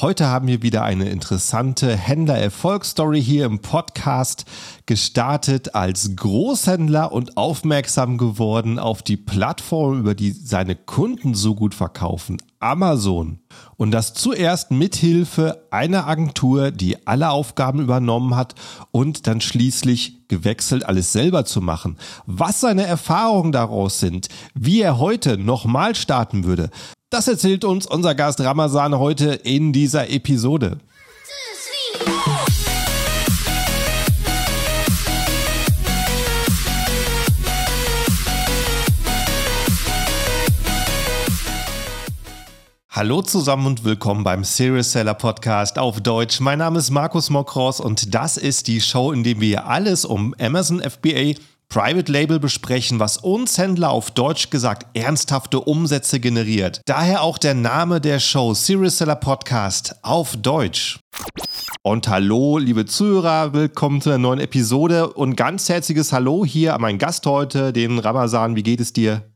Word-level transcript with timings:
Heute 0.00 0.28
haben 0.28 0.48
wir 0.48 0.62
wieder 0.62 0.82
eine 0.82 1.10
interessante 1.10 1.94
Händler-Erfolgsstory 1.94 3.22
hier 3.22 3.44
im 3.44 3.58
Podcast. 3.58 4.46
Gestartet 4.86 5.74
als 5.74 6.16
Großhändler 6.16 7.12
und 7.12 7.36
aufmerksam 7.36 8.16
geworden 8.16 8.78
auf 8.78 9.02
die 9.02 9.18
Plattform, 9.18 9.98
über 9.98 10.14
die 10.14 10.30
seine 10.30 10.74
Kunden 10.74 11.34
so 11.34 11.54
gut 11.54 11.74
verkaufen, 11.74 12.38
Amazon. 12.60 13.40
Und 13.76 13.90
das 13.90 14.14
zuerst 14.14 14.70
mithilfe 14.70 15.66
einer 15.70 16.06
Agentur, 16.06 16.70
die 16.70 17.06
alle 17.06 17.28
Aufgaben 17.28 17.80
übernommen 17.80 18.36
hat 18.36 18.54
und 18.92 19.26
dann 19.26 19.42
schließlich 19.42 20.28
gewechselt, 20.28 20.86
alles 20.86 21.12
selber 21.12 21.44
zu 21.44 21.60
machen. 21.60 21.98
Was 22.24 22.60
seine 22.60 22.86
Erfahrungen 22.86 23.52
daraus 23.52 24.00
sind, 24.00 24.28
wie 24.54 24.80
er 24.80 24.98
heute 24.98 25.36
nochmal 25.36 25.94
starten 25.94 26.44
würde, 26.44 26.70
das 27.10 27.26
erzählt 27.26 27.64
uns 27.64 27.86
unser 27.86 28.14
Gast 28.14 28.40
Ramazan 28.40 28.96
heute 28.96 29.34
in 29.34 29.72
dieser 29.72 30.08
Episode. 30.10 30.78
Hallo 42.90 43.22
zusammen 43.22 43.66
und 43.66 43.84
willkommen 43.84 44.22
beim 44.22 44.44
Serious 44.44 44.92
Seller 44.92 45.14
Podcast 45.14 45.80
auf 45.80 46.00
Deutsch. 46.00 46.38
Mein 46.38 46.58
Name 46.60 46.78
ist 46.78 46.90
Markus 46.90 47.28
Mokros 47.28 47.80
und 47.80 48.14
das 48.14 48.36
ist 48.36 48.68
die 48.68 48.80
Show, 48.80 49.10
in 49.10 49.24
der 49.24 49.40
wir 49.40 49.66
alles 49.66 50.04
um 50.04 50.32
Amazon 50.38 50.80
FBA 50.80 51.34
Private 51.70 52.10
Label 52.10 52.40
besprechen, 52.40 52.98
was 52.98 53.16
uns 53.16 53.56
Händler 53.56 53.90
auf 53.90 54.10
Deutsch 54.10 54.50
gesagt 54.50 54.88
ernsthafte 54.96 55.60
Umsätze 55.60 56.18
generiert. 56.18 56.80
Daher 56.84 57.22
auch 57.22 57.38
der 57.38 57.54
Name 57.54 58.00
der 58.00 58.18
Show 58.18 58.54
Serious 58.54 58.98
Seller 58.98 59.14
Podcast 59.14 59.94
auf 60.02 60.36
Deutsch. 60.36 60.98
Und 61.82 62.08
hallo, 62.08 62.58
liebe 62.58 62.86
Zuhörer, 62.86 63.52
willkommen 63.52 64.00
zu 64.00 64.10
einer 64.10 64.18
neuen 64.18 64.40
Episode 64.40 65.12
und 65.12 65.36
ganz 65.36 65.68
herzliches 65.68 66.12
Hallo 66.12 66.44
hier 66.44 66.74
an 66.74 66.80
meinen 66.80 66.98
Gast 66.98 67.24
heute, 67.24 67.72
den 67.72 68.00
Ramazan. 68.00 68.56
Wie 68.56 68.64
geht 68.64 68.80
es 68.80 68.92
dir? 68.92 69.32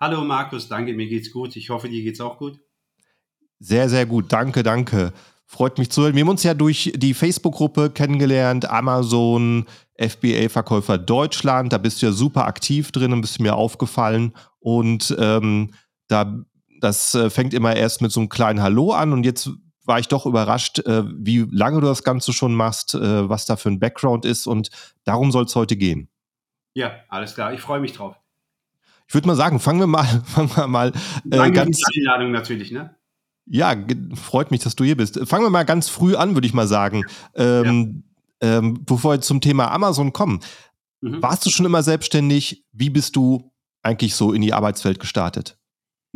Hallo 0.00 0.24
Markus, 0.24 0.66
danke, 0.66 0.94
mir 0.94 1.06
geht's 1.06 1.30
gut. 1.30 1.54
Ich 1.54 1.70
hoffe, 1.70 1.88
dir 1.88 2.02
geht's 2.02 2.20
auch 2.20 2.38
gut. 2.38 2.58
Sehr, 3.60 3.88
sehr 3.88 4.04
gut. 4.04 4.32
Danke, 4.32 4.64
danke. 4.64 5.12
Freut 5.46 5.78
mich 5.78 5.90
zu 5.90 6.02
hören. 6.02 6.14
Wir 6.14 6.22
haben 6.22 6.28
uns 6.28 6.42
ja 6.42 6.54
durch 6.54 6.92
die 6.94 7.14
Facebook-Gruppe 7.14 7.90
kennengelernt, 7.90 8.68
Amazon, 8.68 9.64
FBA-Verkäufer 9.98 10.98
Deutschland. 10.98 11.72
Da 11.72 11.78
bist 11.78 12.00
du 12.00 12.06
ja 12.06 12.12
super 12.12 12.46
aktiv 12.46 12.92
drin 12.92 13.12
und 13.12 13.20
bist 13.20 13.40
mir 13.40 13.56
aufgefallen. 13.56 14.32
Und 14.60 15.14
ähm, 15.18 15.72
da, 16.06 16.44
das 16.80 17.14
äh, 17.14 17.30
fängt 17.30 17.54
immer 17.54 17.76
erst 17.76 18.00
mit 18.00 18.12
so 18.12 18.20
einem 18.20 18.28
kleinen 18.28 18.62
Hallo 18.62 18.92
an 18.92 19.12
und 19.12 19.24
jetzt 19.24 19.50
war 19.84 19.98
ich 19.98 20.08
doch 20.08 20.26
überrascht, 20.26 20.80
äh, 20.80 21.02
wie 21.06 21.46
lange 21.50 21.80
du 21.80 21.86
das 21.86 22.04
Ganze 22.04 22.32
schon 22.32 22.54
machst, 22.54 22.94
äh, 22.94 23.28
was 23.28 23.46
da 23.46 23.56
für 23.56 23.70
ein 23.70 23.80
Background 23.80 24.26
ist 24.26 24.46
und 24.46 24.70
darum 25.04 25.32
soll 25.32 25.44
es 25.44 25.56
heute 25.56 25.76
gehen. 25.76 26.08
Ja, 26.74 26.92
alles 27.08 27.34
klar. 27.34 27.54
Ich 27.54 27.60
freue 27.60 27.80
mich 27.80 27.94
drauf. 27.94 28.14
Ich 29.08 29.14
würde 29.14 29.26
mal 29.26 29.36
sagen, 29.36 29.58
fangen 29.58 29.80
wir 29.80 29.86
mal, 29.86 30.04
fangen 30.24 30.50
wir 30.54 30.66
mal 30.66 30.92
äh, 31.30 31.50
ganz. 31.50 31.80
Einladung 31.96 32.30
natürlich, 32.30 32.70
ne? 32.70 32.94
Ja, 33.46 33.74
freut 34.14 34.50
mich, 34.50 34.60
dass 34.60 34.76
du 34.76 34.84
hier 34.84 34.96
bist. 34.96 35.18
Fangen 35.26 35.44
wir 35.44 35.50
mal 35.50 35.64
ganz 35.64 35.88
früh 35.88 36.14
an, 36.14 36.34
würde 36.34 36.46
ich 36.46 36.52
mal 36.52 36.68
sagen. 36.68 37.04
Ähm, 37.34 38.04
ja. 38.04 38.07
Ähm, 38.40 38.84
bevor 38.84 39.14
wir 39.14 39.20
zum 39.20 39.40
Thema 39.40 39.70
Amazon 39.70 40.12
kommen. 40.12 40.40
Mhm. 41.00 41.22
Warst 41.22 41.46
du 41.46 41.50
schon 41.50 41.66
immer 41.66 41.82
selbstständig? 41.82 42.64
Wie 42.72 42.90
bist 42.90 43.16
du 43.16 43.52
eigentlich 43.82 44.14
so 44.14 44.32
in 44.32 44.42
die 44.42 44.52
Arbeitswelt 44.52 45.00
gestartet? 45.00 45.57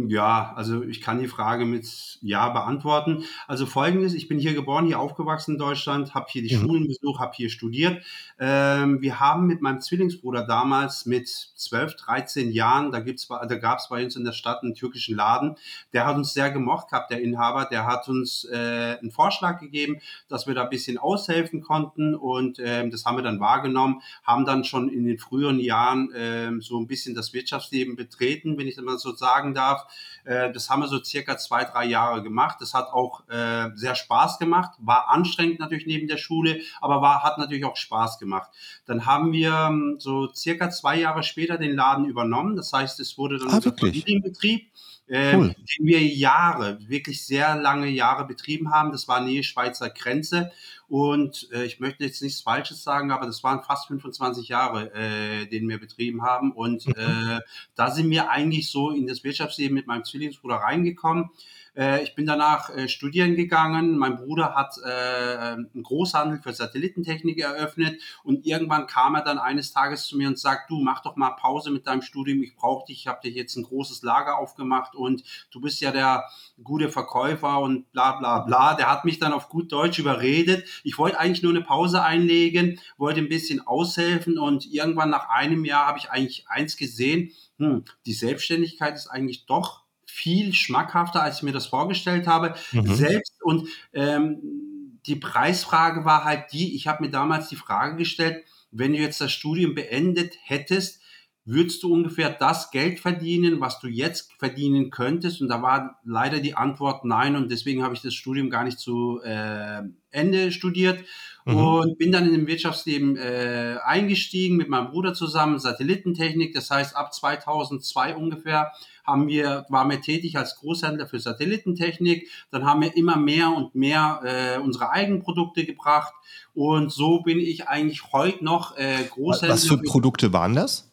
Ja, 0.09 0.53
also 0.57 0.83
ich 0.83 1.01
kann 1.01 1.21
die 1.21 1.29
Frage 1.29 1.65
mit 1.65 2.19
Ja 2.23 2.49
beantworten. 2.49 3.25
Also 3.47 3.67
folgendes, 3.67 4.15
ich 4.15 4.29
bin 4.29 4.39
hier 4.39 4.55
geboren, 4.55 4.87
hier 4.87 4.99
aufgewachsen 4.99 5.53
in 5.53 5.59
Deutschland, 5.59 6.15
habe 6.15 6.27
hier 6.31 6.43
die 6.43 6.55
mhm. 6.57 6.61
Schulen 6.61 6.87
besucht, 6.87 7.21
habe 7.21 7.33
hier 7.35 7.51
studiert. 7.51 8.03
Ähm, 8.39 9.03
wir 9.03 9.21
haben 9.21 9.47
mit 9.47 9.61
meinem 9.61 9.81
Zwillingsbruder 9.81 10.47
damals 10.47 11.07
mit 11.07 11.29
12, 11.29 11.97
13 11.97 12.53
Jahren, 12.53 12.91
da, 12.91 13.01
gibt's, 13.01 13.29
da 13.29 13.45
gab 13.57 13.79
es 13.79 13.89
bei 13.89 14.05
uns 14.05 14.17
in 14.17 14.25
der 14.25 14.33
Stadt 14.33 14.63
einen 14.63 14.75
türkischen 14.75 15.17
Laden, 15.17 15.57
der 15.93 16.07
hat 16.07 16.17
uns 16.17 16.35
sehr 16.35 16.51
gemocht 16.51 16.89
gehabt, 16.89 17.11
der 17.11 17.21
Inhaber, 17.21 17.67
der 17.67 17.87
hat 17.87 18.09
uns 18.09 18.45
äh, 18.45 18.99
einen 19.01 19.11
Vorschlag 19.11 19.61
gegeben, 19.61 20.01
dass 20.29 20.47
wir 20.47 20.55
da 20.55 20.65
ein 20.65 20.71
bisschen 20.71 20.99
aushelfen 20.99 21.61
konnten 21.61 22.15
und 22.15 22.59
ähm, 22.59 22.91
das 22.91 23.05
haben 23.05 23.17
wir 23.17 23.23
dann 23.23 23.41
wahrgenommen, 23.41 24.01
haben 24.23 24.45
dann 24.45 24.65
schon 24.65 24.89
in 24.89 25.05
den 25.05 25.19
früheren 25.19 25.61
Jahren 25.61 26.11
ähm, 26.15 26.61
so 26.61 26.79
ein 26.79 26.87
bisschen 26.87 27.15
das 27.15 27.33
Wirtschaftsleben 27.33 27.97
betreten, 27.97 28.59
wenn 28.59 28.67
ich 28.67 28.77
das 28.77 28.85
mal 28.85 28.99
so 28.99 29.15
sagen 29.15 29.55
darf 29.55 29.87
das 30.25 30.71
haben 30.71 30.81
wir 30.83 30.89
so 30.89 31.03
circa 31.03 31.37
zwei, 31.37 31.65
drei 31.65 31.85
Jahre 31.85 32.23
gemacht. 32.23 32.59
Das 32.61 32.75
hat 32.75 32.93
auch 32.93 33.29
äh, 33.29 33.71
sehr 33.75 33.95
Spaß 33.95 34.39
gemacht, 34.39 34.73
war 34.79 35.11
anstrengend 35.11 35.59
natürlich 35.59 35.87
neben 35.87 36.07
der 36.07 36.17
Schule, 36.17 36.61
aber 36.81 37.03
war, 37.03 37.23
hat 37.23 37.39
natürlich 37.39 37.65
auch 37.65 37.77
Spaß 37.77 38.19
gemacht. 38.19 38.51
Dann 38.87 39.07
haben 39.07 39.33
wir 39.33 39.53
ähm, 39.53 39.97
so 39.99 40.33
circa 40.33 40.71
zwei 40.71 40.99
Jahre 40.99 41.23
später 41.23 41.59
den 41.59 41.75
Laden 41.75 42.05
übernommen. 42.05 42.57
Das 42.57 42.73
heißt, 42.73 43.01
es 43.01 43.19
wurde 43.19 43.39
dann 43.39 43.49
ah, 43.49 43.57
unser 43.57 43.73
Familienbetrieb. 43.73 44.63
Äh, 44.63 44.71
cool. 45.13 45.49
den 45.49 45.87
wir 45.87 46.01
Jahre, 46.01 46.79
wirklich 46.89 47.25
sehr 47.25 47.57
lange 47.57 47.89
Jahre 47.89 48.27
betrieben 48.27 48.73
haben. 48.73 48.93
Das 48.93 49.09
war 49.09 49.21
Nähe 49.21 49.43
Schweizer 49.43 49.91
Grenze. 49.91 50.51
Und 50.89 51.49
äh, 51.53 51.65
ich 51.65 51.81
möchte 51.81 52.05
jetzt 52.05 52.23
nichts 52.23 52.41
Falsches 52.41 52.83
sagen, 52.83 53.13
aber 53.13 53.27
das 53.27 53.43
waren 53.43 53.63
fast 53.63 53.89
25 53.89 54.49
Jahre, 54.49 54.93
äh, 54.95 55.47
den 55.47 55.69
wir 55.69 55.79
betrieben 55.79 56.23
haben. 56.23 56.53
Und 56.53 56.87
mhm. 56.87 56.95
äh, 56.97 57.41
da 57.75 57.91
sind 57.91 58.11
wir 58.11 58.31
eigentlich 58.31 58.71
so 58.71 58.91
in 58.91 59.07
das 59.07 59.25
Wirtschaftsleben 59.25 59.75
mit 59.75 59.87
meinem 59.87 60.05
Zwillingsbruder 60.05 60.57
reingekommen. 60.57 61.31
Äh, 61.75 62.03
ich 62.03 62.15
bin 62.15 62.27
danach 62.27 62.71
äh, 62.71 62.89
studieren 62.89 63.35
gegangen. 63.35 63.97
Mein 63.97 64.17
Bruder 64.17 64.55
hat 64.55 64.75
äh, 64.85 65.53
einen 65.53 65.83
Großhandel 65.83 66.41
für 66.43 66.53
Satellitentechnik 66.53 67.39
eröffnet 67.39 68.01
und 68.25 68.45
irgendwann 68.45 68.87
kam 68.87 69.15
er 69.15 69.23
dann 69.23 69.39
eines 69.39 69.73
Tages 69.73 70.07
zu 70.07 70.17
mir 70.17 70.29
und 70.29 70.39
sagt, 70.39 70.71
du 70.71 70.81
mach 70.81 71.03
doch 71.03 71.17
mal 71.17 71.31
Pause 71.31 71.71
mit 71.71 71.87
deinem 71.87 72.03
Studium, 72.03 72.43
ich 72.43 72.55
brauche 72.55 72.87
dich, 72.87 73.01
ich 73.01 73.07
habe 73.07 73.21
dir 73.23 73.31
jetzt 73.31 73.57
ein 73.57 73.63
großes 73.63 74.03
Lager 74.03 74.39
aufgemacht 74.39 74.95
und 74.95 75.25
du 75.51 75.61
bist 75.61 75.81
ja 75.81 75.93
der 75.93 76.25
gute 76.63 76.91
Verkäufer 76.91 77.61
und 77.61 77.91
bla 77.93 78.19
bla 78.19 78.41
bla. 78.41 78.75
Der 78.75 78.91
hat 78.91 79.05
mich 79.05 79.19
dann 79.19 79.33
auf 79.33 79.49
gut 79.49 79.73
Deutsch 79.73 79.99
überredet. 79.99 80.69
Ich 80.85 80.99
wollte 80.99 81.19
eigentlich 81.19 81.43
nur 81.43 81.53
eine 81.53 81.63
Pause 81.63 82.03
einlegen, 82.03 82.81
wollte 82.99 83.21
ein 83.21 83.29
bisschen 83.29 83.67
aushelfen 83.67 84.39
und 84.39 84.67
irgendwann 84.67 85.11
nach 85.11 85.31
einem 85.31 85.65
Jahr 85.65 85.87
habe 85.87 85.99
ich 85.99 86.11
eigentlich 86.11 86.49
eins 86.49 86.77
gesehen, 86.77 87.33
hm, 87.59 87.85
die 88.07 88.13
Selbstständigkeit 88.13 88.95
ist 88.95 89.07
eigentlich 89.07 89.47
doch 89.47 89.82
viel 90.13 90.53
schmackhafter, 90.53 91.23
als 91.23 91.39
ich 91.39 91.43
mir 91.43 91.53
das 91.53 91.67
vorgestellt 91.67 92.27
habe. 92.27 92.55
Mhm. 92.73 92.95
Selbst 92.95 93.35
und 93.43 93.69
ähm, 93.93 94.99
die 95.07 95.17
Preisfrage 95.17 96.05
war 96.05 96.25
halt 96.25 96.53
die, 96.53 96.77
ich 96.77 96.87
habe 96.87 97.03
mir 97.03 97.11
damals 97.11 97.49
die 97.49 97.57
Frage 97.57 97.97
gestellt, 97.97 98.45
wenn 98.71 98.93
du 98.93 98.99
jetzt 98.99 99.21
das 99.21 99.33
Studium 99.33 99.75
beendet 99.75 100.35
hättest, 100.45 101.02
würdest 101.45 101.83
du 101.83 101.93
ungefähr 101.93 102.31
das 102.31 102.71
Geld 102.71 103.01
verdienen, 103.01 103.61
was 103.61 103.81
du 103.81 103.89
jetzt 103.89 104.33
verdienen 104.39 104.91
könntest? 104.91 105.41
Und 105.41 105.49
da 105.49 105.61
war 105.61 106.01
leider 106.05 106.41
die 106.41 106.57
Antwort 106.57 107.05
nein 107.05 107.35
und 107.35 107.51
deswegen 107.51 107.83
habe 107.83 107.95
ich 107.95 108.03
das 108.03 108.15
Studium 108.15 108.49
gar 108.49 108.65
nicht 108.65 108.79
zu 108.79 109.21
äh, 109.23 109.83
Ende 110.11 110.53
studiert 110.53 111.01
mhm. 111.45 111.57
und 111.57 111.99
bin 111.99 112.13
dann 112.13 112.27
in 112.27 112.33
dem 112.33 112.47
Wirtschaftsleben 112.47 113.17
äh, 113.17 113.77
eingestiegen 113.85 114.57
mit 114.57 114.69
meinem 114.69 114.91
Bruder 114.91 115.15
zusammen, 115.15 115.59
Satellitentechnik, 115.59 116.55
das 116.55 116.71
heißt 116.71 116.97
ab 116.97 117.13
2002 117.13 118.15
ungefähr 118.15 118.73
haben 119.05 119.27
wir, 119.27 119.67
waren 119.69 119.91
wir 119.91 120.01
tätig 120.01 120.37
als 120.37 120.57
Großhändler 120.57 121.07
für 121.07 121.19
Satellitentechnik. 121.19 122.29
Dann 122.51 122.65
haben 122.65 122.83
wir 122.83 122.97
immer 122.97 123.17
mehr 123.17 123.51
und 123.51 123.75
mehr 123.75 124.21
äh, 124.23 124.61
unsere 124.61 124.91
eigenen 124.91 125.23
Produkte 125.23 125.65
gebracht. 125.65 126.13
Und 126.55 126.93
so 126.93 127.21
bin 127.21 127.41
ich 127.41 127.67
eigentlich 127.69 128.13
heute 128.13 128.45
noch 128.45 128.77
äh, 128.77 129.03
Großhändler. 129.11 129.55
Was 129.55 129.67
für 129.67 129.79
Produkte 129.79 130.33
waren 130.33 130.55
das? 130.55 130.92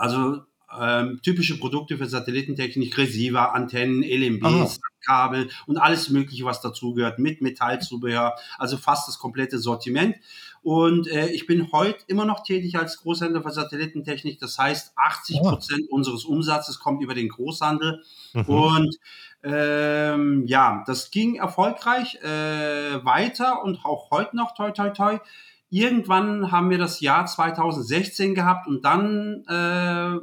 Also 0.00 0.42
ähm, 0.78 1.20
typische 1.22 1.58
Produkte 1.58 1.98
für 1.98 2.06
Satellitentechnik, 2.06 2.96
Receiver, 2.96 3.54
Antennen, 3.54 4.02
LMBs. 4.02 4.80
Kabel 5.04 5.48
und 5.66 5.78
alles 5.78 6.10
Mögliche, 6.10 6.44
was 6.44 6.60
dazugehört, 6.60 7.18
mit 7.18 7.40
Metallzubehör, 7.40 8.34
also 8.58 8.76
fast 8.76 9.08
das 9.08 9.18
komplette 9.18 9.58
Sortiment. 9.58 10.16
Und 10.62 11.08
äh, 11.08 11.28
ich 11.28 11.46
bin 11.46 11.72
heute 11.72 12.04
immer 12.06 12.26
noch 12.26 12.42
tätig 12.42 12.76
als 12.76 12.98
Großhändler 12.98 13.42
für 13.42 13.50
Satellitentechnik. 13.50 14.38
Das 14.40 14.58
heißt, 14.58 14.92
80 14.96 15.40
Prozent 15.40 15.82
oh. 15.88 15.96
unseres 15.96 16.24
Umsatzes 16.24 16.78
kommt 16.78 17.02
über 17.02 17.14
den 17.14 17.30
Großhandel. 17.30 18.02
Mhm. 18.34 18.42
Und 18.42 18.96
ähm, 19.42 20.46
ja, 20.46 20.84
das 20.86 21.10
ging 21.10 21.36
erfolgreich 21.36 22.16
äh, 22.16 23.02
weiter 23.04 23.64
und 23.64 23.84
auch 23.86 24.10
heute 24.10 24.36
noch, 24.36 24.54
toi, 24.54 24.70
toi, 24.70 24.90
toi. 24.90 25.18
Irgendwann 25.70 26.50
haben 26.50 26.68
wir 26.68 26.78
das 26.78 27.00
Jahr 27.00 27.26
2016 27.26 28.34
gehabt 28.34 28.66
und 28.66 28.84
dann 28.84 29.44
äh, 29.46 30.18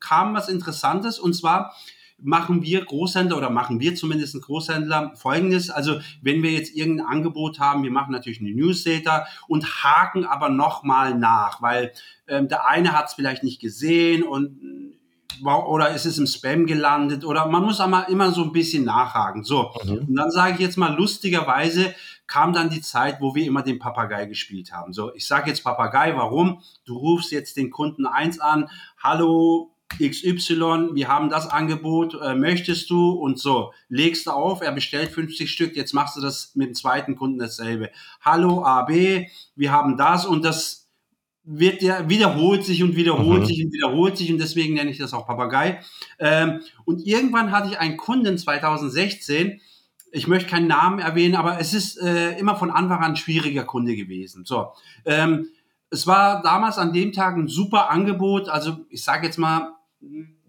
kam 0.00 0.34
was 0.34 0.48
Interessantes 0.48 1.18
und 1.18 1.34
zwar 1.34 1.72
machen 2.20 2.62
wir 2.62 2.84
Großhändler 2.84 3.36
oder 3.36 3.50
machen 3.50 3.78
wir 3.80 3.94
zumindest 3.94 4.40
Großhändler 4.40 5.12
folgendes. 5.14 5.70
Also 5.70 6.00
wenn 6.20 6.42
wir 6.42 6.50
jetzt 6.50 6.74
irgendein 6.74 7.06
Angebot 7.06 7.60
haben, 7.60 7.84
wir 7.84 7.92
machen 7.92 8.12
natürlich 8.12 8.40
eine 8.40 8.50
Newsletter 8.50 9.26
und 9.46 9.84
haken 9.84 10.24
aber 10.24 10.48
nochmal 10.48 11.14
nach, 11.14 11.62
weil 11.62 11.92
ähm, 12.26 12.48
der 12.48 12.66
eine 12.66 12.92
hat 12.92 13.06
es 13.06 13.14
vielleicht 13.14 13.44
nicht 13.44 13.60
gesehen 13.60 14.24
und 14.24 14.58
oder 15.44 15.90
ist 15.90 16.04
es 16.04 16.18
im 16.18 16.26
Spam 16.26 16.66
gelandet 16.66 17.24
oder 17.24 17.46
man 17.46 17.62
muss 17.62 17.78
aber 17.78 18.08
immer 18.08 18.32
so 18.32 18.42
ein 18.42 18.50
bisschen 18.50 18.84
nachhaken. 18.84 19.44
So, 19.44 19.70
mhm. 19.84 19.98
und 20.08 20.16
dann 20.16 20.32
sage 20.32 20.54
ich 20.54 20.60
jetzt 20.60 20.76
mal 20.76 20.96
lustigerweise, 20.96 21.94
kam 22.28 22.52
dann 22.52 22.70
die 22.70 22.82
Zeit, 22.82 23.20
wo 23.20 23.34
wir 23.34 23.44
immer 23.44 23.62
den 23.62 23.80
Papagei 23.80 24.26
gespielt 24.26 24.72
haben. 24.72 24.92
So, 24.92 25.12
ich 25.14 25.26
sage 25.26 25.50
jetzt 25.50 25.64
Papagei, 25.64 26.14
warum? 26.14 26.62
Du 26.84 26.96
rufst 26.96 27.32
jetzt 27.32 27.56
den 27.56 27.70
Kunden 27.70 28.06
eins 28.06 28.38
an, 28.38 28.70
hallo, 29.02 29.72
XY, 29.98 30.90
wir 30.92 31.08
haben 31.08 31.30
das 31.30 31.48
Angebot, 31.48 32.14
äh, 32.22 32.34
möchtest 32.34 32.90
du? 32.90 33.12
Und 33.12 33.38
so, 33.38 33.72
legst 33.88 34.26
du 34.26 34.30
auf, 34.30 34.60
er 34.60 34.72
bestellt 34.72 35.10
50 35.10 35.50
Stück, 35.50 35.76
jetzt 35.76 35.94
machst 35.94 36.16
du 36.16 36.20
das 36.20 36.54
mit 36.54 36.68
dem 36.68 36.74
zweiten 36.74 37.16
Kunden 37.16 37.38
dasselbe. 37.38 37.90
Hallo 38.20 38.62
AB, 38.62 39.26
wir 39.56 39.72
haben 39.72 39.96
das 39.96 40.26
und 40.26 40.44
das 40.44 40.86
wird 41.50 41.80
ja 41.80 42.06
wiederholt 42.10 42.66
sich 42.66 42.82
und 42.82 42.94
wiederholt 42.94 43.40
mhm. 43.40 43.46
sich 43.46 43.64
und 43.64 43.72
wiederholt 43.72 44.18
sich 44.18 44.30
und 44.30 44.38
deswegen 44.38 44.74
nenne 44.74 44.90
ich 44.90 44.98
das 44.98 45.14
auch 45.14 45.26
Papagei. 45.26 45.80
Ähm, 46.18 46.60
und 46.84 47.06
irgendwann 47.06 47.50
hatte 47.50 47.70
ich 47.70 47.78
einen 47.78 47.96
Kunden 47.96 48.36
2016, 48.36 49.62
ich 50.12 50.26
möchte 50.26 50.50
keinen 50.50 50.66
Namen 50.66 50.98
erwähnen, 50.98 51.36
aber 51.36 51.58
es 51.60 51.74
ist 51.74 52.00
äh, 52.00 52.38
immer 52.38 52.56
von 52.56 52.70
Anfang 52.70 52.98
an 52.98 53.12
ein 53.12 53.16
schwieriger 53.16 53.64
Kunde 53.64 53.96
gewesen. 53.96 54.44
So, 54.44 54.72
ähm, 55.04 55.48
es 55.90 56.06
war 56.06 56.42
damals 56.42 56.78
an 56.78 56.92
dem 56.92 57.12
Tag 57.12 57.36
ein 57.36 57.48
super 57.48 57.90
Angebot. 57.90 58.48
Also 58.48 58.84
ich 58.90 59.02
sage 59.02 59.26
jetzt 59.26 59.38
mal, 59.38 59.72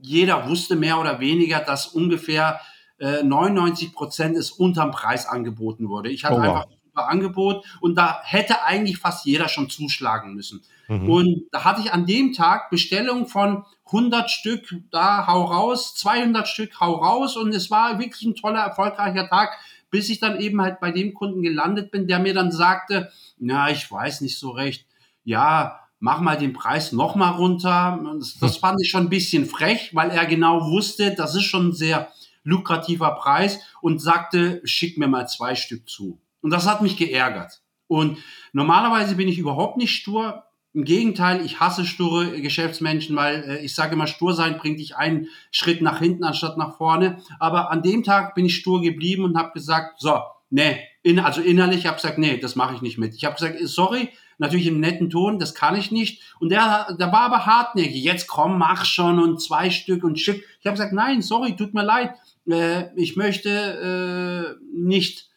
jeder 0.02 0.50
wusste 0.50 0.76
mehr 0.76 1.00
oder 1.00 1.20
weniger, 1.20 1.60
dass 1.60 1.88
ungefähr 1.88 2.60
äh, 3.00 3.24
99 3.24 3.94
Prozent 3.94 4.38
es 4.38 4.52
unterm 4.52 4.92
Preis 4.92 5.26
angeboten 5.26 5.90
wurde. 5.90 6.10
Ich 6.10 6.26
hatte 6.26 6.36
oh, 6.36 6.40
einfach 6.40 6.66
ein 6.66 6.78
super 6.84 7.10
Angebot 7.10 7.66
und 7.82 7.96
da 7.96 8.20
hätte 8.24 8.64
eigentlich 8.64 8.98
fast 8.98 9.26
jeder 9.26 9.48
schon 9.48 9.70
zuschlagen 9.70 10.34
müssen. 10.34 10.62
Mhm. 10.88 11.10
Und 11.10 11.44
da 11.52 11.64
hatte 11.64 11.82
ich 11.82 11.94
an 11.94 12.06
dem 12.06 12.34
Tag 12.34 12.70
Bestellung 12.70 13.28
von 13.28 13.64
100 13.92 14.30
Stück, 14.30 14.76
da 14.92 15.28
hau 15.28 15.44
raus, 15.44 15.96
200 15.96 16.48
Stück 16.48 16.80
hau 16.80 16.94
raus 16.94 17.36
und 17.36 17.54
es 17.54 17.72
war 17.72 18.00
wirklich 18.00 18.24
ein 18.24 18.36
toller, 18.36 18.62
erfolgreicher 18.62 19.28
Tag, 19.28 19.58
bis 19.90 20.10
ich 20.10 20.20
dann 20.20 20.40
eben 20.40 20.62
halt 20.62 20.80
bei 20.80 20.92
dem 20.92 21.14
Kunden 21.14 21.42
gelandet 21.42 21.92
bin, 21.92 22.08
der 22.08 22.20
mir 22.20 22.34
dann 22.34 22.52
sagte, 22.52 23.12
na, 23.38 23.72
ich 23.72 23.92
weiß 23.92 24.22
nicht 24.22 24.38
so 24.38 24.52
recht, 24.52 24.86
ja, 25.24 25.80
mach 26.00 26.22
mal 26.22 26.38
den 26.38 26.54
Preis 26.54 26.92
noch 26.92 27.16
mal 27.16 27.32
runter. 27.32 28.00
Das, 28.18 28.38
das 28.40 28.58
fand 28.58 28.82
ich 28.82 28.90
schon 28.90 29.04
ein 29.04 29.10
bisschen 29.10 29.46
frech, 29.46 29.92
weil 29.94 30.12
er 30.12 30.26
genau 30.26 30.70
wusste, 30.70 31.14
das 31.14 31.36
ist 31.36 31.44
schon 31.44 31.70
ein 31.70 31.74
sehr 31.74 32.12
lukrativer 32.44 33.16
Preis 33.16 33.60
und 33.82 34.00
sagte, 34.00 34.62
schick 34.64 34.98
mir 34.98 35.08
mal 35.08 35.28
zwei 35.28 35.56
Stück 35.56 35.90
zu. 35.90 36.20
Und 36.42 36.52
das 36.52 36.68
hat 36.68 36.82
mich 36.82 36.98
geärgert. 36.98 37.62
Und 37.88 38.20
normalerweise 38.54 39.16
bin 39.16 39.28
ich 39.28 39.38
überhaupt 39.38 39.78
nicht 39.78 39.96
stur. 39.96 40.44
Im 40.74 40.84
Gegenteil, 40.84 41.44
ich 41.44 41.60
hasse 41.60 41.84
sture 41.84 42.42
Geschäftsmenschen, 42.42 43.16
weil 43.16 43.44
äh, 43.44 43.66
ich 43.66 43.74
sage 43.74 43.94
immer, 43.94 44.06
stur 44.06 44.34
sein 44.34 44.58
bringt 44.58 44.80
dich 44.80 44.96
einen 44.96 45.28
Schritt 45.52 45.82
nach 45.82 46.00
hinten 46.00 46.24
anstatt 46.24 46.58
nach 46.58 46.78
vorne. 46.78 47.22
Aber 47.40 47.72
an 47.72 47.82
dem 47.82 48.04
Tag 48.04 48.36
bin 48.36 48.46
ich 48.46 48.56
stur 48.56 48.82
geblieben 48.82 49.24
und 49.24 49.36
habe 49.36 49.52
gesagt, 49.54 50.00
so, 50.00 50.20
nee, 50.52 50.80
in, 51.02 51.20
also 51.20 51.42
innerlich 51.42 51.88
habe 51.88 51.96
gesagt, 51.96 52.20
nee, 52.20 52.38
das 52.38 52.56
mache 52.56 52.76
ich 52.76 52.82
nicht 52.82 53.00
mit. 53.00 53.16
Ich 53.16 53.26
habe 53.26 53.36
gesagt, 53.36 53.58
sorry, 53.64 54.10
natürlich 54.38 54.68
im 54.68 54.80
netten 54.80 55.10
Ton, 55.10 55.40
das 55.40 55.56
kann 55.56 55.76
ich 55.76 55.92
nicht. 55.92 56.22
Und 56.40 56.50
der, 56.50 56.96
der 57.00 57.12
war 57.12 57.22
aber 57.22 57.48
hartnäckig. 57.48 58.04
Jetzt 58.04 58.28
komm, 58.28 58.60
mach 58.60 58.86
schon 58.86 59.20
und 59.20 59.42
zwei 59.42 59.72
Stück 59.72 60.04
und 60.04 60.20
schick. 60.20 60.46
Ich 60.60 60.68
habe 60.68 60.76
gesagt, 60.76 60.94
nein, 60.94 61.24
sorry, 61.24 61.56
tut 61.56 61.74
mir 61.74 61.84
leid. 61.84 62.14
Äh, 62.48 62.96
ich 62.96 63.16
möchte 63.16 64.58
äh, 64.60 64.66
nicht 64.72 65.29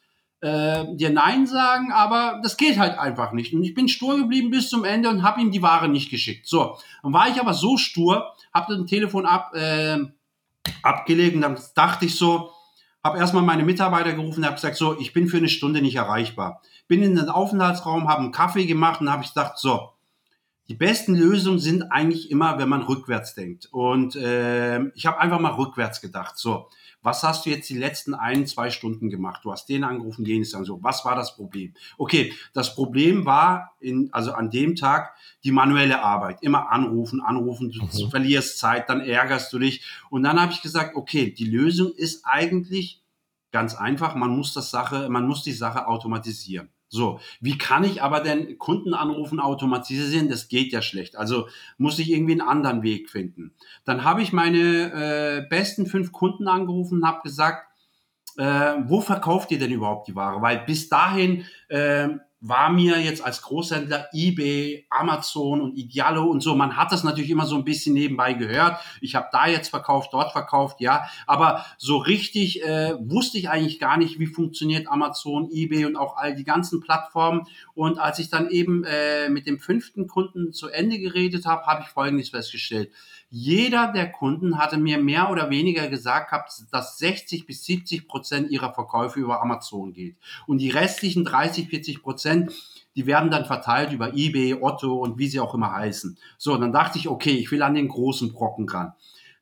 äh, 0.42 0.84
dir 0.94 1.10
Nein 1.10 1.46
sagen, 1.46 1.92
aber 1.92 2.40
das 2.42 2.56
geht 2.56 2.78
halt 2.78 2.98
einfach 2.98 3.32
nicht. 3.32 3.54
Und 3.54 3.64
ich 3.64 3.74
bin 3.74 3.88
stur 3.88 4.18
geblieben 4.18 4.50
bis 4.50 4.68
zum 4.68 4.84
Ende 4.84 5.08
und 5.08 5.22
habe 5.22 5.40
ihm 5.40 5.50
die 5.50 5.62
Ware 5.62 5.88
nicht 5.88 6.10
geschickt. 6.10 6.46
So, 6.46 6.76
dann 7.02 7.12
war 7.12 7.28
ich 7.28 7.40
aber 7.40 7.54
so 7.54 7.76
stur, 7.76 8.34
habe 8.52 8.76
das 8.76 8.86
Telefon 8.86 9.24
ab, 9.24 9.54
äh, 9.54 9.98
abgelegt 10.82 11.34
und 11.34 11.42
dann 11.42 11.58
dachte 11.74 12.04
ich 12.04 12.16
so, 12.16 12.50
habe 13.02 13.18
erstmal 13.18 13.42
meine 13.42 13.64
Mitarbeiter 13.64 14.12
gerufen 14.12 14.40
und 14.40 14.44
habe 14.46 14.54
gesagt, 14.54 14.76
so, 14.76 14.98
ich 14.98 15.12
bin 15.12 15.26
für 15.26 15.38
eine 15.38 15.48
Stunde 15.48 15.82
nicht 15.82 15.96
erreichbar 15.96 16.60
bin 16.92 17.02
in 17.02 17.16
den 17.16 17.30
Aufenthaltsraum, 17.30 18.06
habe 18.06 18.20
einen 18.20 18.32
Kaffee 18.32 18.66
gemacht 18.66 19.00
und 19.00 19.10
habe 19.10 19.22
ich 19.22 19.32
gedacht, 19.32 19.56
so, 19.56 19.92
die 20.68 20.74
besten 20.74 21.14
Lösungen 21.14 21.58
sind 21.58 21.84
eigentlich 21.90 22.30
immer, 22.30 22.58
wenn 22.58 22.68
man 22.68 22.82
rückwärts 22.82 23.34
denkt. 23.34 23.66
Und 23.72 24.14
äh, 24.14 24.78
ich 24.94 25.06
habe 25.06 25.18
einfach 25.18 25.40
mal 25.40 25.52
rückwärts 25.52 26.02
gedacht. 26.02 26.36
So, 26.36 26.68
was 27.02 27.22
hast 27.22 27.44
du 27.44 27.50
jetzt 27.50 27.68
die 27.68 27.76
letzten 27.76 28.14
ein, 28.14 28.46
zwei 28.46 28.70
Stunden 28.70 29.10
gemacht? 29.10 29.44
Du 29.44 29.52
hast 29.52 29.68
den 29.68 29.84
angerufen, 29.84 30.24
den 30.24 30.42
ist 30.42 30.54
dann 30.54 30.64
so. 30.64 30.82
Was 30.82 31.04
war 31.04 31.16
das 31.16 31.34
Problem? 31.34 31.74
Okay, 31.98 32.32
das 32.52 32.74
Problem 32.74 33.26
war 33.26 33.74
in, 33.80 34.08
also 34.12 34.32
an 34.32 34.50
dem 34.50 34.76
Tag 34.76 35.14
die 35.44 35.50
manuelle 35.50 36.02
Arbeit. 36.02 36.42
Immer 36.42 36.70
anrufen, 36.70 37.20
anrufen, 37.20 37.72
du 37.72 37.82
mhm. 37.84 38.10
verlierst 38.10 38.58
Zeit, 38.58 38.88
dann 38.88 39.00
ärgerst 39.00 39.52
du 39.52 39.58
dich. 39.58 39.84
Und 40.10 40.22
dann 40.22 40.40
habe 40.40 40.52
ich 40.52 40.62
gesagt, 40.62 40.96
okay, 40.96 41.32
die 41.32 41.46
Lösung 41.46 41.92
ist 41.92 42.24
eigentlich 42.24 43.02
ganz 43.50 43.74
einfach. 43.74 44.14
Man 44.14 44.30
muss 44.30 44.54
das 44.54 44.70
Sache, 44.70 45.08
man 45.08 45.26
muss 45.26 45.42
die 45.42 45.52
Sache 45.52 45.86
automatisieren. 45.86 46.70
So, 46.92 47.20
wie 47.40 47.56
kann 47.56 47.84
ich 47.84 48.02
aber 48.02 48.20
denn 48.20 48.58
Kundenanrufen 48.58 49.40
automatisieren? 49.40 50.28
Das 50.28 50.48
geht 50.48 50.74
ja 50.74 50.82
schlecht. 50.82 51.16
Also 51.16 51.48
muss 51.78 51.98
ich 51.98 52.10
irgendwie 52.10 52.32
einen 52.32 52.42
anderen 52.42 52.82
Weg 52.82 53.08
finden. 53.08 53.54
Dann 53.86 54.04
habe 54.04 54.20
ich 54.20 54.34
meine 54.34 54.92
äh, 54.92 55.46
besten 55.48 55.86
fünf 55.86 56.12
Kunden 56.12 56.48
angerufen 56.48 56.98
und 56.98 57.06
habe 57.06 57.22
gesagt, 57.22 57.66
äh, 58.36 58.74
wo 58.84 59.00
verkauft 59.00 59.50
ihr 59.52 59.58
denn 59.58 59.72
überhaupt 59.72 60.06
die 60.06 60.14
Ware? 60.14 60.42
Weil 60.42 60.66
bis 60.66 60.90
dahin 60.90 61.46
äh, 61.68 62.10
war 62.42 62.70
mir 62.70 63.00
jetzt 63.00 63.24
als 63.24 63.40
Großhändler 63.42 64.08
eBay, 64.12 64.84
Amazon 64.90 65.60
und 65.60 65.76
Idealo 65.76 66.24
und 66.24 66.40
so, 66.40 66.56
man 66.56 66.76
hat 66.76 66.90
das 66.90 67.04
natürlich 67.04 67.30
immer 67.30 67.46
so 67.46 67.54
ein 67.54 67.64
bisschen 67.64 67.94
nebenbei 67.94 68.32
gehört. 68.32 68.80
Ich 69.00 69.14
habe 69.14 69.28
da 69.30 69.46
jetzt 69.46 69.68
verkauft, 69.68 70.12
dort 70.12 70.32
verkauft, 70.32 70.80
ja, 70.80 71.04
aber 71.28 71.64
so 71.78 71.98
richtig 71.98 72.64
äh, 72.64 72.94
wusste 72.98 73.38
ich 73.38 73.48
eigentlich 73.48 73.78
gar 73.78 73.96
nicht, 73.96 74.18
wie 74.18 74.26
funktioniert 74.26 74.88
Amazon, 74.88 75.50
eBay 75.52 75.84
und 75.84 75.96
auch 75.96 76.16
all 76.16 76.34
die 76.34 76.44
ganzen 76.44 76.80
Plattformen. 76.80 77.46
Und 77.74 78.00
als 78.00 78.18
ich 78.18 78.28
dann 78.28 78.50
eben 78.50 78.82
äh, 78.84 79.28
mit 79.28 79.46
dem 79.46 79.60
fünften 79.60 80.08
Kunden 80.08 80.52
zu 80.52 80.68
Ende 80.68 80.98
geredet 80.98 81.46
habe, 81.46 81.64
habe 81.66 81.82
ich 81.82 81.88
Folgendes 81.88 82.30
festgestellt 82.30 82.90
jeder 83.34 83.90
der 83.90 84.12
Kunden 84.12 84.58
hatte 84.58 84.76
mir 84.76 84.98
mehr 84.98 85.30
oder 85.30 85.48
weniger 85.48 85.88
gesagt 85.88 86.28
gehabt, 86.28 86.52
dass 86.70 86.98
60 86.98 87.46
bis 87.46 87.64
70 87.64 88.06
Prozent 88.06 88.50
ihrer 88.50 88.74
Verkäufe 88.74 89.20
über 89.20 89.40
Amazon 89.40 89.94
geht. 89.94 90.16
Und 90.46 90.58
die 90.58 90.68
restlichen 90.68 91.24
30, 91.24 91.68
40 91.68 92.02
Prozent, 92.02 92.31
die 92.96 93.06
werden 93.06 93.30
dann 93.30 93.46
verteilt 93.46 93.92
über 93.92 94.14
eBay, 94.14 94.54
Otto 94.60 94.94
und 94.96 95.18
wie 95.18 95.28
sie 95.28 95.40
auch 95.40 95.54
immer 95.54 95.72
heißen. 95.72 96.18
So, 96.38 96.56
dann 96.56 96.72
dachte 96.72 96.98
ich, 96.98 97.08
okay, 97.08 97.32
ich 97.32 97.50
will 97.50 97.62
an 97.62 97.74
den 97.74 97.88
großen 97.88 98.32
Brocken 98.32 98.68
ran. 98.68 98.92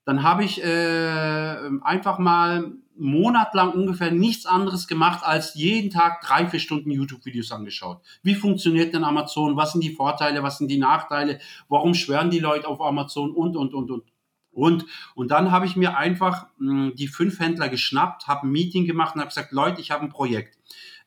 Dann 0.04 0.22
habe 0.22 0.44
ich 0.44 0.62
äh, 0.62 1.56
einfach 1.82 2.18
mal 2.18 2.72
monatlang 2.96 3.72
ungefähr 3.72 4.10
nichts 4.10 4.44
anderes 4.44 4.86
gemacht, 4.86 5.24
als 5.24 5.54
jeden 5.54 5.90
Tag 5.90 6.20
drei, 6.20 6.46
vier 6.46 6.60
Stunden 6.60 6.90
YouTube-Videos 6.90 7.50
angeschaut. 7.50 8.02
Wie 8.22 8.34
funktioniert 8.34 8.94
denn 8.94 9.04
Amazon? 9.04 9.56
Was 9.56 9.72
sind 9.72 9.82
die 9.82 9.94
Vorteile? 9.94 10.42
Was 10.42 10.58
sind 10.58 10.68
die 10.68 10.78
Nachteile? 10.78 11.38
Warum 11.68 11.94
schwören 11.94 12.30
die 12.30 12.38
Leute 12.38 12.68
auf 12.68 12.80
Amazon? 12.80 13.32
Und, 13.32 13.56
und, 13.56 13.74
und, 13.74 13.90
und. 13.90 14.04
Und, 14.52 14.84
und 15.14 15.30
dann 15.30 15.52
habe 15.52 15.64
ich 15.64 15.76
mir 15.76 15.96
einfach 15.96 16.46
mh, 16.58 16.86
hm, 16.88 16.94
die 16.96 17.06
fünf 17.06 17.38
Händler 17.38 17.68
geschnappt, 17.68 18.26
habe 18.26 18.46
ein 18.46 18.50
Meeting 18.50 18.84
gemacht 18.84 19.14
und 19.14 19.20
habe 19.20 19.28
gesagt, 19.28 19.52
Leute, 19.52 19.80
ich 19.80 19.92
habe 19.92 20.02
ein 20.02 20.10
Projekt. 20.10 20.58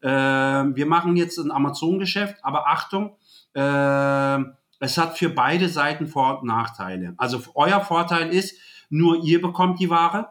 Äh, 0.03 0.07
wir 0.07 0.85
machen 0.85 1.15
jetzt 1.15 1.37
ein 1.37 1.51
Amazon-Geschäft, 1.51 2.35
aber 2.43 2.67
Achtung, 2.67 3.15
äh, 3.53 4.39
es 4.79 4.97
hat 4.97 5.17
für 5.17 5.29
beide 5.29 5.69
Seiten 5.69 6.07
Vor- 6.07 6.41
und 6.41 6.47
Nachteile. 6.47 7.13
Also 7.17 7.41
euer 7.55 7.79
Vorteil 7.81 8.29
ist, 8.33 8.57
nur 8.89 9.23
ihr 9.23 9.41
bekommt 9.41 9.79
die 9.79 9.89
Ware, 9.89 10.27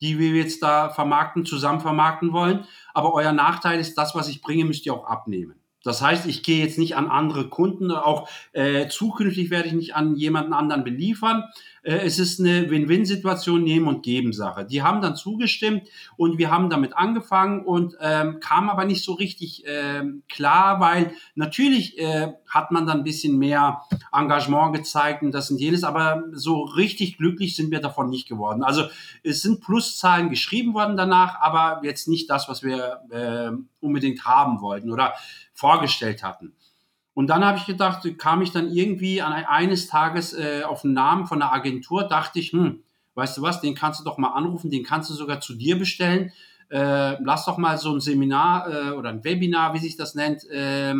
die 0.00 0.18
wir 0.18 0.30
jetzt 0.30 0.62
da 0.62 0.90
vermarkten, 0.90 1.44
zusammen 1.44 1.80
vermarkten 1.80 2.32
wollen. 2.32 2.66
Aber 2.94 3.14
euer 3.14 3.32
Nachteil 3.32 3.80
ist, 3.80 3.98
das, 3.98 4.14
was 4.14 4.28
ich 4.28 4.42
bringe, 4.42 4.64
müsst 4.64 4.86
ihr 4.86 4.94
auch 4.94 5.06
abnehmen. 5.06 5.60
Das 5.82 6.02
heißt, 6.02 6.26
ich 6.26 6.42
gehe 6.42 6.64
jetzt 6.64 6.78
nicht 6.78 6.96
an 6.96 7.08
andere 7.08 7.48
Kunden, 7.48 7.92
auch 7.92 8.28
äh, 8.52 8.88
zukünftig 8.88 9.50
werde 9.50 9.68
ich 9.68 9.74
nicht 9.74 9.94
an 9.94 10.16
jemanden 10.16 10.52
anderen 10.52 10.82
beliefern. 10.82 11.44
Äh, 11.86 12.00
es 12.04 12.18
ist 12.18 12.40
eine 12.40 12.68
Win-Win-Situation, 12.68 13.62
Nehmen 13.62 13.86
und 13.86 14.02
Geben 14.02 14.32
Sache. 14.32 14.66
Die 14.66 14.82
haben 14.82 15.00
dann 15.00 15.16
zugestimmt 15.16 15.88
und 16.16 16.36
wir 16.36 16.50
haben 16.50 16.68
damit 16.68 16.96
angefangen 16.96 17.64
und 17.64 17.96
ähm, 18.00 18.40
kam 18.40 18.68
aber 18.68 18.84
nicht 18.84 19.04
so 19.04 19.12
richtig 19.14 19.64
äh, 19.66 20.02
klar, 20.28 20.80
weil 20.80 21.12
natürlich 21.34 21.98
äh, 21.98 22.32
hat 22.48 22.72
man 22.72 22.86
dann 22.86 22.98
ein 22.98 23.04
bisschen 23.04 23.38
mehr 23.38 23.82
Engagement 24.12 24.74
gezeigt 24.74 25.22
und 25.22 25.32
das 25.32 25.50
und 25.50 25.58
jenes, 25.58 25.84
aber 25.84 26.24
so 26.32 26.62
richtig 26.62 27.18
glücklich 27.18 27.54
sind 27.54 27.70
wir 27.70 27.80
davon 27.80 28.10
nicht 28.10 28.28
geworden. 28.28 28.64
Also 28.64 28.84
es 29.22 29.42
sind 29.42 29.60
Pluszahlen 29.60 30.28
geschrieben 30.28 30.74
worden 30.74 30.96
danach, 30.96 31.40
aber 31.40 31.80
jetzt 31.84 32.08
nicht 32.08 32.28
das, 32.28 32.48
was 32.48 32.62
wir 32.62 33.00
äh, 33.10 33.50
unbedingt 33.80 34.24
haben 34.24 34.60
wollten 34.60 34.90
oder 34.90 35.14
vorgestellt 35.52 36.24
hatten. 36.24 36.52
Und 37.16 37.28
dann 37.28 37.42
habe 37.46 37.56
ich 37.56 37.64
gedacht, 37.64 38.06
kam 38.18 38.42
ich 38.42 38.52
dann 38.52 38.70
irgendwie 38.70 39.22
an 39.22 39.32
eines 39.32 39.86
Tages 39.86 40.34
äh, 40.34 40.64
auf 40.64 40.82
den 40.82 40.92
Namen 40.92 41.26
von 41.26 41.40
einer 41.40 41.50
Agentur, 41.50 42.04
dachte 42.04 42.38
ich, 42.38 42.52
hm, 42.52 42.82
weißt 43.14 43.38
du 43.38 43.42
was, 43.42 43.62
den 43.62 43.74
kannst 43.74 44.00
du 44.00 44.04
doch 44.04 44.18
mal 44.18 44.34
anrufen, 44.34 44.70
den 44.70 44.84
kannst 44.84 45.08
du 45.08 45.14
sogar 45.14 45.40
zu 45.40 45.54
dir 45.54 45.78
bestellen. 45.78 46.30
Äh, 46.68 47.16
lass 47.22 47.46
doch 47.46 47.56
mal 47.56 47.78
so 47.78 47.90
ein 47.94 48.00
Seminar 48.00 48.68
äh, 48.68 48.90
oder 48.90 49.08
ein 49.08 49.24
Webinar, 49.24 49.72
wie 49.72 49.78
sich 49.78 49.96
das 49.96 50.14
nennt, 50.14 50.44
äh, 50.50 50.92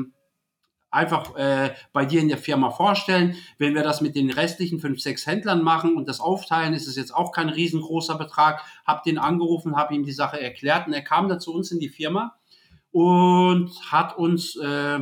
einfach 0.91 1.37
äh, 1.37 1.75
bei 1.93 2.07
dir 2.07 2.23
in 2.23 2.29
der 2.29 2.39
Firma 2.39 2.71
vorstellen. 2.71 3.37
Wenn 3.59 3.75
wir 3.75 3.83
das 3.83 4.01
mit 4.01 4.17
den 4.17 4.31
restlichen 4.31 4.81
fünf, 4.81 5.03
sechs 5.03 5.27
Händlern 5.27 5.63
machen 5.63 5.97
und 5.97 6.09
das 6.09 6.21
aufteilen, 6.21 6.73
ist 6.73 6.87
es 6.87 6.97
jetzt 6.97 7.15
auch 7.15 7.31
kein 7.31 7.51
riesengroßer 7.51 8.17
Betrag. 8.17 8.63
Hab 8.87 9.03
den 9.03 9.19
angerufen, 9.19 9.77
habe 9.77 9.95
ihm 9.95 10.05
die 10.05 10.13
Sache 10.13 10.41
erklärt 10.41 10.87
und 10.87 10.95
er 10.95 11.03
kam 11.03 11.29
dann 11.29 11.41
zu 11.41 11.53
uns 11.53 11.73
in 11.73 11.79
die 11.79 11.91
Firma 11.91 12.37
und 12.91 13.71
hat 13.93 14.17
uns 14.17 14.57
äh, 14.57 15.01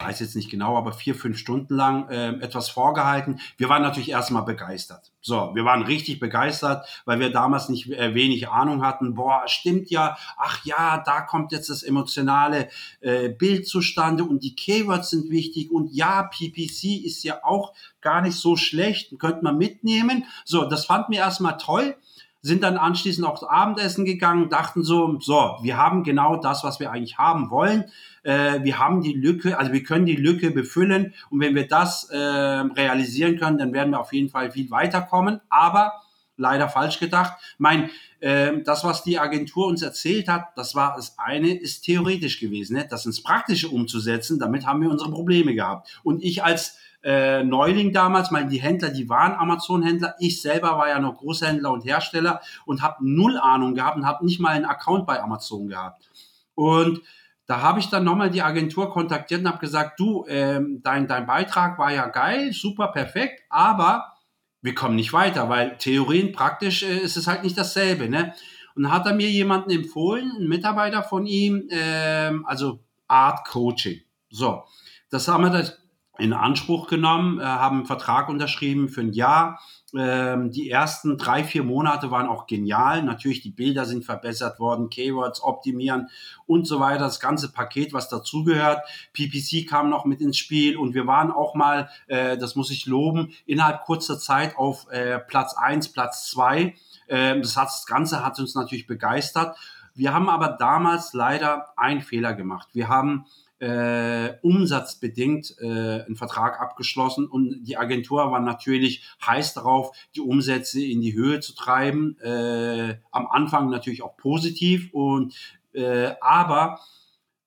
weiß 0.00 0.20
jetzt 0.20 0.36
nicht 0.36 0.48
genau, 0.48 0.76
aber 0.76 0.92
vier, 0.92 1.16
fünf 1.16 1.38
Stunden 1.38 1.74
lang 1.74 2.08
äh, 2.08 2.28
etwas 2.40 2.68
vorgehalten. 2.68 3.40
Wir 3.56 3.68
waren 3.68 3.82
natürlich 3.82 4.10
erstmal 4.10 4.44
begeistert. 4.44 5.10
So, 5.20 5.50
wir 5.54 5.64
waren 5.64 5.82
richtig 5.82 6.20
begeistert, 6.20 6.86
weil 7.04 7.18
wir 7.18 7.30
damals 7.30 7.68
nicht 7.68 7.90
äh, 7.90 8.14
wenig 8.14 8.48
Ahnung 8.48 8.84
hatten. 8.84 9.14
Boah, 9.14 9.42
stimmt 9.46 9.90
ja. 9.90 10.16
Ach 10.36 10.64
ja, 10.64 11.02
da 11.04 11.22
kommt 11.22 11.50
jetzt 11.50 11.68
das 11.68 11.82
emotionale 11.82 12.68
äh, 13.00 13.28
Bild 13.28 13.66
zustande 13.66 14.22
und 14.22 14.44
die 14.44 14.54
Keywords 14.54 15.10
sind 15.10 15.30
wichtig 15.30 15.72
und 15.72 15.92
ja, 15.92 16.22
PPC 16.22 17.04
ist 17.04 17.24
ja 17.24 17.40
auch 17.42 17.74
gar 18.00 18.22
nicht 18.22 18.36
so 18.36 18.56
schlecht, 18.56 19.18
könnte 19.18 19.42
man 19.42 19.58
mitnehmen. 19.58 20.26
So, 20.44 20.64
das 20.64 20.86
fand 20.86 21.08
mir 21.08 21.18
erstmal 21.18 21.58
toll 21.58 21.96
sind 22.40 22.62
dann 22.62 22.76
anschließend 22.76 23.26
auch 23.26 23.42
Abendessen 23.48 24.04
gegangen, 24.04 24.48
dachten 24.48 24.82
so, 24.82 25.18
so, 25.20 25.56
wir 25.62 25.76
haben 25.76 26.04
genau 26.04 26.36
das, 26.36 26.62
was 26.64 26.78
wir 26.78 26.90
eigentlich 26.92 27.18
haben 27.18 27.50
wollen. 27.50 27.84
Äh, 28.22 28.62
wir 28.62 28.78
haben 28.78 29.02
die 29.02 29.12
Lücke, 29.12 29.58
also 29.58 29.72
wir 29.72 29.82
können 29.82 30.06
die 30.06 30.16
Lücke 30.16 30.50
befüllen 30.50 31.14
und 31.30 31.40
wenn 31.40 31.54
wir 31.54 31.66
das 31.66 32.04
äh, 32.10 32.16
realisieren 32.16 33.38
können, 33.38 33.58
dann 33.58 33.72
werden 33.72 33.90
wir 33.90 34.00
auf 34.00 34.12
jeden 34.12 34.28
Fall 34.28 34.52
viel 34.52 34.70
weiterkommen. 34.70 35.40
Aber 35.48 35.92
leider 36.38 36.68
falsch 36.68 36.98
gedacht. 36.98 37.32
Mein, 37.58 37.90
äh, 38.20 38.62
das, 38.64 38.84
was 38.84 39.02
die 39.02 39.18
Agentur 39.18 39.66
uns 39.66 39.82
erzählt 39.82 40.28
hat, 40.28 40.56
das 40.56 40.74
war 40.74 40.94
das 40.96 41.18
eine, 41.18 41.52
ist 41.52 41.82
theoretisch 41.82 42.40
gewesen. 42.40 42.76
Ne? 42.76 42.86
Das 42.88 43.04
ins 43.04 43.22
Praktische 43.22 43.68
umzusetzen, 43.68 44.38
damit 44.38 44.64
haben 44.66 44.80
wir 44.80 44.90
unsere 44.90 45.10
Probleme 45.10 45.54
gehabt. 45.54 46.00
Und 46.02 46.22
ich 46.22 46.42
als 46.42 46.78
äh, 47.08 47.42
Neuling 47.42 47.94
damals, 47.94 48.30
weil 48.30 48.46
die 48.48 48.60
Händler, 48.60 48.90
die 48.90 49.08
waren 49.08 49.32
Amazon-Händler. 49.32 50.16
Ich 50.18 50.42
selber 50.42 50.76
war 50.76 50.88
ja 50.88 50.98
noch 50.98 51.16
Großhändler 51.16 51.72
und 51.72 51.86
Hersteller 51.86 52.42
und 52.66 52.82
habe 52.82 52.96
null 53.00 53.38
Ahnung 53.38 53.74
gehabt 53.74 53.96
und 53.96 54.06
habe 54.06 54.26
nicht 54.26 54.40
mal 54.40 54.50
einen 54.50 54.66
Account 54.66 55.06
bei 55.06 55.22
Amazon 55.22 55.68
gehabt. 55.68 56.06
Und 56.54 57.00
da 57.46 57.62
habe 57.62 57.80
ich 57.80 57.88
dann 57.88 58.04
nochmal 58.04 58.28
die 58.28 58.42
Agentur 58.42 58.90
kontaktiert 58.90 59.40
und 59.40 59.48
habe 59.48 59.58
gesagt, 59.58 59.98
du, 59.98 60.26
ähm, 60.28 60.82
dein, 60.82 61.08
dein 61.08 61.24
Beitrag 61.24 61.78
war 61.78 61.90
ja 61.90 62.08
geil, 62.08 62.52
super, 62.52 62.88
perfekt, 62.88 63.42
aber 63.48 64.12
wir 64.60 64.74
kommen 64.74 64.96
nicht 64.96 65.14
weiter, 65.14 65.48
weil 65.48 65.78
Theorien 65.78 66.32
praktisch 66.32 66.82
äh, 66.82 66.98
ist 66.98 67.16
es 67.16 67.26
halt 67.26 67.42
nicht 67.42 67.56
dasselbe. 67.56 68.10
Ne? 68.10 68.34
Und 68.74 68.92
hat 68.92 69.06
er 69.06 69.14
mir 69.14 69.30
jemanden 69.30 69.70
empfohlen, 69.70 70.30
einen 70.36 70.48
Mitarbeiter 70.48 71.02
von 71.02 71.24
ihm, 71.24 71.68
ähm, 71.70 72.44
also 72.44 72.80
Art 73.06 73.48
Coaching. 73.48 74.02
So, 74.28 74.64
das 75.08 75.26
haben 75.26 75.44
wir 75.44 75.50
das 75.50 75.78
in 76.18 76.32
Anspruch 76.32 76.88
genommen, 76.88 77.40
äh, 77.40 77.44
haben 77.44 77.78
einen 77.78 77.86
Vertrag 77.86 78.28
unterschrieben 78.28 78.88
für 78.88 79.02
ein 79.02 79.12
Jahr. 79.12 79.60
Ähm, 79.96 80.50
die 80.50 80.68
ersten 80.68 81.16
drei, 81.16 81.44
vier 81.44 81.62
Monate 81.62 82.10
waren 82.10 82.26
auch 82.26 82.46
genial. 82.46 83.02
Natürlich, 83.02 83.40
die 83.40 83.50
Bilder 83.50 83.86
sind 83.86 84.04
verbessert 84.04 84.60
worden, 84.60 84.90
Keywords 84.90 85.42
optimieren 85.42 86.08
und 86.46 86.66
so 86.66 86.78
weiter. 86.78 87.04
Das 87.04 87.20
ganze 87.20 87.52
Paket, 87.52 87.92
was 87.92 88.08
dazugehört. 88.08 88.80
PPC 89.14 89.66
kam 89.66 89.88
noch 89.88 90.04
mit 90.04 90.20
ins 90.20 90.36
Spiel 90.36 90.76
und 90.76 90.92
wir 90.92 91.06
waren 91.06 91.30
auch 91.30 91.54
mal, 91.54 91.88
äh, 92.08 92.36
das 92.36 92.54
muss 92.54 92.70
ich 92.70 92.84
loben, 92.84 93.32
innerhalb 93.46 93.82
kurzer 93.82 94.18
Zeit 94.18 94.58
auf 94.58 94.90
äh, 94.90 95.18
Platz 95.20 95.54
eins, 95.54 95.88
Platz 95.90 96.28
zwei. 96.28 96.74
Äh, 97.06 97.40
das, 97.40 97.56
hat, 97.56 97.68
das 97.68 97.86
Ganze 97.86 98.24
hat 98.24 98.38
uns 98.38 98.54
natürlich 98.54 98.86
begeistert. 98.86 99.56
Wir 99.94 100.12
haben 100.12 100.28
aber 100.28 100.56
damals 100.58 101.12
leider 101.14 101.68
einen 101.76 102.02
Fehler 102.02 102.34
gemacht. 102.34 102.68
Wir 102.72 102.88
haben 102.88 103.26
äh, 103.60 104.34
umsatzbedingt 104.42 105.56
äh, 105.60 106.04
einen 106.04 106.16
Vertrag 106.16 106.60
abgeschlossen 106.60 107.26
und 107.26 107.64
die 107.64 107.76
Agentur 107.76 108.30
war 108.30 108.40
natürlich 108.40 109.04
heiß 109.26 109.54
darauf, 109.54 109.96
die 110.14 110.20
Umsätze 110.20 110.82
in 110.84 111.00
die 111.00 111.14
Höhe 111.14 111.40
zu 111.40 111.54
treiben. 111.54 112.18
Äh, 112.20 112.98
am 113.10 113.26
Anfang 113.26 113.70
natürlich 113.70 114.02
auch 114.02 114.16
positiv 114.16 114.90
und 114.92 115.34
äh, 115.72 116.12
aber 116.20 116.80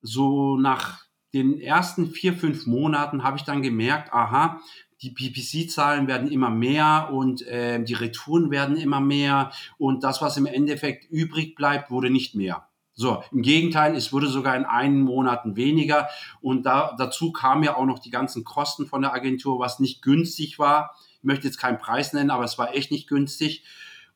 so 0.02 0.56
nach 0.56 1.06
den 1.32 1.58
ersten 1.58 2.10
vier, 2.10 2.34
fünf 2.34 2.66
Monaten 2.66 3.22
habe 3.22 3.38
ich 3.38 3.44
dann 3.44 3.62
gemerkt, 3.62 4.12
aha, 4.12 4.60
die 5.00 5.10
PPC-Zahlen 5.10 6.06
werden 6.06 6.30
immer 6.30 6.50
mehr 6.50 7.10
und 7.12 7.42
äh, 7.46 7.82
die 7.82 7.94
Retouren 7.94 8.50
werden 8.50 8.76
immer 8.76 9.00
mehr 9.00 9.50
und 9.78 10.04
das, 10.04 10.22
was 10.22 10.36
im 10.36 10.46
Endeffekt 10.46 11.10
übrig 11.10 11.54
bleibt, 11.54 11.90
wurde 11.90 12.10
nicht 12.10 12.34
mehr. 12.34 12.68
So, 12.94 13.22
im 13.32 13.42
Gegenteil, 13.42 13.96
es 13.96 14.12
wurde 14.12 14.28
sogar 14.28 14.54
in 14.54 14.64
einen 14.64 15.00
Monaten 15.00 15.56
weniger. 15.56 16.08
Und 16.40 16.64
da, 16.64 16.94
dazu 16.98 17.32
kamen 17.32 17.64
ja 17.64 17.76
auch 17.76 17.86
noch 17.86 17.98
die 17.98 18.10
ganzen 18.10 18.44
Kosten 18.44 18.86
von 18.86 19.02
der 19.02 19.14
Agentur, 19.14 19.58
was 19.58 19.80
nicht 19.80 20.02
günstig 20.02 20.58
war. 20.58 20.94
Ich 21.18 21.24
möchte 21.24 21.46
jetzt 21.46 21.58
keinen 21.58 21.78
Preis 21.78 22.12
nennen, 22.12 22.30
aber 22.30 22.44
es 22.44 22.58
war 22.58 22.74
echt 22.74 22.90
nicht 22.90 23.08
günstig. 23.08 23.64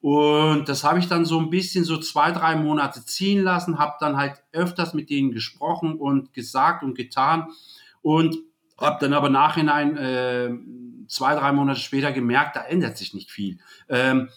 Und 0.00 0.68
das 0.68 0.84
habe 0.84 0.98
ich 0.98 1.08
dann 1.08 1.24
so 1.24 1.38
ein 1.40 1.50
bisschen 1.50 1.84
so 1.84 1.96
zwei, 1.96 2.30
drei 2.30 2.54
Monate 2.54 3.04
ziehen 3.04 3.42
lassen, 3.42 3.78
habe 3.78 3.96
dann 3.98 4.16
halt 4.16 4.42
öfters 4.52 4.92
mit 4.92 5.08
denen 5.10 5.32
gesprochen 5.32 5.96
und 5.96 6.34
gesagt 6.34 6.82
und 6.82 6.94
getan 6.94 7.48
und 8.02 8.36
habe 8.78 8.98
dann 9.00 9.14
aber 9.14 9.30
nachhinein 9.30 9.96
äh, 9.96 10.50
zwei, 11.08 11.34
drei 11.34 11.52
Monate 11.52 11.80
später 11.80 12.12
gemerkt, 12.12 12.56
da 12.56 12.62
ändert 12.62 12.98
sich 12.98 13.14
nicht 13.14 13.30
viel. 13.30 13.58
Ähm, 13.88 14.28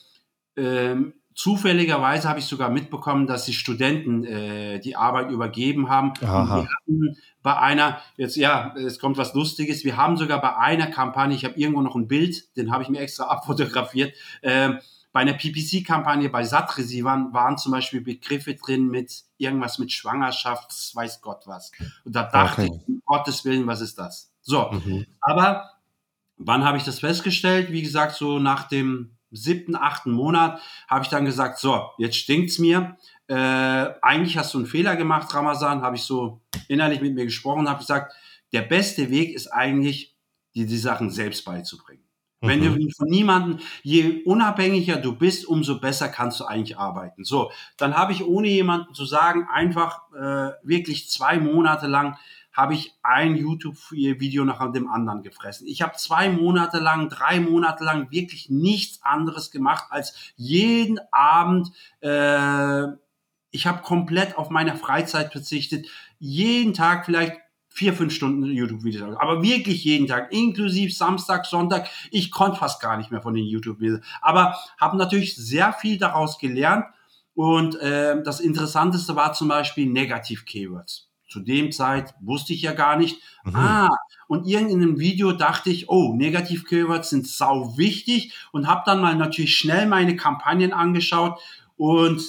ähm, 0.55 1.13
Zufälligerweise 1.39 2.27
habe 2.27 2.39
ich 2.39 2.47
sogar 2.47 2.69
mitbekommen, 2.69 3.25
dass 3.25 3.45
die 3.45 3.53
Studenten 3.53 4.25
äh, 4.25 4.81
die 4.81 4.97
Arbeit 4.97 5.31
übergeben 5.31 5.87
haben. 5.87 6.11
Aha. 6.21 6.41
Und 6.41 6.49
wir 6.49 6.69
hatten 6.69 7.17
bei 7.41 7.57
einer, 7.57 8.01
jetzt 8.17 8.35
ja, 8.35 8.75
es 8.75 8.99
kommt 8.99 9.17
was 9.17 9.33
Lustiges, 9.35 9.85
wir 9.85 9.95
haben 9.95 10.17
sogar 10.17 10.41
bei 10.41 10.57
einer 10.57 10.87
Kampagne, 10.87 11.33
ich 11.33 11.45
habe 11.45 11.57
irgendwo 11.57 11.81
noch 11.81 11.95
ein 11.95 12.09
Bild, 12.09 12.53
den 12.57 12.73
habe 12.73 12.83
ich 12.83 12.89
mir 12.89 12.99
extra 12.99 13.23
abfotografiert, 13.29 14.13
äh, 14.41 14.71
bei 15.13 15.21
einer 15.21 15.31
PPC-Kampagne 15.31 16.27
bei 16.27 16.43
SAT-Receivern 16.43 17.31
waren 17.31 17.57
zum 17.57 17.71
Beispiel 17.71 18.01
Begriffe 18.01 18.55
drin 18.55 18.89
mit 18.89 19.23
irgendwas 19.37 19.79
mit 19.79 19.93
Schwangerschaft, 19.93 20.73
weiß 20.93 21.21
Gott 21.21 21.43
was. 21.45 21.71
Und 22.03 22.17
da 22.17 22.23
dachte 22.23 22.63
okay. 22.63 22.71
ich, 22.75 22.87
um 22.89 23.01
Gottes 23.05 23.45
Willen, 23.45 23.65
was 23.65 23.79
ist 23.79 23.97
das? 23.97 24.33
So, 24.41 24.71
mhm. 24.71 25.05
aber 25.21 25.69
wann 26.35 26.65
habe 26.65 26.77
ich 26.77 26.83
das 26.83 26.99
festgestellt? 26.99 27.71
Wie 27.71 27.81
gesagt, 27.81 28.15
so 28.15 28.39
nach 28.39 28.67
dem 28.67 29.15
siebten, 29.31 29.75
achten 29.75 30.11
Monat 30.11 30.61
habe 30.87 31.03
ich 31.03 31.09
dann 31.09 31.25
gesagt, 31.25 31.59
so, 31.59 31.89
jetzt 31.97 32.17
stinkt's 32.17 32.59
mir. 32.59 32.97
Äh, 33.27 33.35
eigentlich 33.35 34.37
hast 34.37 34.53
du 34.53 34.59
einen 34.59 34.67
Fehler 34.67 34.95
gemacht, 34.95 35.33
Ramazan, 35.33 35.81
habe 35.81 35.95
ich 35.95 36.03
so 36.03 36.41
innerlich 36.67 37.01
mit 37.01 37.13
mir 37.13 37.25
gesprochen, 37.25 37.69
habe 37.69 37.79
gesagt, 37.79 38.13
der 38.53 38.61
beste 38.63 39.09
Weg 39.11 39.33
ist 39.33 39.47
eigentlich, 39.47 40.15
dir 40.55 40.65
die 40.65 40.77
Sachen 40.77 41.11
selbst 41.11 41.45
beizubringen. 41.45 42.03
Mhm. 42.41 42.47
Wenn 42.47 42.61
du 42.61 42.91
von 42.91 43.07
niemanden, 43.07 43.59
je 43.83 44.23
unabhängiger 44.23 44.97
du 44.97 45.15
bist, 45.15 45.45
umso 45.45 45.79
besser 45.79 46.09
kannst 46.09 46.39
du 46.39 46.45
eigentlich 46.45 46.77
arbeiten. 46.77 47.23
So, 47.23 47.51
dann 47.77 47.95
habe 47.95 48.13
ich 48.13 48.23
ohne 48.23 48.47
jemanden 48.47 48.93
zu 48.93 49.05
sagen, 49.05 49.47
einfach 49.51 50.01
äh, 50.13 50.51
wirklich 50.63 51.09
zwei 51.09 51.39
Monate 51.39 51.87
lang 51.87 52.17
habe 52.59 52.73
ich 52.73 52.93
ein 53.03 53.37
YouTube-Video 53.37 54.43
nach 54.43 54.69
dem 54.73 54.89
anderen 54.89 55.23
gefressen. 55.23 55.65
Ich 55.65 55.81
habe 55.81 55.93
zwei 55.95 56.27
Monate 56.29 56.79
lang, 56.79 57.07
drei 57.07 57.39
Monate 57.39 57.85
lang 57.85 58.11
wirklich 58.11 58.49
nichts 58.49 59.01
anderes 59.01 59.49
gemacht, 59.49 59.85
als 59.91 60.33
jeden 60.35 60.99
Abend, 61.09 61.71
äh, 62.01 62.83
ich 63.51 63.65
habe 63.65 63.81
komplett 63.81 64.37
auf 64.37 64.49
meine 64.49 64.75
Freizeit 64.75 65.31
verzichtet, 65.31 65.87
jeden 66.19 66.73
Tag 66.73 67.05
vielleicht 67.05 67.37
vier, 67.69 67.93
fünf 67.93 68.13
Stunden 68.13 68.43
YouTube-Videos, 68.43 69.15
aber 69.15 69.41
wirklich 69.41 69.85
jeden 69.85 70.07
Tag, 70.07 70.33
inklusive 70.33 70.91
Samstag, 70.91 71.45
Sonntag. 71.45 71.87
Ich 72.11 72.29
konnte 72.29 72.59
fast 72.59 72.81
gar 72.81 72.97
nicht 72.97 73.09
mehr 73.09 73.21
von 73.21 73.35
den 73.35 73.45
YouTube-Videos, 73.45 74.01
aber 74.21 74.57
habe 74.77 74.97
natürlich 74.97 75.37
sehr 75.37 75.71
viel 75.71 75.97
daraus 75.97 76.37
gelernt. 76.37 76.83
Und 77.35 77.79
äh, 77.79 78.21
das 78.21 78.41
Interessanteste 78.41 79.15
war 79.15 79.31
zum 79.31 79.47
Beispiel 79.47 79.85
Negativ-Keywords 79.85 81.08
zu 81.29 81.39
dem 81.39 81.71
Zeit 81.71 82.13
wusste 82.19 82.53
ich 82.53 82.63
ja 82.63 82.73
gar 82.73 82.97
nicht. 82.97 83.21
Mhm. 83.45 83.55
Ah, 83.55 83.89
und 84.27 84.47
irgendeinem 84.47 84.99
Video 84.99 85.31
dachte 85.31 85.69
ich, 85.69 85.89
oh, 85.89 86.13
Negativ-Keywords 86.15 87.09
sind 87.09 87.27
sau 87.27 87.77
wichtig 87.77 88.33
und 88.51 88.67
habe 88.67 88.83
dann 88.85 88.99
mal 88.99 89.15
natürlich 89.15 89.55
schnell 89.55 89.87
meine 89.87 90.15
Kampagnen 90.15 90.73
angeschaut 90.73 91.39
und 91.77 92.21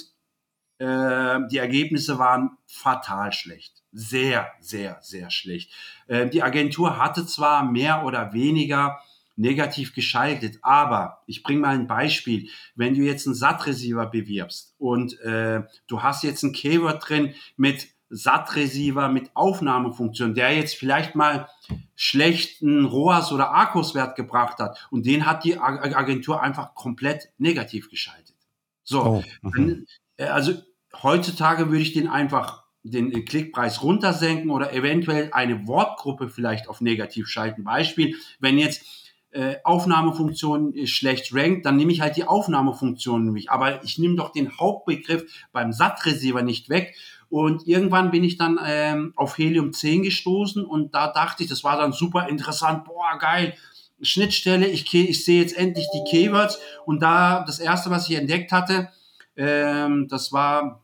äh, 0.78 1.40
die 1.50 1.58
Ergebnisse 1.58 2.18
waren 2.18 2.58
fatal 2.66 3.32
schlecht. 3.32 3.82
Sehr, 3.92 4.48
sehr, 4.60 4.98
sehr 5.02 5.30
schlecht. 5.30 5.72
Äh, 6.06 6.28
die 6.28 6.42
Agentur 6.42 6.98
hatte 6.98 7.26
zwar 7.26 7.64
mehr 7.64 8.04
oder 8.04 8.32
weniger 8.32 9.00
negativ 9.36 9.94
geschaltet. 9.94 10.58
Aber 10.62 11.22
ich 11.26 11.42
bringe 11.42 11.60
mal 11.60 11.74
ein 11.74 11.86
Beispiel. 11.86 12.48
Wenn 12.76 12.94
du 12.94 13.00
jetzt 13.00 13.26
einen 13.26 13.34
SAT-Receiver 13.34 14.06
bewirbst 14.06 14.74
und 14.78 15.18
äh, 15.20 15.62
du 15.86 16.02
hast 16.02 16.22
jetzt 16.22 16.42
ein 16.42 16.52
Keyword 16.52 17.08
drin 17.08 17.34
mit 17.56 17.88
SAT-Receiver 18.10 19.08
mit 19.08 19.30
Aufnahmefunktion, 19.34 20.34
der 20.34 20.54
jetzt 20.54 20.74
vielleicht 20.74 21.14
mal 21.14 21.48
schlechten 21.94 22.84
ROAS 22.84 23.32
oder 23.32 23.54
Akkus-Wert 23.54 24.16
gebracht 24.16 24.58
hat 24.58 24.88
und 24.90 25.06
den 25.06 25.26
hat 25.26 25.44
die 25.44 25.58
Agentur 25.58 26.42
einfach 26.42 26.74
komplett 26.74 27.30
negativ 27.38 27.88
geschaltet. 27.88 28.36
So, 28.82 29.02
oh, 29.04 29.24
okay. 29.42 29.60
Mhm. 29.60 29.86
Äh, 30.16 30.26
also 30.26 30.54
heutzutage 31.02 31.68
würde 31.70 31.82
ich 31.82 31.92
den 31.92 32.08
einfach 32.08 32.64
den 32.82 33.24
Klickpreis 33.26 33.82
runtersenken 33.82 34.50
oder 34.50 34.72
eventuell 34.72 35.30
eine 35.32 35.66
Wortgruppe 35.66 36.28
vielleicht 36.28 36.68
auf 36.68 36.80
negativ 36.80 37.28
schalten. 37.28 37.62
Beispiel, 37.62 38.16
wenn 38.38 38.56
jetzt 38.56 38.84
äh, 39.32 39.56
Aufnahmefunktion 39.64 40.74
schlecht 40.86 41.34
rankt, 41.34 41.66
dann 41.66 41.76
nehme 41.76 41.92
ich 41.92 42.00
halt 42.00 42.16
die 42.16 42.24
Aufnahmefunktion 42.24 43.24
nämlich. 43.24 43.50
Aber 43.50 43.84
ich 43.84 43.98
nehme 43.98 44.16
doch 44.16 44.32
den 44.32 44.58
Hauptbegriff 44.58 45.46
beim 45.52 45.72
SAT-Receiver 45.72 46.42
nicht 46.42 46.68
weg. 46.68 46.96
Und 47.30 47.66
irgendwann 47.66 48.10
bin 48.10 48.24
ich 48.24 48.36
dann 48.36 48.58
ähm, 48.64 49.12
auf 49.14 49.38
Helium 49.38 49.72
10 49.72 50.02
gestoßen 50.02 50.64
und 50.64 50.94
da 50.94 51.12
dachte 51.12 51.44
ich, 51.44 51.48
das 51.48 51.62
war 51.62 51.78
dann 51.78 51.92
super 51.92 52.28
interessant, 52.28 52.84
boah, 52.84 53.16
geil, 53.18 53.54
Schnittstelle, 54.02 54.66
ich, 54.66 54.92
ich 54.92 55.24
sehe 55.24 55.40
jetzt 55.40 55.56
endlich 55.56 55.86
die 55.94 56.04
Keywords. 56.10 56.58
Und 56.86 57.00
da 57.00 57.44
das 57.44 57.60
erste, 57.60 57.90
was 57.90 58.08
ich 58.08 58.16
entdeckt 58.16 58.50
hatte, 58.50 58.90
ähm, 59.36 60.08
das 60.08 60.32
war, 60.32 60.82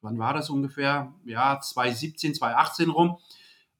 wann 0.00 0.18
war 0.18 0.34
das 0.34 0.50
ungefähr? 0.50 1.12
Ja, 1.24 1.60
2017, 1.60 2.34
2018 2.34 2.90
rum 2.90 3.18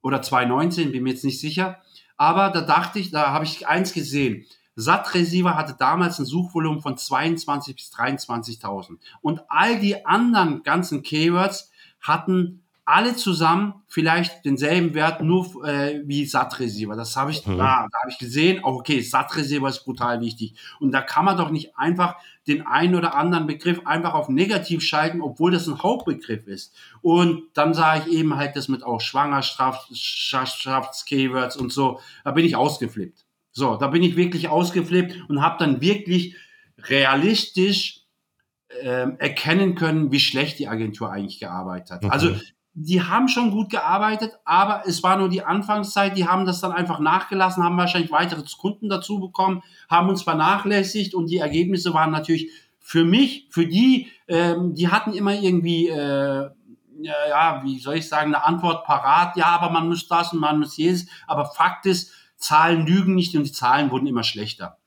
oder 0.01 0.23
2019, 0.23 0.93
bin 0.93 1.03
mir 1.03 1.11
jetzt 1.11 1.25
nicht 1.25 1.41
sicher. 1.41 1.83
Aber 2.17 2.51
da 2.51 2.61
dachte 2.61 2.99
ich, 2.99 3.11
da 3.11 3.33
habe 3.33 3.45
ich 3.45 3.67
eins 3.67 3.93
gesehen. 3.93 4.45
SAT 4.77 5.09
hatte 5.09 5.75
damals 5.77 6.21
ein 6.21 6.25
Suchvolumen 6.25 6.81
von 6.81 6.97
22 6.97 7.75
bis 7.75 7.93
23.000 7.93 8.99
und 9.23 9.41
all 9.49 9.81
die 9.81 10.07
anderen 10.07 10.63
ganzen 10.63 11.03
Keywords 11.03 11.73
hatten 12.01 12.63
alle 12.89 13.15
zusammen 13.15 13.75
vielleicht 13.87 14.45
denselben 14.47 14.95
Wert 14.95 15.23
nur 15.23 15.63
äh, 15.69 16.01
wie 16.07 16.25
SAT-Receiver. 16.25 16.97
Das 16.97 17.15
habe 17.17 17.33
ich, 17.33 17.47
mhm. 17.47 17.61
ah, 17.61 17.87
da 17.91 17.99
habe 18.01 18.11
ich 18.11 18.17
gesehen, 18.17 18.65
okay, 18.65 19.03
SAT-Receiver 19.03 19.69
ist 19.69 19.85
brutal 19.85 20.23
wichtig. 20.23 20.55
Und 20.81 20.93
da 20.93 21.03
kann 21.03 21.27
man 21.27 21.37
doch 21.37 21.51
nicht 21.51 21.77
einfach 21.77 22.17
den 22.47 22.67
einen 22.67 22.95
oder 22.95 23.15
anderen 23.15 23.47
Begriff 23.47 23.83
einfach 23.85 24.15
auf 24.15 24.31
negativ 24.31 24.83
schalten, 24.83 25.21
obwohl 25.21 25.51
das 25.51 25.69
ein 25.69 25.83
Hauptbegriff 25.83 26.47
ist. 26.47 26.75
Und 27.03 27.43
dann 27.53 27.75
sah 27.75 27.99
ich 27.99 28.07
eben 28.07 28.37
halt 28.37 28.57
das 28.57 28.69
mit 28.69 28.83
auch 28.83 29.03
Schwangerschafts-Keywords 29.03 31.59
und 31.59 31.71
so. 31.71 32.01
Da 32.25 32.31
bin 32.31 32.47
ich 32.47 32.57
ausgeflippt. 32.57 33.27
So, 33.53 33.77
da 33.77 33.89
bin 33.89 34.03
ich 34.03 34.17
wirklich 34.17 34.49
ausgeflippt 34.49 35.29
und 35.29 35.43
habe 35.43 35.59
dann 35.59 35.83
wirklich 35.83 36.37
realistisch 36.79 38.08
äh, 38.69 39.07
erkennen 39.19 39.75
können, 39.75 40.13
wie 40.13 40.21
schlecht 40.21 40.59
die 40.59 40.69
Agentur 40.69 41.11
eigentlich 41.11 41.41
gearbeitet 41.41 41.91
hat. 41.91 42.13
Also, 42.13 42.29
mhm. 42.29 42.33
Also 42.35 42.47
die 42.81 43.03
haben 43.03 43.27
schon 43.27 43.51
gut 43.51 43.71
gearbeitet, 43.71 44.39
aber 44.45 44.85
es 44.87 45.03
war 45.03 45.17
nur 45.17 45.29
die 45.29 45.43
Anfangszeit. 45.43 46.17
Die 46.17 46.29
haben 46.29 46.47
das 46.47 46.61
dann 46.61 46.71
einfach 46.71 47.01
nachgelassen, 47.01 47.65
haben 47.65 47.77
wahrscheinlich 47.77 48.13
weitere 48.13 48.43
Kunden 48.57 48.89
dazu 48.89 49.19
bekommen, 49.19 49.65
haben 49.91 50.09
uns 50.09 50.23
vernachlässigt 50.23 51.13
und 51.13 51.27
die 51.29 51.39
Ergebnisse 51.39 51.93
waren 51.93 52.13
natürlich 52.13 52.53
für 52.79 53.05
mich, 53.05 53.49
für 53.51 53.67
die, 53.67 54.09
ähm, 54.29 54.75
die 54.75 54.89
hatten 54.89 55.13
immer 55.13 55.35
irgendwie, 55.35 55.89
äh, 55.89 56.51
ja, 57.01 57.61
wie 57.65 57.79
soll 57.81 57.97
ich 57.97 58.09
sagen, 58.09 58.35
eine 58.35 58.45
Antwort 58.45 58.85
parat. 58.85 59.37
Ja, 59.37 59.47
aber 59.47 59.71
man 59.71 59.89
muss 59.89 60.07
das 60.07 60.33
und 60.33 60.39
man 60.39 60.61
muss 60.61 60.77
jedes. 60.77 61.07
Aber 61.27 61.47
Fakt 61.47 61.85
ist, 61.85 62.13
Zahlen 62.37 62.87
lügen 62.87 63.17
nicht 63.17 63.35
und 63.37 63.45
die 63.45 63.53
Zahlen 63.53 63.91
wurden 63.91 64.07
immer 64.07 64.23
schlechter. 64.23 64.78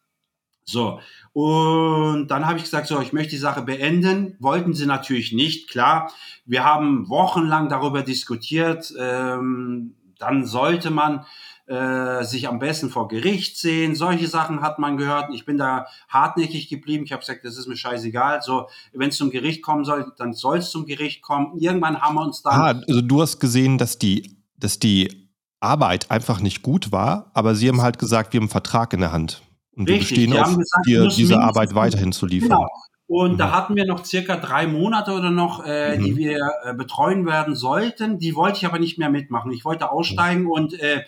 So, 0.63 0.99
und 1.33 2.27
dann 2.27 2.45
habe 2.45 2.57
ich 2.57 2.65
gesagt, 2.65 2.87
so, 2.87 2.99
ich 3.01 3.13
möchte 3.13 3.31
die 3.31 3.37
Sache 3.37 3.61
beenden. 3.61 4.35
Wollten 4.39 4.73
sie 4.73 4.85
natürlich 4.85 5.31
nicht, 5.31 5.69
klar. 5.69 6.11
Wir 6.45 6.63
haben 6.63 7.09
wochenlang 7.09 7.69
darüber 7.69 8.03
diskutiert. 8.03 8.93
Ähm, 8.99 9.95
dann 10.19 10.45
sollte 10.45 10.91
man 10.91 11.25
äh, 11.67 12.23
sich 12.23 12.47
am 12.47 12.59
besten 12.59 12.89
vor 12.89 13.07
Gericht 13.07 13.57
sehen. 13.57 13.95
Solche 13.95 14.27
Sachen 14.27 14.61
hat 14.61 14.77
man 14.77 14.97
gehört. 14.97 15.33
Ich 15.33 15.45
bin 15.45 15.57
da 15.57 15.87
hartnäckig 16.09 16.67
geblieben. 16.67 17.05
Ich 17.05 17.11
habe 17.11 17.21
gesagt, 17.21 17.45
das 17.45 17.57
ist 17.57 17.67
mir 17.67 17.77
scheißegal. 17.77 18.41
So, 18.41 18.67
wenn 18.93 19.09
es 19.09 19.17
zum 19.17 19.31
Gericht 19.31 19.61
kommen 19.61 19.85
soll, 19.85 20.11
dann 20.17 20.33
soll 20.33 20.57
es 20.57 20.69
zum 20.69 20.85
Gericht 20.85 21.21
kommen. 21.21 21.57
Irgendwann 21.57 22.01
haben 22.01 22.15
wir 22.15 22.23
uns 22.23 22.41
dann. 22.41 22.53
Ah, 22.53 22.81
also 22.87 23.01
du 23.01 23.21
hast 23.21 23.39
gesehen, 23.39 23.77
dass 23.77 23.97
die, 23.97 24.37
dass 24.57 24.79
die 24.79 25.29
Arbeit 25.61 26.11
einfach 26.11 26.41
nicht 26.41 26.61
gut 26.61 26.91
war, 26.91 27.31
aber 27.33 27.55
sie 27.55 27.69
haben 27.69 27.81
halt 27.81 27.99
gesagt, 27.99 28.33
wir 28.33 28.39
haben 28.39 28.45
einen 28.45 28.51
Vertrag 28.51 28.93
in 28.93 28.99
der 28.99 29.11
Hand. 29.11 29.41
Und 29.75 29.89
Richtig, 29.89 30.09
wir 30.09 30.27
bestehen 30.27 30.37
auf, 30.37 30.57
gesagt, 30.57 30.85
dir 30.85 31.07
diese 31.07 31.39
Arbeit 31.39 31.75
weiterhin 31.75 32.11
zu 32.11 32.25
liefern. 32.25 32.49
Genau. 32.49 32.69
Und 33.07 33.33
mhm. 33.33 33.37
da 33.37 33.51
hatten 33.51 33.75
wir 33.75 33.85
noch 33.85 34.05
circa 34.05 34.37
drei 34.37 34.67
Monate 34.67 35.11
oder 35.11 35.31
noch, 35.31 35.65
äh, 35.65 35.97
mhm. 35.97 36.03
die 36.03 36.17
wir 36.17 36.37
äh, 36.63 36.73
betreuen 36.73 37.25
werden 37.25 37.55
sollten. 37.55 38.19
Die 38.19 38.35
wollte 38.35 38.59
ich 38.59 38.65
aber 38.65 38.79
nicht 38.79 38.97
mehr 38.97 39.09
mitmachen. 39.09 39.51
Ich 39.51 39.65
wollte 39.65 39.91
aussteigen 39.91 40.43
mhm. 40.43 40.51
und 40.51 40.79
äh, 40.79 41.03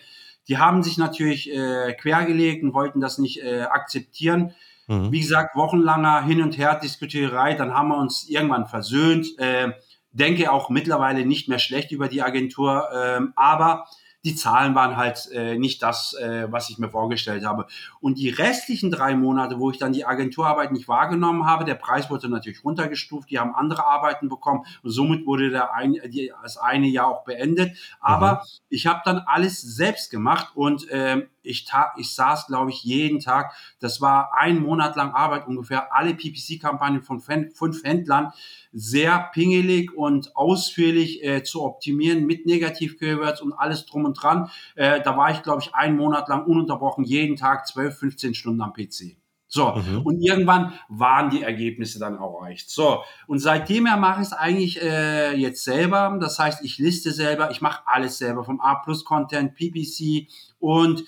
die 0.48 0.58
haben 0.58 0.82
sich 0.82 0.98
natürlich 0.98 1.50
äh, 1.50 1.94
quergelegt 1.94 2.62
und 2.62 2.74
wollten 2.74 3.00
das 3.00 3.16
nicht 3.16 3.42
äh, 3.42 3.62
akzeptieren. 3.62 4.52
Mhm. 4.86 5.12
Wie 5.12 5.20
gesagt, 5.20 5.56
wochenlanger 5.56 6.22
Hin- 6.24 6.42
und 6.42 6.58
Her-Diskutierei. 6.58 7.54
Dann 7.54 7.72
haben 7.72 7.88
wir 7.88 7.96
uns 7.96 8.28
irgendwann 8.28 8.66
versöhnt. 8.66 9.38
Äh, 9.38 9.72
denke 10.12 10.52
auch 10.52 10.68
mittlerweile 10.68 11.24
nicht 11.24 11.48
mehr 11.48 11.58
schlecht 11.58 11.90
über 11.90 12.08
die 12.08 12.22
Agentur. 12.22 12.86
Äh, 12.92 13.20
aber 13.34 13.86
die 14.24 14.34
Zahlen 14.34 14.74
waren 14.74 14.96
halt 14.96 15.28
äh, 15.32 15.58
nicht 15.58 15.82
das, 15.82 16.14
äh, 16.14 16.50
was 16.50 16.70
ich 16.70 16.78
mir 16.78 16.88
vorgestellt 16.88 17.44
habe. 17.44 17.66
Und 18.04 18.18
die 18.18 18.28
restlichen 18.28 18.90
drei 18.90 19.16
Monate, 19.16 19.58
wo 19.58 19.70
ich 19.70 19.78
dann 19.78 19.94
die 19.94 20.04
Agenturarbeit 20.04 20.72
nicht 20.72 20.88
wahrgenommen 20.88 21.46
habe, 21.46 21.64
der 21.64 21.74
Preis 21.74 22.10
wurde 22.10 22.28
natürlich 22.28 22.62
runtergestuft, 22.62 23.30
die 23.30 23.38
haben 23.38 23.54
andere 23.54 23.86
Arbeiten 23.86 24.28
bekommen 24.28 24.66
und 24.82 24.90
somit 24.90 25.24
wurde 25.24 25.48
der 25.48 25.72
ein, 25.72 25.96
die, 26.08 26.30
das 26.42 26.58
eine 26.58 26.86
Jahr 26.86 27.06
auch 27.06 27.24
beendet. 27.24 27.78
Aber 28.00 28.34
mhm. 28.34 28.48
ich 28.68 28.86
habe 28.86 29.00
dann 29.06 29.22
alles 29.24 29.62
selbst 29.62 30.10
gemacht 30.10 30.48
und 30.54 30.86
äh, 30.90 31.26
ich, 31.44 31.66
ich 31.96 32.14
saß, 32.14 32.46
glaube 32.46 32.70
ich, 32.72 32.84
jeden 32.84 33.20
Tag, 33.20 33.54
das 33.80 34.02
war 34.02 34.32
ein 34.38 34.60
Monat 34.60 34.96
lang 34.96 35.12
Arbeit 35.12 35.46
ungefähr, 35.46 35.94
alle 35.94 36.14
PPC-Kampagnen 36.14 37.02
von 37.02 37.20
fünf 37.20 37.84
Händlern 37.84 38.32
sehr 38.76 39.30
pingelig 39.32 39.94
und 39.96 40.34
ausführlich 40.34 41.22
äh, 41.22 41.44
zu 41.44 41.62
optimieren 41.62 42.26
mit 42.26 42.44
Negativ-Keywords 42.44 43.40
und 43.40 43.52
alles 43.52 43.86
drum 43.86 44.04
und 44.04 44.14
dran. 44.20 44.50
Äh, 44.74 45.00
da 45.00 45.16
war 45.16 45.30
ich, 45.30 45.42
glaube 45.42 45.62
ich, 45.62 45.74
einen 45.74 45.96
Monat 45.96 46.28
lang 46.28 46.44
ununterbrochen 46.44 47.04
jeden 47.04 47.36
Tag 47.36 47.68
12, 47.94 47.98
15 47.98 48.34
Stunden 48.34 48.60
am 48.60 48.72
PC. 48.72 49.16
So, 49.46 49.72
mhm. 49.72 50.02
und 50.02 50.20
irgendwann 50.20 50.72
waren 50.88 51.30
die 51.30 51.42
Ergebnisse 51.42 52.00
dann 52.00 52.18
auch 52.18 52.40
erreicht. 52.40 52.70
So, 52.70 53.04
und 53.28 53.38
seitdem 53.38 53.86
her 53.86 53.96
mache 53.96 54.22
ich 54.22 54.28
es 54.28 54.32
eigentlich 54.32 54.82
äh, 54.82 55.36
jetzt 55.36 55.62
selber. 55.62 56.16
Das 56.20 56.38
heißt, 56.38 56.64
ich 56.64 56.78
liste 56.78 57.12
selber, 57.12 57.52
ich 57.52 57.60
mache 57.60 57.82
alles 57.86 58.18
selber, 58.18 58.44
vom 58.44 58.60
A-Plus-Content, 58.60 59.54
PPC 59.54 60.28
und 60.58 61.04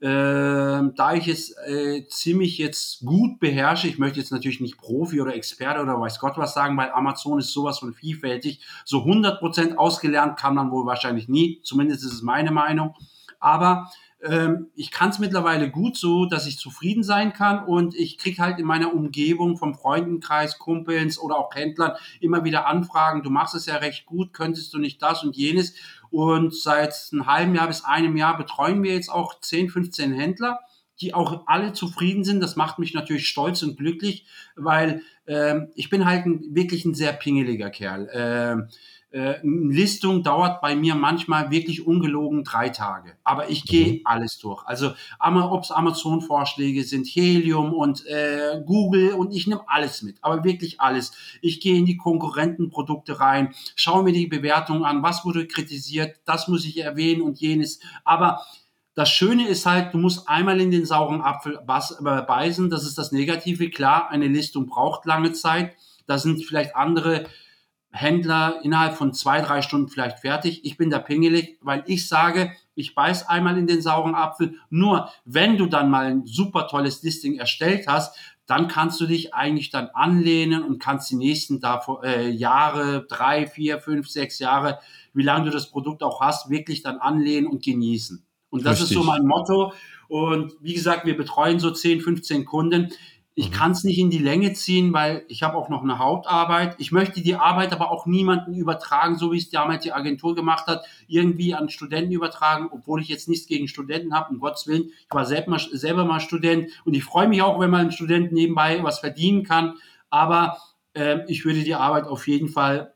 äh, 0.00 0.06
da 0.06 1.12
ich 1.12 1.28
es 1.28 1.54
äh, 1.66 2.06
ziemlich 2.08 2.56
jetzt 2.56 3.04
gut 3.04 3.38
beherrsche, 3.38 3.86
ich 3.86 3.98
möchte 3.98 4.18
jetzt 4.18 4.32
natürlich 4.32 4.60
nicht 4.60 4.78
Profi 4.78 5.20
oder 5.20 5.34
Experte 5.34 5.82
oder 5.82 6.00
weiß 6.00 6.20
Gott 6.20 6.38
was 6.38 6.54
sagen, 6.54 6.74
weil 6.78 6.90
Amazon 6.92 7.38
ist 7.38 7.52
sowas 7.52 7.80
von 7.80 7.92
vielfältig. 7.92 8.60
So 8.86 9.04
100% 9.04 9.74
ausgelernt 9.74 10.38
kann 10.38 10.54
man 10.54 10.70
wohl 10.70 10.86
wahrscheinlich 10.86 11.28
nie, 11.28 11.60
zumindest 11.64 12.02
ist 12.02 12.14
es 12.14 12.22
meine 12.22 12.50
Meinung. 12.50 12.94
Aber 13.40 13.90
ähm, 14.22 14.68
ich 14.74 14.90
kann 14.90 15.10
es 15.10 15.18
mittlerweile 15.18 15.70
gut 15.70 15.96
so, 15.96 16.26
dass 16.26 16.46
ich 16.46 16.58
zufrieden 16.58 17.02
sein 17.02 17.32
kann 17.32 17.64
und 17.64 17.94
ich 17.94 18.18
kriege 18.18 18.42
halt 18.42 18.58
in 18.58 18.66
meiner 18.66 18.92
Umgebung 18.92 19.56
vom 19.56 19.74
Freundenkreis, 19.74 20.58
Kumpels 20.58 21.18
oder 21.18 21.36
auch 21.36 21.54
Händlern 21.54 21.92
immer 22.20 22.44
wieder 22.44 22.66
Anfragen, 22.66 23.22
du 23.22 23.30
machst 23.30 23.54
es 23.54 23.66
ja 23.66 23.76
recht 23.76 24.06
gut, 24.06 24.32
könntest 24.32 24.74
du 24.74 24.78
nicht 24.78 25.02
das 25.02 25.24
und 25.24 25.36
jenes. 25.36 25.74
Und 26.10 26.54
seit 26.54 26.94
einem 27.12 27.26
halben 27.26 27.54
Jahr 27.54 27.68
bis 27.68 27.84
einem 27.84 28.16
Jahr 28.16 28.36
betreuen 28.36 28.82
wir 28.82 28.94
jetzt 28.94 29.10
auch 29.10 29.38
10, 29.40 29.70
15 29.70 30.12
Händler 30.12 30.58
die 31.00 31.14
auch 31.14 31.44
alle 31.46 31.72
zufrieden 31.72 32.24
sind. 32.24 32.40
Das 32.40 32.56
macht 32.56 32.78
mich 32.78 32.94
natürlich 32.94 33.26
stolz 33.28 33.62
und 33.62 33.76
glücklich, 33.76 34.26
weil 34.54 35.02
äh, 35.24 35.60
ich 35.74 35.88
bin 35.90 36.04
halt 36.04 36.26
ein, 36.26 36.54
wirklich 36.54 36.84
ein 36.84 36.94
sehr 36.94 37.12
pingeliger 37.12 37.70
Kerl. 37.70 38.08
Äh, 38.08 38.70
äh, 39.12 39.34
Listung 39.42 40.22
dauert 40.22 40.60
bei 40.60 40.76
mir 40.76 40.94
manchmal 40.94 41.50
wirklich 41.50 41.86
ungelogen 41.86 42.44
drei 42.44 42.68
Tage. 42.68 43.16
Aber 43.24 43.50
ich 43.50 43.64
gehe 43.64 43.94
mhm. 43.94 44.00
alles 44.04 44.38
durch. 44.38 44.64
Also 44.66 44.92
ob 45.18 45.64
es 45.64 45.72
Amazon-Vorschläge 45.72 46.84
sind, 46.84 47.06
Helium 47.06 47.74
und 47.74 48.06
äh, 48.06 48.62
Google 48.64 49.14
und 49.14 49.34
ich 49.34 49.46
nehme 49.46 49.62
alles 49.66 50.02
mit. 50.02 50.18
Aber 50.22 50.44
wirklich 50.44 50.80
alles. 50.80 51.12
Ich 51.42 51.60
gehe 51.60 51.76
in 51.76 51.86
die 51.86 51.96
Konkurrentenprodukte 51.96 53.18
rein, 53.18 53.54
schaue 53.74 54.04
mir 54.04 54.12
die 54.12 54.28
Bewertungen 54.28 54.84
an, 54.84 55.02
was 55.02 55.24
wurde 55.24 55.46
kritisiert, 55.46 56.20
das 56.24 56.46
muss 56.46 56.64
ich 56.64 56.78
erwähnen 56.78 57.22
und 57.22 57.40
jenes. 57.40 57.80
Aber 58.04 58.42
das 58.94 59.10
Schöne 59.10 59.48
ist 59.48 59.66
halt, 59.66 59.94
du 59.94 59.98
musst 59.98 60.28
einmal 60.28 60.60
in 60.60 60.70
den 60.70 60.84
sauren 60.84 61.20
Apfel 61.20 61.58
äh, 61.58 62.22
beißen. 62.22 62.70
Das 62.70 62.84
ist 62.84 62.98
das 62.98 63.12
Negative. 63.12 63.70
Klar, 63.70 64.10
eine 64.10 64.28
Listung 64.28 64.66
braucht 64.66 65.04
lange 65.06 65.32
Zeit. 65.32 65.74
Da 66.06 66.18
sind 66.18 66.44
vielleicht 66.44 66.76
andere 66.76 67.26
Händler 67.92 68.60
innerhalb 68.62 68.96
von 68.96 69.12
zwei, 69.12 69.40
drei 69.40 69.62
Stunden 69.62 69.88
vielleicht 69.88 70.20
fertig. 70.20 70.64
Ich 70.64 70.76
bin 70.76 70.90
da 70.90 70.98
pingelig, 71.00 71.58
weil 71.60 71.82
ich 71.86 72.08
sage, 72.08 72.52
ich 72.74 72.94
beiß 72.94 73.28
einmal 73.28 73.58
in 73.58 73.66
den 73.66 73.82
sauren 73.82 74.14
Apfel. 74.14 74.54
Nur 74.70 75.10
wenn 75.24 75.56
du 75.56 75.66
dann 75.66 75.90
mal 75.90 76.06
ein 76.06 76.26
super 76.26 76.68
tolles 76.68 77.02
Listing 77.02 77.36
erstellt 77.36 77.86
hast, 77.88 78.16
dann 78.46 78.68
kannst 78.68 79.00
du 79.00 79.06
dich 79.06 79.34
eigentlich 79.34 79.70
dann 79.70 79.90
anlehnen 79.94 80.64
und 80.64 80.80
kannst 80.80 81.10
die 81.10 81.16
nächsten 81.16 81.60
da, 81.60 81.80
äh, 82.02 82.30
Jahre, 82.30 83.06
drei, 83.08 83.46
vier, 83.46 83.80
fünf, 83.80 84.08
sechs 84.08 84.38
Jahre, 84.38 84.80
wie 85.12 85.22
lange 85.22 85.46
du 85.46 85.50
das 85.50 85.70
Produkt 85.70 86.02
auch 86.02 86.20
hast, 86.20 86.50
wirklich 86.50 86.82
dann 86.82 86.98
anlehnen 86.98 87.48
und 87.48 87.62
genießen. 87.62 88.24
Und 88.50 88.64
das 88.64 88.80
Richtig. 88.80 88.96
ist 88.96 89.02
so 89.02 89.08
mein 89.08 89.24
Motto. 89.24 89.72
Und 90.08 90.54
wie 90.60 90.74
gesagt, 90.74 91.06
wir 91.06 91.16
betreuen 91.16 91.60
so 91.60 91.70
10, 91.70 92.00
15 92.00 92.44
Kunden 92.44 92.92
Ich 93.34 93.50
mhm. 93.50 93.54
kann 93.54 93.70
es 93.72 93.84
nicht 93.84 93.98
in 93.98 94.10
die 94.10 94.18
Länge 94.18 94.52
ziehen, 94.52 94.92
weil 94.92 95.24
ich 95.28 95.42
habe 95.42 95.56
auch 95.56 95.68
noch 95.68 95.82
eine 95.82 95.98
Hauptarbeit. 95.98 96.74
Ich 96.78 96.92
möchte 96.92 97.22
die 97.22 97.36
Arbeit 97.36 97.72
aber 97.72 97.90
auch 97.90 98.06
niemanden 98.06 98.54
übertragen, 98.54 99.16
so 99.16 99.32
wie 99.32 99.38
es 99.38 99.50
damals 99.50 99.84
die 99.84 99.92
Agentur 99.92 100.34
gemacht 100.34 100.66
hat, 100.66 100.84
irgendwie 101.06 101.54
an 101.54 101.68
Studenten 101.68 102.12
übertragen, 102.12 102.68
obwohl 102.70 103.00
ich 103.00 103.08
jetzt 103.08 103.28
nichts 103.28 103.46
gegen 103.46 103.68
Studenten 103.68 104.14
habe, 104.14 104.30
um 104.30 104.40
Gottes 104.40 104.66
Willen. 104.66 104.90
Ich 105.08 105.14
war 105.14 105.24
selber 105.24 105.50
mal, 105.50 105.60
selber 105.60 106.04
mal 106.04 106.20
Student 106.20 106.70
und 106.84 106.94
ich 106.94 107.04
freue 107.04 107.28
mich 107.28 107.42
auch, 107.42 107.60
wenn 107.60 107.70
man 107.70 107.86
ein 107.86 107.92
Student 107.92 108.32
nebenbei 108.32 108.82
was 108.82 108.98
verdienen 108.98 109.44
kann. 109.44 109.74
Aber 110.10 110.58
äh, 110.94 111.20
ich 111.28 111.44
würde 111.44 111.62
die 111.62 111.74
Arbeit 111.74 112.04
auf 112.04 112.26
jeden 112.26 112.48
Fall 112.48 112.94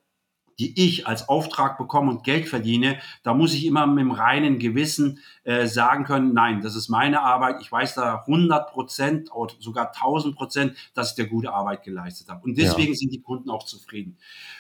die 0.59 0.85
ich 0.85 1.07
als 1.07 1.29
Auftrag 1.29 1.79
bekomme 1.79 2.11
und 2.11 2.25
Geld 2.25 2.49
verdiene, 2.49 2.99
da 3.23 3.35
muss 3.35 3.55
ich 3.55 3.67
immer 3.67 3.87
mit 3.87 4.01
dem 4.01 4.11
reinen 4.11 4.59
Gewissen 4.59 5.21
äh, 5.45 5.67
sagen 5.67 6.05
können, 6.05 6.33
nein, 6.33 6.61
das 6.61 6.77
ist 6.77 6.89
meine 6.89 7.23
Arbeit, 7.23 7.57
ich 7.61 7.71
weiß 7.71 7.95
da 7.95 8.25
100 8.27 8.71
Prozent 8.71 9.35
oder 9.35 9.55
sogar 9.59 9.89
1000 9.89 10.37
Prozent, 10.37 10.77
dass 10.95 11.11
ich 11.11 11.17
da 11.17 11.29
gute 11.29 11.53
Arbeit 11.53 11.83
geleistet 11.83 12.29
habe. 12.29 12.45
Und 12.45 12.57
deswegen 12.59 12.93
ja. 12.93 12.99
sind 12.99 13.13
die 13.13 13.23
Kunden 13.23 13.51
auch 13.51 13.65
zufrieden. 13.65 14.17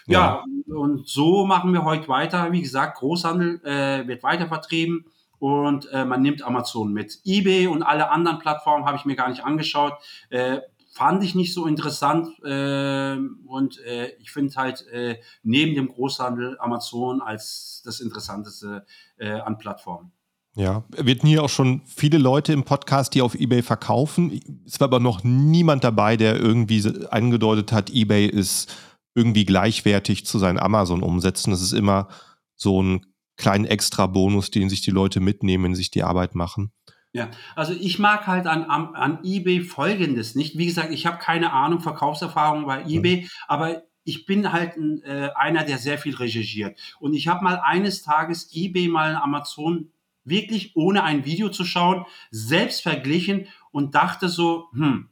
Ja, 0.06 0.44
ja, 0.66 0.74
und 0.74 1.08
so 1.08 1.46
machen 1.46 1.72
wir 1.72 1.84
heute 1.84 2.08
weiter. 2.08 2.52
Wie 2.52 2.62
gesagt, 2.62 2.98
Großhandel 2.98 3.60
äh, 3.64 4.06
wird 4.06 4.22
weiter 4.22 4.48
vertrieben 4.48 5.06
und 5.38 5.90
äh, 5.92 6.04
man 6.04 6.22
nimmt 6.22 6.42
Amazon 6.42 6.92
mit. 6.92 7.20
eBay 7.24 7.66
und 7.66 7.82
alle 7.82 8.10
anderen 8.10 8.38
Plattformen 8.38 8.86
habe 8.86 8.96
ich 8.96 9.04
mir 9.04 9.16
gar 9.16 9.28
nicht 9.28 9.44
angeschaut. 9.44 9.92
Äh, 10.30 10.60
fand 10.94 11.24
ich 11.24 11.34
nicht 11.34 11.52
so 11.52 11.66
interessant 11.66 12.28
äh, 12.44 13.16
und 13.46 13.80
äh, 13.80 14.12
ich 14.20 14.30
finde 14.30 14.54
halt 14.54 14.86
äh, 14.86 15.18
neben 15.42 15.74
dem 15.74 15.88
Großhandel 15.88 16.56
Amazon 16.60 17.20
als 17.20 17.82
das 17.84 17.98
Interessanteste 17.98 18.86
äh, 19.16 19.32
an 19.32 19.58
Plattformen. 19.58 20.12
Ja, 20.56 20.84
wir 20.96 21.16
hatten 21.16 21.26
hier 21.26 21.42
auch 21.42 21.48
schon 21.48 21.82
viele 21.84 22.18
Leute 22.18 22.52
im 22.52 22.62
Podcast, 22.62 23.14
die 23.14 23.22
auf 23.22 23.34
eBay 23.34 23.62
verkaufen. 23.62 24.40
Es 24.64 24.78
war 24.78 24.84
aber 24.84 25.00
noch 25.00 25.24
niemand 25.24 25.82
dabei, 25.82 26.16
der 26.16 26.36
irgendwie 26.36 26.80
angedeutet 27.10 27.72
hat, 27.72 27.90
eBay 27.90 28.26
ist 28.26 28.72
irgendwie 29.16 29.44
gleichwertig 29.44 30.24
zu 30.26 30.38
seinen 30.38 30.60
Amazon-Umsätzen. 30.60 31.50
Das 31.50 31.60
ist 31.60 31.72
immer 31.72 32.06
so 32.54 32.80
ein 32.80 33.04
kleinen 33.36 33.64
extra 33.64 34.06
Bonus, 34.06 34.52
den 34.52 34.68
sich 34.68 34.82
die 34.82 34.92
Leute 34.92 35.18
mitnehmen, 35.18 35.64
wenn 35.64 35.74
sich 35.74 35.90
die 35.90 36.04
Arbeit 36.04 36.36
machen. 36.36 36.70
Ja, 37.14 37.30
also 37.54 37.72
ich 37.72 38.00
mag 38.00 38.26
halt 38.26 38.48
an, 38.48 38.64
an, 38.64 38.96
an 38.96 39.20
eBay 39.22 39.60
Folgendes 39.60 40.34
nicht. 40.34 40.58
Wie 40.58 40.66
gesagt, 40.66 40.92
ich 40.92 41.06
habe 41.06 41.18
keine 41.18 41.52
Ahnung, 41.52 41.78
Verkaufserfahrung 41.78 42.66
bei 42.66 42.82
eBay, 42.82 43.22
mhm. 43.22 43.28
aber 43.46 43.84
ich 44.02 44.26
bin 44.26 44.52
halt 44.52 44.76
ein, 44.76 45.00
äh, 45.04 45.30
einer, 45.36 45.62
der 45.62 45.78
sehr 45.78 45.96
viel 45.96 46.16
recherchiert. 46.16 46.76
Und 46.98 47.14
ich 47.14 47.28
habe 47.28 47.44
mal 47.44 47.60
eines 47.64 48.02
Tages 48.02 48.50
eBay 48.52 48.88
mal 48.88 49.14
Amazon 49.14 49.92
wirklich 50.24 50.74
ohne 50.74 51.04
ein 51.04 51.24
Video 51.24 51.50
zu 51.50 51.64
schauen, 51.64 52.04
selbst 52.32 52.82
verglichen 52.82 53.46
und 53.70 53.94
dachte 53.94 54.28
so, 54.28 54.68
hm, 54.72 55.08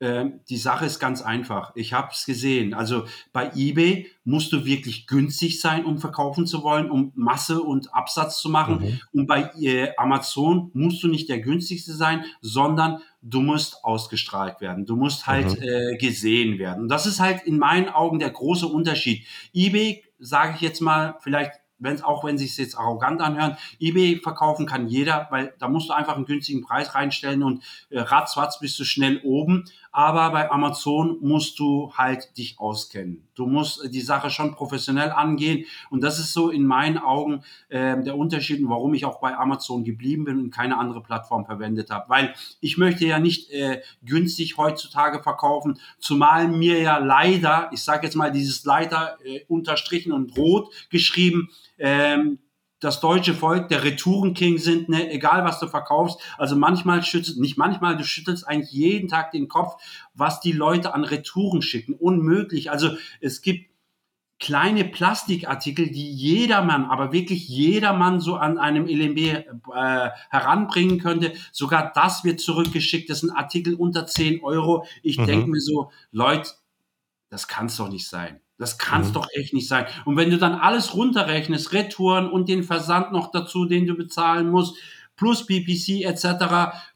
ähm, 0.00 0.40
die 0.48 0.56
Sache 0.56 0.86
ist 0.86 1.00
ganz 1.00 1.22
einfach. 1.22 1.72
Ich 1.74 1.92
habe 1.92 2.10
es 2.12 2.24
gesehen. 2.24 2.72
Also 2.72 3.06
bei 3.32 3.50
eBay 3.56 4.06
musst 4.24 4.52
du 4.52 4.64
wirklich 4.64 5.08
günstig 5.08 5.60
sein, 5.60 5.84
um 5.84 5.98
verkaufen 5.98 6.46
zu 6.46 6.62
wollen, 6.62 6.88
um 6.88 7.10
Masse 7.16 7.60
und 7.60 7.92
Absatz 7.92 8.40
zu 8.40 8.48
machen. 8.48 8.78
Mhm. 8.80 9.00
Und 9.12 9.26
bei 9.26 9.50
äh, 9.60 9.90
Amazon 9.96 10.70
musst 10.72 11.02
du 11.02 11.08
nicht 11.08 11.28
der 11.28 11.40
günstigste 11.40 11.94
sein, 11.94 12.24
sondern 12.40 12.98
du 13.22 13.40
musst 13.40 13.84
ausgestrahlt 13.84 14.60
werden. 14.60 14.86
Du 14.86 14.94
musst 14.94 15.26
halt 15.26 15.58
mhm. 15.58 15.66
äh, 15.66 15.96
gesehen 15.96 16.58
werden. 16.60 16.82
Und 16.82 16.88
das 16.88 17.06
ist 17.06 17.18
halt 17.18 17.42
in 17.42 17.58
meinen 17.58 17.88
Augen 17.88 18.20
der 18.20 18.30
große 18.30 18.68
Unterschied. 18.68 19.26
eBay, 19.52 20.04
sage 20.20 20.54
ich 20.54 20.60
jetzt 20.60 20.80
mal, 20.80 21.16
vielleicht 21.20 21.54
wenn 21.78 22.00
auch 22.02 22.24
wenn 22.24 22.38
sich 22.38 22.56
jetzt 22.56 22.76
arrogant 22.76 23.20
anhören, 23.20 23.56
eBay 23.80 24.20
verkaufen 24.22 24.66
kann 24.66 24.88
jeder, 24.88 25.28
weil 25.30 25.54
da 25.58 25.68
musst 25.68 25.88
du 25.88 25.94
einfach 25.94 26.16
einen 26.16 26.24
günstigen 26.24 26.62
Preis 26.62 26.94
reinstellen 26.94 27.42
und 27.42 27.62
äh, 27.90 28.00
ratzfatz 28.00 28.58
bist 28.58 28.78
du 28.78 28.84
schnell 28.84 29.20
oben. 29.22 29.64
Aber 29.98 30.30
bei 30.30 30.48
Amazon 30.48 31.18
musst 31.22 31.58
du 31.58 31.92
halt 31.92 32.38
dich 32.38 32.60
auskennen. 32.60 33.26
Du 33.34 33.46
musst 33.46 33.92
die 33.92 34.00
Sache 34.00 34.30
schon 34.30 34.54
professionell 34.54 35.10
angehen. 35.10 35.64
Und 35.90 36.04
das 36.04 36.20
ist 36.20 36.32
so 36.32 36.50
in 36.50 36.64
meinen 36.64 36.98
Augen 36.98 37.42
äh, 37.68 38.00
der 38.00 38.16
Unterschied, 38.16 38.60
warum 38.62 38.94
ich 38.94 39.04
auch 39.04 39.18
bei 39.18 39.36
Amazon 39.36 39.82
geblieben 39.82 40.24
bin 40.24 40.38
und 40.38 40.50
keine 40.52 40.78
andere 40.78 41.02
Plattform 41.02 41.46
verwendet 41.46 41.90
habe. 41.90 42.08
Weil 42.10 42.32
ich 42.60 42.78
möchte 42.78 43.06
ja 43.06 43.18
nicht 43.18 43.50
äh, 43.50 43.82
günstig 44.04 44.56
heutzutage 44.56 45.20
verkaufen, 45.20 45.80
zumal 45.98 46.46
mir 46.46 46.80
ja 46.80 46.98
leider, 46.98 47.68
ich 47.72 47.82
sage 47.82 48.06
jetzt 48.06 48.14
mal 48.14 48.30
dieses 48.30 48.64
leider 48.64 49.18
äh, 49.24 49.40
unterstrichen 49.48 50.12
und 50.12 50.38
rot 50.38 50.72
geschrieben, 50.90 51.48
ähm, 51.76 52.38
das 52.80 53.00
deutsche 53.00 53.34
Volk 53.34 53.68
der 53.68 53.82
Retourenking 53.82 54.58
sind, 54.58 54.88
ne? 54.88 55.10
egal 55.10 55.44
was 55.44 55.58
du 55.58 55.66
verkaufst. 55.66 56.20
Also 56.36 56.56
manchmal 56.56 57.02
schüttelst, 57.02 57.38
nicht 57.38 57.58
manchmal, 57.58 57.96
du 57.96 58.04
schüttelst 58.04 58.46
eigentlich 58.46 58.70
jeden 58.70 59.08
Tag 59.08 59.32
den 59.32 59.48
Kopf, 59.48 59.82
was 60.14 60.40
die 60.40 60.52
Leute 60.52 60.94
an 60.94 61.04
Retouren 61.04 61.62
schicken. 61.62 61.94
Unmöglich. 61.94 62.70
Also 62.70 62.90
es 63.20 63.42
gibt 63.42 63.68
kleine 64.38 64.84
Plastikartikel, 64.84 65.90
die 65.90 66.12
jedermann, 66.12 66.84
aber 66.84 67.12
wirklich 67.12 67.48
jedermann 67.48 68.20
so 68.20 68.36
an 68.36 68.58
einem 68.58 68.86
LMB 68.86 69.18
äh, 69.18 69.44
heranbringen 70.30 71.00
könnte. 71.00 71.32
Sogar 71.50 71.92
das 71.92 72.22
wird 72.22 72.40
zurückgeschickt. 72.40 73.10
Das 73.10 73.20
sind 73.20 73.30
Artikel 73.30 73.74
unter 73.74 74.06
10 74.06 74.42
Euro. 74.44 74.86
Ich 75.02 75.18
mhm. 75.18 75.26
denke 75.26 75.50
mir 75.50 75.60
so, 75.60 75.90
Leute, 76.12 76.50
das 77.28 77.48
kann 77.48 77.66
es 77.66 77.76
doch 77.76 77.88
nicht 77.88 78.08
sein. 78.08 78.40
Das 78.58 78.76
kann 78.76 79.02
es 79.02 79.08
mhm. 79.08 79.14
doch 79.14 79.28
echt 79.34 79.54
nicht 79.54 79.68
sein. 79.68 79.86
Und 80.04 80.16
wenn 80.16 80.30
du 80.30 80.36
dann 80.36 80.54
alles 80.54 80.94
runterrechnest, 80.94 81.72
Retouren 81.72 82.28
und 82.28 82.48
den 82.48 82.64
Versand 82.64 83.12
noch 83.12 83.30
dazu, 83.30 83.64
den 83.64 83.86
du 83.86 83.94
bezahlen 83.94 84.50
musst, 84.50 84.76
plus 85.16 85.46
PPC 85.46 86.04
etc., 86.04 86.22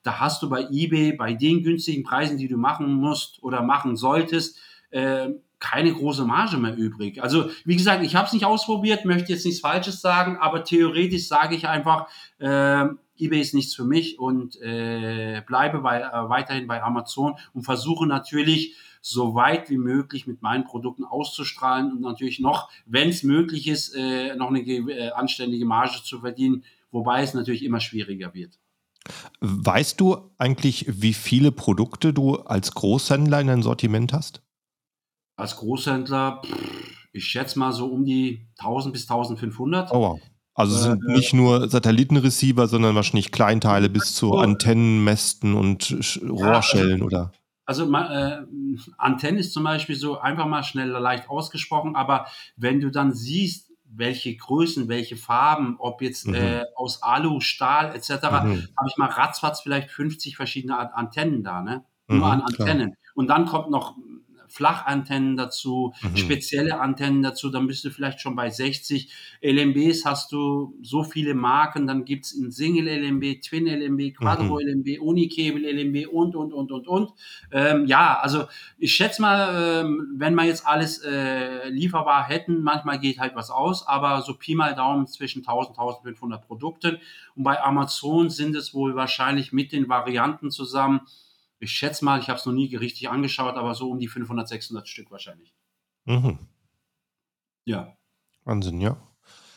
da 0.02 0.20
hast 0.20 0.42
du 0.42 0.48
bei 0.48 0.66
eBay 0.70 1.12
bei 1.12 1.34
den 1.34 1.62
günstigen 1.62 2.02
Preisen, 2.02 2.36
die 2.36 2.48
du 2.48 2.56
machen 2.56 2.92
musst 2.92 3.42
oder 3.42 3.62
machen 3.62 3.96
solltest, 3.96 4.58
äh, 4.90 5.30
keine 5.58 5.92
große 5.92 6.24
Marge 6.24 6.56
mehr 6.56 6.76
übrig. 6.76 7.22
Also 7.22 7.50
wie 7.64 7.76
gesagt, 7.76 8.02
ich 8.02 8.16
habe 8.16 8.26
es 8.26 8.32
nicht 8.32 8.44
ausprobiert, 8.44 9.04
möchte 9.04 9.32
jetzt 9.32 9.46
nichts 9.46 9.60
Falsches 9.60 10.00
sagen, 10.00 10.36
aber 10.40 10.64
theoretisch 10.64 11.28
sage 11.28 11.54
ich 11.54 11.68
einfach, 11.68 12.08
äh, 12.38 12.86
eBay 13.16 13.40
ist 13.40 13.54
nichts 13.54 13.74
für 13.74 13.84
mich 13.84 14.18
und 14.18 14.60
äh, 14.60 15.40
bleibe 15.46 15.78
bei, 15.78 16.00
äh, 16.00 16.28
weiterhin 16.28 16.66
bei 16.66 16.82
Amazon 16.82 17.34
und 17.54 17.62
versuche 17.62 18.06
natürlich 18.08 18.76
so 19.02 19.34
weit 19.34 19.68
wie 19.68 19.76
möglich 19.78 20.26
mit 20.26 20.40
meinen 20.42 20.64
Produkten 20.64 21.04
auszustrahlen 21.04 21.92
und 21.92 22.00
natürlich 22.00 22.38
noch, 22.38 22.70
wenn 22.86 23.08
es 23.08 23.24
möglich 23.24 23.66
ist, 23.66 23.94
äh, 23.94 24.36
noch 24.36 24.48
eine 24.48 24.60
äh, 24.60 25.10
anständige 25.10 25.66
Marge 25.66 26.00
zu 26.04 26.20
verdienen, 26.20 26.64
wobei 26.92 27.22
es 27.22 27.34
natürlich 27.34 27.64
immer 27.64 27.80
schwieriger 27.80 28.32
wird. 28.32 28.58
Weißt 29.40 30.00
du 30.00 30.30
eigentlich, 30.38 30.86
wie 30.88 31.12
viele 31.12 31.50
Produkte 31.50 32.12
du 32.12 32.36
als 32.36 32.72
Großhändler 32.74 33.40
in 33.40 33.48
deinem 33.48 33.62
Sortiment 33.62 34.12
hast? 34.12 34.40
Als 35.36 35.56
Großhändler, 35.56 36.40
ich 37.12 37.24
schätze 37.24 37.58
mal 37.58 37.72
so 37.72 37.86
um 37.86 38.04
die 38.04 38.46
1000 38.58 38.92
bis 38.92 39.10
1500. 39.10 39.90
Oh 39.90 40.00
wow. 40.00 40.20
Also 40.54 40.76
es 40.76 40.82
sind 40.82 41.02
äh, 41.08 41.12
nicht 41.12 41.32
nur 41.32 41.68
Satellitenreceiver, 41.68 42.68
sondern 42.68 42.94
wahrscheinlich 42.94 43.32
Kleinteile 43.32 43.88
bis 43.88 44.14
zu 44.14 44.34
Antennenmästen 44.34 45.54
und 45.54 46.20
Rohrschellen 46.22 46.98
ja, 46.98 47.04
also, 47.04 47.06
oder? 47.06 47.32
Also 47.72 47.90
äh, 47.90 48.42
Antenne 48.98 49.38
ist 49.38 49.54
zum 49.54 49.64
Beispiel 49.64 49.96
so 49.96 50.18
einfach 50.18 50.44
mal 50.44 50.62
schnell 50.62 50.88
leicht 50.88 51.30
ausgesprochen, 51.30 51.96
aber 51.96 52.26
wenn 52.56 52.80
du 52.80 52.90
dann 52.90 53.14
siehst, 53.14 53.72
welche 53.94 54.36
Größen, 54.36 54.88
welche 54.88 55.16
Farben, 55.16 55.76
ob 55.78 56.02
jetzt 56.02 56.26
mhm. 56.26 56.34
äh, 56.34 56.64
aus 56.76 57.02
Alu, 57.02 57.40
Stahl 57.40 57.94
etc., 57.94 58.10
mhm. 58.10 58.68
habe 58.76 58.88
ich 58.88 58.96
mal 58.98 59.08
ratzfatz 59.08 59.62
vielleicht 59.62 59.90
50 59.90 60.36
verschiedene 60.36 60.94
Antennen 60.94 61.42
da, 61.42 61.62
ne? 61.62 61.84
Nur 62.08 62.18
mhm, 62.18 62.24
an 62.24 62.40
Antennen. 62.42 62.90
Klar. 62.90 63.12
Und 63.14 63.28
dann 63.28 63.46
kommt 63.46 63.70
noch 63.70 63.96
Flachantennen 64.52 65.36
dazu, 65.36 65.94
mhm. 66.02 66.16
spezielle 66.16 66.80
Antennen 66.80 67.22
dazu, 67.22 67.48
dann 67.48 67.66
bist 67.66 67.84
du 67.84 67.90
vielleicht 67.90 68.20
schon 68.20 68.36
bei 68.36 68.50
60. 68.50 69.10
LMBs 69.42 70.04
hast 70.04 70.32
du 70.32 70.74
so 70.82 71.02
viele 71.04 71.34
Marken, 71.34 71.86
dann 71.86 72.04
gibt 72.04 72.26
es 72.26 72.34
ein 72.34 72.50
Single 72.50 72.86
LMB, 72.86 73.40
Twin 73.42 73.66
LMB, 73.66 74.14
Quadro 74.16 74.60
mhm. 74.60 74.82
LMB, 74.84 75.00
Unikabel 75.00 75.64
LMB 75.64 76.08
und, 76.08 76.36
und, 76.36 76.52
und, 76.52 76.70
und, 76.70 76.86
und. 76.86 77.10
Ähm, 77.50 77.86
ja, 77.86 78.18
also 78.20 78.44
ich 78.78 78.92
schätze 78.94 79.22
mal, 79.22 79.82
ähm, 79.82 80.14
wenn 80.16 80.34
wir 80.34 80.44
jetzt 80.44 80.66
alles 80.66 81.02
äh, 81.02 81.68
lieferbar 81.68 82.28
hätten, 82.28 82.62
manchmal 82.62 82.98
geht 82.98 83.18
halt 83.18 83.34
was 83.34 83.50
aus, 83.50 83.86
aber 83.86 84.22
so 84.22 84.34
Pi 84.34 84.54
mal 84.54 84.74
Daumen 84.74 85.06
zwischen 85.06 85.40
1000, 85.40 85.78
1500 85.78 86.46
Produkten. 86.46 86.98
Und 87.34 87.44
bei 87.44 87.60
Amazon 87.62 88.30
sind 88.30 88.54
es 88.54 88.74
wohl 88.74 88.94
wahrscheinlich 88.94 89.52
mit 89.52 89.72
den 89.72 89.88
Varianten 89.88 90.50
zusammen 90.50 91.00
ich 91.62 91.72
schätze 91.72 92.04
mal, 92.04 92.20
ich 92.20 92.28
habe 92.28 92.38
es 92.38 92.46
noch 92.46 92.52
nie 92.52 92.74
richtig 92.74 93.08
angeschaut, 93.08 93.54
aber 93.54 93.74
so 93.74 93.90
um 93.90 93.98
die 93.98 94.08
500, 94.08 94.48
600 94.48 94.88
Stück 94.88 95.10
wahrscheinlich. 95.10 95.54
Mhm. 96.04 96.38
Ja. 97.64 97.96
Wahnsinn, 98.44 98.80
ja. 98.80 98.96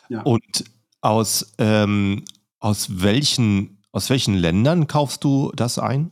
ja. 0.10 0.22
Und 0.22 0.66
aus, 1.02 1.54
ähm, 1.58 2.24
aus, 2.60 3.02
welchen, 3.02 3.84
aus 3.92 4.12
welchen 4.12 4.36
Ländern 4.36 4.86
kaufst 4.86 5.24
du 5.24 5.52
das 5.56 5.80
ein? 5.80 6.12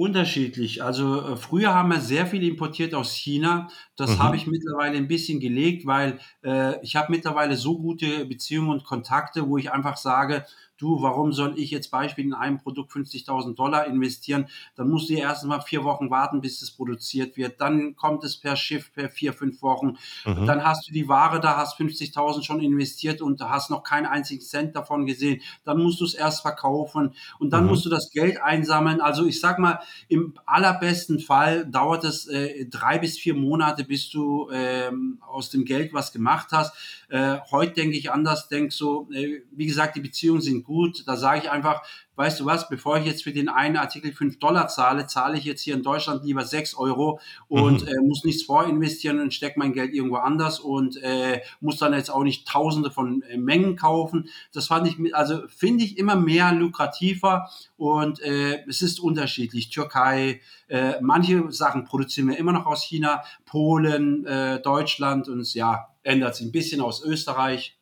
Unterschiedlich. 0.00 0.80
Also 0.84 1.20
äh, 1.32 1.36
früher 1.36 1.74
haben 1.74 1.88
wir 1.90 2.00
sehr 2.00 2.24
viel 2.28 2.44
importiert 2.44 2.94
aus 2.94 3.12
China. 3.16 3.66
Das 3.96 4.16
Mhm. 4.16 4.18
habe 4.20 4.36
ich 4.36 4.46
mittlerweile 4.46 4.96
ein 4.96 5.08
bisschen 5.08 5.40
gelegt, 5.40 5.86
weil 5.86 6.20
äh, 6.44 6.80
ich 6.84 6.94
habe 6.94 7.10
mittlerweile 7.10 7.56
so 7.56 7.76
gute 7.80 8.24
Beziehungen 8.24 8.70
und 8.70 8.84
Kontakte, 8.84 9.48
wo 9.48 9.58
ich 9.58 9.72
einfach 9.72 9.96
sage, 9.96 10.46
du, 10.76 11.02
warum 11.02 11.32
soll 11.32 11.58
ich 11.58 11.72
jetzt 11.72 11.90
Beispiel 11.90 12.24
in 12.26 12.32
einem 12.32 12.58
Produkt 12.58 12.92
50.000 12.92 13.56
Dollar 13.56 13.86
investieren? 13.88 14.46
Dann 14.76 14.88
musst 14.88 15.08
du 15.08 15.14
ja 15.14 15.18
erst 15.30 15.44
mal 15.46 15.60
vier 15.60 15.82
Wochen 15.82 16.10
warten, 16.10 16.40
bis 16.40 16.62
es 16.62 16.70
produziert 16.70 17.36
wird. 17.36 17.60
Dann 17.60 17.96
kommt 17.96 18.22
es 18.22 18.36
per 18.36 18.54
Schiff 18.54 18.92
per 18.92 19.08
vier, 19.08 19.32
fünf 19.32 19.62
Wochen. 19.62 19.96
Mhm. 20.24 20.46
Dann 20.46 20.64
hast 20.64 20.88
du 20.88 20.92
die 20.92 21.08
Ware 21.08 21.40
da, 21.40 21.56
hast 21.56 21.76
50.000 21.76 22.44
schon 22.44 22.60
investiert 22.60 23.20
und 23.20 23.40
hast 23.42 23.70
noch 23.70 23.82
keinen 23.82 24.06
einzigen 24.06 24.40
Cent 24.40 24.76
davon 24.76 25.04
gesehen. 25.06 25.42
Dann 25.64 25.82
musst 25.82 26.00
du 26.00 26.04
es 26.04 26.14
erst 26.14 26.42
verkaufen 26.42 27.14
und 27.40 27.50
dann 27.52 27.64
Mhm. 27.64 27.68
musst 27.68 27.84
du 27.84 27.90
das 27.90 28.10
Geld 28.12 28.40
einsammeln. 28.40 29.00
Also 29.00 29.26
ich 29.26 29.40
sag 29.40 29.58
mal, 29.58 29.80
im 30.08 30.34
allerbesten 30.46 31.20
Fall 31.20 31.66
dauert 31.66 32.04
es 32.04 32.26
äh, 32.28 32.66
drei 32.66 32.98
bis 32.98 33.18
vier 33.18 33.34
Monate, 33.34 33.84
bis 33.84 34.10
du 34.10 34.48
ähm, 34.52 35.18
aus 35.26 35.50
dem 35.50 35.64
Geld 35.64 35.92
was 35.92 36.12
gemacht 36.12 36.48
hast. 36.52 36.74
Äh, 37.08 37.38
heute 37.50 37.74
denke 37.74 37.96
ich 37.96 38.10
anders, 38.10 38.48
denke 38.48 38.74
so, 38.74 39.08
äh, 39.12 39.42
wie 39.50 39.66
gesagt, 39.66 39.96
die 39.96 40.00
Beziehungen 40.00 40.40
sind 40.40 40.64
gut. 40.64 41.04
Da 41.06 41.16
sage 41.16 41.40
ich 41.40 41.50
einfach, 41.50 41.82
weißt 42.18 42.40
du 42.40 42.44
was, 42.46 42.68
bevor 42.68 42.98
ich 42.98 43.06
jetzt 43.06 43.22
für 43.22 43.32
den 43.32 43.48
einen 43.48 43.76
Artikel 43.76 44.12
5 44.12 44.38
Dollar 44.40 44.68
zahle, 44.68 45.06
zahle 45.06 45.38
ich 45.38 45.44
jetzt 45.44 45.62
hier 45.62 45.74
in 45.74 45.82
Deutschland 45.82 46.24
lieber 46.24 46.44
6 46.44 46.74
Euro 46.74 47.20
und 47.48 47.82
Mhm. 47.82 47.88
äh, 47.88 48.00
muss 48.02 48.24
nichts 48.24 48.42
vorinvestieren 48.42 49.20
und 49.20 49.32
stecke 49.32 49.58
mein 49.58 49.72
Geld 49.72 49.94
irgendwo 49.94 50.16
anders 50.16 50.58
und 50.60 51.00
äh, 51.02 51.40
muss 51.60 51.78
dann 51.78 51.94
jetzt 51.94 52.10
auch 52.10 52.24
nicht 52.24 52.46
tausende 52.46 52.90
von 52.90 53.22
äh, 53.22 53.38
Mengen 53.38 53.76
kaufen. 53.76 54.28
Das 54.52 54.66
fand 54.66 54.88
ich, 54.88 55.14
also 55.14 55.42
finde 55.48 55.84
ich 55.84 55.96
immer 55.96 56.16
mehr 56.16 56.52
lukrativer 56.52 57.48
und 57.76 58.20
äh, 58.20 58.64
es 58.68 58.82
ist 58.82 58.98
unterschiedlich. 59.00 59.70
Türkei, 59.70 60.40
äh, 60.66 60.94
manche 61.00 61.52
Sachen 61.52 61.84
produzieren 61.84 62.28
wir 62.28 62.36
immer 62.36 62.52
noch 62.52 62.66
aus 62.66 62.82
China, 62.82 63.22
Polen, 63.46 64.26
äh, 64.26 64.60
Deutschland 64.60 65.28
und 65.28 65.38
es 65.40 65.54
ja, 65.54 65.88
ändert 66.02 66.34
sich 66.34 66.46
ein 66.46 66.52
bisschen 66.52 66.80
aus 66.80 67.02
Österreich. 67.04 67.77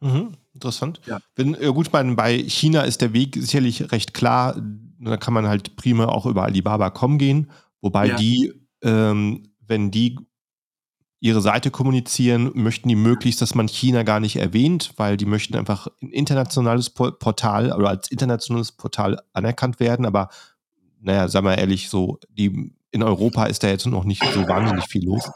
Mhm. 0.00 0.32
Interessant. 0.54 1.00
Ja. 1.06 1.20
Wenn, 1.36 1.56
ja 1.60 1.70
gut, 1.70 1.90
bei, 1.90 2.02
bei 2.14 2.38
China 2.38 2.82
ist 2.82 3.00
der 3.00 3.12
Weg 3.12 3.36
sicherlich 3.36 3.92
recht 3.92 4.14
klar. 4.14 4.60
Da 5.00 5.16
kann 5.16 5.34
man 5.34 5.46
halt 5.46 5.76
prima 5.76 6.06
auch 6.06 6.26
über 6.26 6.42
Alibaba.com 6.44 7.18
gehen, 7.18 7.50
wobei 7.80 8.08
Ja. 8.08 8.16
die, 8.16 8.52
ähm, 8.82 9.52
wenn 9.66 9.90
die 9.90 10.18
ihre 11.20 11.40
Seite 11.40 11.70
kommunizieren, 11.72 12.50
möchten 12.54 12.88
die 12.88 12.94
möglichst, 12.94 13.42
dass 13.42 13.54
man 13.54 13.66
China 13.68 14.04
gar 14.04 14.20
nicht 14.20 14.36
erwähnt, 14.36 14.92
weil 14.96 15.16
die 15.16 15.26
möchten 15.26 15.56
einfach 15.56 15.88
ein 16.00 16.10
internationales 16.10 16.90
Po- 16.90 17.10
Portal 17.10 17.72
oder 17.72 17.88
als 17.88 18.08
internationales 18.10 18.70
Portal 18.72 19.20
anerkannt 19.32 19.80
werden. 19.80 20.06
Aber 20.06 20.28
naja, 21.00 21.26
sagen 21.28 21.46
wir 21.46 21.58
ehrlich, 21.58 21.88
so 21.88 22.18
die 22.30 22.72
in 22.90 23.02
Europa 23.02 23.46
ist 23.46 23.62
da 23.62 23.68
jetzt 23.68 23.86
noch 23.86 24.04
nicht 24.04 24.22
so 24.32 24.46
wahnsinnig 24.48 24.86
viel 24.88 25.04
los. 25.04 25.28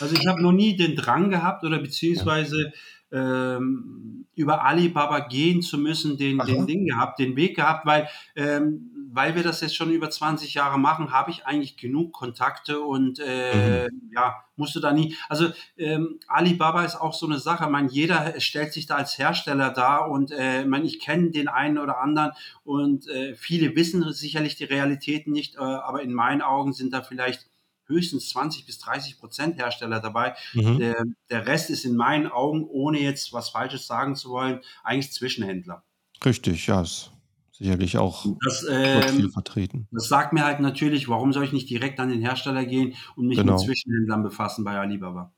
Also 0.00 0.14
ich 0.16 0.26
habe 0.26 0.42
noch 0.42 0.52
nie 0.52 0.76
den 0.76 0.96
Drang 0.96 1.30
gehabt 1.30 1.64
oder 1.64 1.78
beziehungsweise 1.78 2.72
ähm, 3.12 4.26
über 4.34 4.64
Alibaba 4.64 5.20
gehen 5.20 5.62
zu 5.62 5.78
müssen, 5.78 6.18
den, 6.18 6.40
Aha. 6.40 6.46
den 6.46 6.66
Ding 6.66 6.86
gehabt, 6.86 7.18
den 7.18 7.36
Weg 7.36 7.56
gehabt, 7.56 7.86
weil, 7.86 8.08
ähm, 8.34 8.90
weil 9.10 9.34
wir 9.34 9.42
das 9.42 9.62
jetzt 9.62 9.74
schon 9.76 9.90
über 9.90 10.10
20 10.10 10.52
Jahre 10.54 10.78
machen, 10.78 11.12
habe 11.12 11.30
ich 11.30 11.46
eigentlich 11.46 11.76
genug 11.76 12.12
Kontakte 12.12 12.80
und 12.80 13.18
äh, 13.18 13.88
ja, 14.12 14.44
musste 14.56 14.80
da 14.80 14.92
nie. 14.92 15.16
Also 15.28 15.48
ähm, 15.78 16.18
Alibaba 16.26 16.84
ist 16.84 16.96
auch 16.96 17.14
so 17.14 17.26
eine 17.26 17.38
Sache, 17.38 17.70
meine, 17.70 17.88
jeder 17.88 18.38
stellt 18.40 18.72
sich 18.74 18.86
da 18.86 18.96
als 18.96 19.18
Hersteller 19.18 19.70
dar 19.70 20.10
und 20.10 20.32
äh, 20.32 20.62
ich, 20.62 20.66
meine, 20.66 20.84
ich 20.84 21.00
kenne 21.00 21.30
den 21.30 21.48
einen 21.48 21.78
oder 21.78 22.00
anderen 22.00 22.32
und 22.64 23.08
äh, 23.08 23.34
viele 23.34 23.74
wissen 23.74 24.12
sicherlich 24.12 24.56
die 24.56 24.64
Realitäten 24.64 25.32
nicht, 25.32 25.56
äh, 25.56 25.60
aber 25.60 26.02
in 26.02 26.12
meinen 26.12 26.42
Augen 26.42 26.74
sind 26.74 26.92
da 26.92 27.02
vielleicht 27.02 27.46
höchstens 27.86 28.28
20 28.30 28.66
bis 28.66 28.78
30 28.78 29.18
Prozent 29.18 29.56
Hersteller 29.56 30.00
dabei. 30.00 30.34
Mhm. 30.54 30.78
Der, 30.78 31.04
der 31.30 31.46
Rest 31.46 31.70
ist 31.70 31.84
in 31.84 31.96
meinen 31.96 32.26
Augen, 32.26 32.64
ohne 32.64 33.00
jetzt 33.00 33.32
was 33.32 33.48
Falsches 33.50 33.86
sagen 33.86 34.16
zu 34.16 34.30
wollen, 34.30 34.60
eigentlich 34.84 35.12
Zwischenhändler. 35.12 35.82
Richtig, 36.24 36.66
ja, 36.66 36.80
ist 36.82 37.12
sicherlich 37.52 37.96
auch 37.98 38.26
Das, 38.44 38.62
dort 38.66 39.10
viel 39.10 39.24
ähm, 39.24 39.30
vertreten. 39.30 39.88
das 39.90 40.08
sagt 40.08 40.32
mir 40.32 40.44
halt 40.44 40.60
natürlich, 40.60 41.08
warum 41.08 41.32
soll 41.32 41.44
ich 41.44 41.52
nicht 41.52 41.70
direkt 41.70 42.00
an 42.00 42.08
den 42.10 42.20
Hersteller 42.20 42.64
gehen 42.66 42.94
und 43.16 43.26
mich 43.28 43.38
Genau. 43.38 43.52
mit 43.54 43.60
Zwischenhändlern 43.62 44.22
befassen 44.22 44.64
bei 44.64 44.78
Alibaba. 44.78 45.32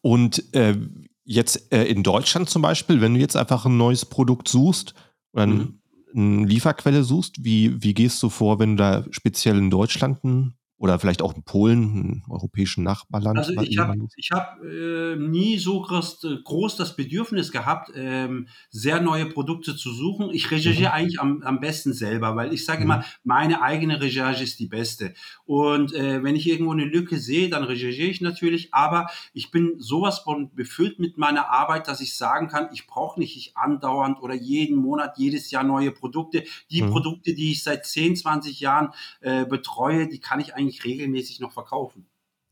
Und 0.00 0.52
äh, 0.54 0.76
jetzt 1.24 1.72
äh, 1.72 1.84
in 1.84 2.02
Deutschland 2.02 2.50
zum 2.50 2.62
Beispiel, 2.62 3.00
wenn 3.00 3.14
du 3.14 3.20
jetzt 3.20 3.36
einfach 3.36 3.64
ein 3.66 3.76
neues 3.76 4.04
Produkt 4.04 4.48
suchst 4.48 4.94
oder 5.32 5.46
Mhm. 5.46 5.80
eine 6.14 6.46
Lieferquelle 6.46 7.02
suchst, 7.02 7.44
wie, 7.44 7.82
wie 7.82 7.94
gehst 7.94 8.22
du 8.22 8.28
vor, 8.28 8.58
wenn 8.58 8.76
du 8.76 8.82
da 8.82 9.04
speziell 9.10 9.58
in 9.58 9.70
Deutschland 9.70 10.22
ein, 10.24 10.54
oder 10.78 10.98
vielleicht 10.98 11.22
auch 11.22 11.34
in 11.34 11.44
Polen, 11.44 11.82
einem 11.92 12.22
europäischen 12.28 12.84
Nachbarland? 12.84 13.50
Also 13.50 13.52
ich 13.58 13.78
habe 13.78 13.94
hab, 14.30 14.62
äh, 14.62 15.16
nie 15.16 15.58
so 15.58 15.82
groß, 15.82 16.24
groß 16.44 16.76
das 16.76 16.94
Bedürfnis 16.94 17.50
gehabt, 17.50 17.90
ähm, 17.96 18.46
sehr 18.70 19.00
neue 19.00 19.26
Produkte 19.26 19.74
zu 19.74 19.92
suchen. 19.92 20.30
Ich 20.32 20.52
recherchiere 20.52 20.92
Mhm. 20.92 20.92
eigentlich 20.92 21.20
am, 21.20 21.42
am 21.42 21.58
besten 21.58 21.92
selber, 21.92 22.36
weil 22.36 22.52
ich 22.52 22.64
sage 22.64 22.84
Mhm. 22.84 22.84
immer, 22.84 23.04
meine 23.24 23.60
eigene 23.60 24.00
Recherche 24.00 24.44
ist 24.44 24.60
die 24.60 24.68
beste. 24.68 25.14
Und 25.46 25.92
äh, 25.94 26.22
wenn 26.22 26.36
ich 26.36 26.48
irgendwo 26.48 26.70
eine 26.70 26.84
Lücke 26.84 27.18
sehe, 27.18 27.48
dann 27.48 27.64
recherchiere 27.64 28.08
ich 28.08 28.20
natürlich, 28.20 28.72
aber 28.72 29.08
ich 29.32 29.50
bin 29.50 29.74
sowas 29.80 30.20
von 30.20 30.54
befüllt 30.54 31.00
mit 31.00 31.18
meiner 31.18 31.50
Arbeit, 31.50 31.88
dass 31.88 32.00
ich 32.00 32.16
sagen 32.16 32.46
kann, 32.46 32.68
ich 32.72 32.86
brauche 32.86 33.18
nicht 33.18 33.36
ich 33.36 33.56
andauernd 33.56 34.20
oder 34.22 34.34
jeden 34.34 34.76
Monat, 34.76 35.18
jedes 35.18 35.50
Jahr 35.50 35.64
neue 35.64 35.90
Produkte. 35.90 36.44
Die 36.70 36.82
Mhm. 36.82 36.84
Produkte, 36.84 37.34
die 37.34 37.50
ich 37.50 37.64
seit 37.64 37.84
10, 37.84 38.14
20 38.14 38.60
Jahren 38.60 38.90
äh, 39.20 39.44
betreue, 39.44 40.06
die 40.06 40.20
kann 40.20 40.38
ich 40.38 40.54
eigentlich 40.54 40.63
regelmäßig 40.68 41.40
noch 41.40 41.52
verkaufen. 41.52 42.06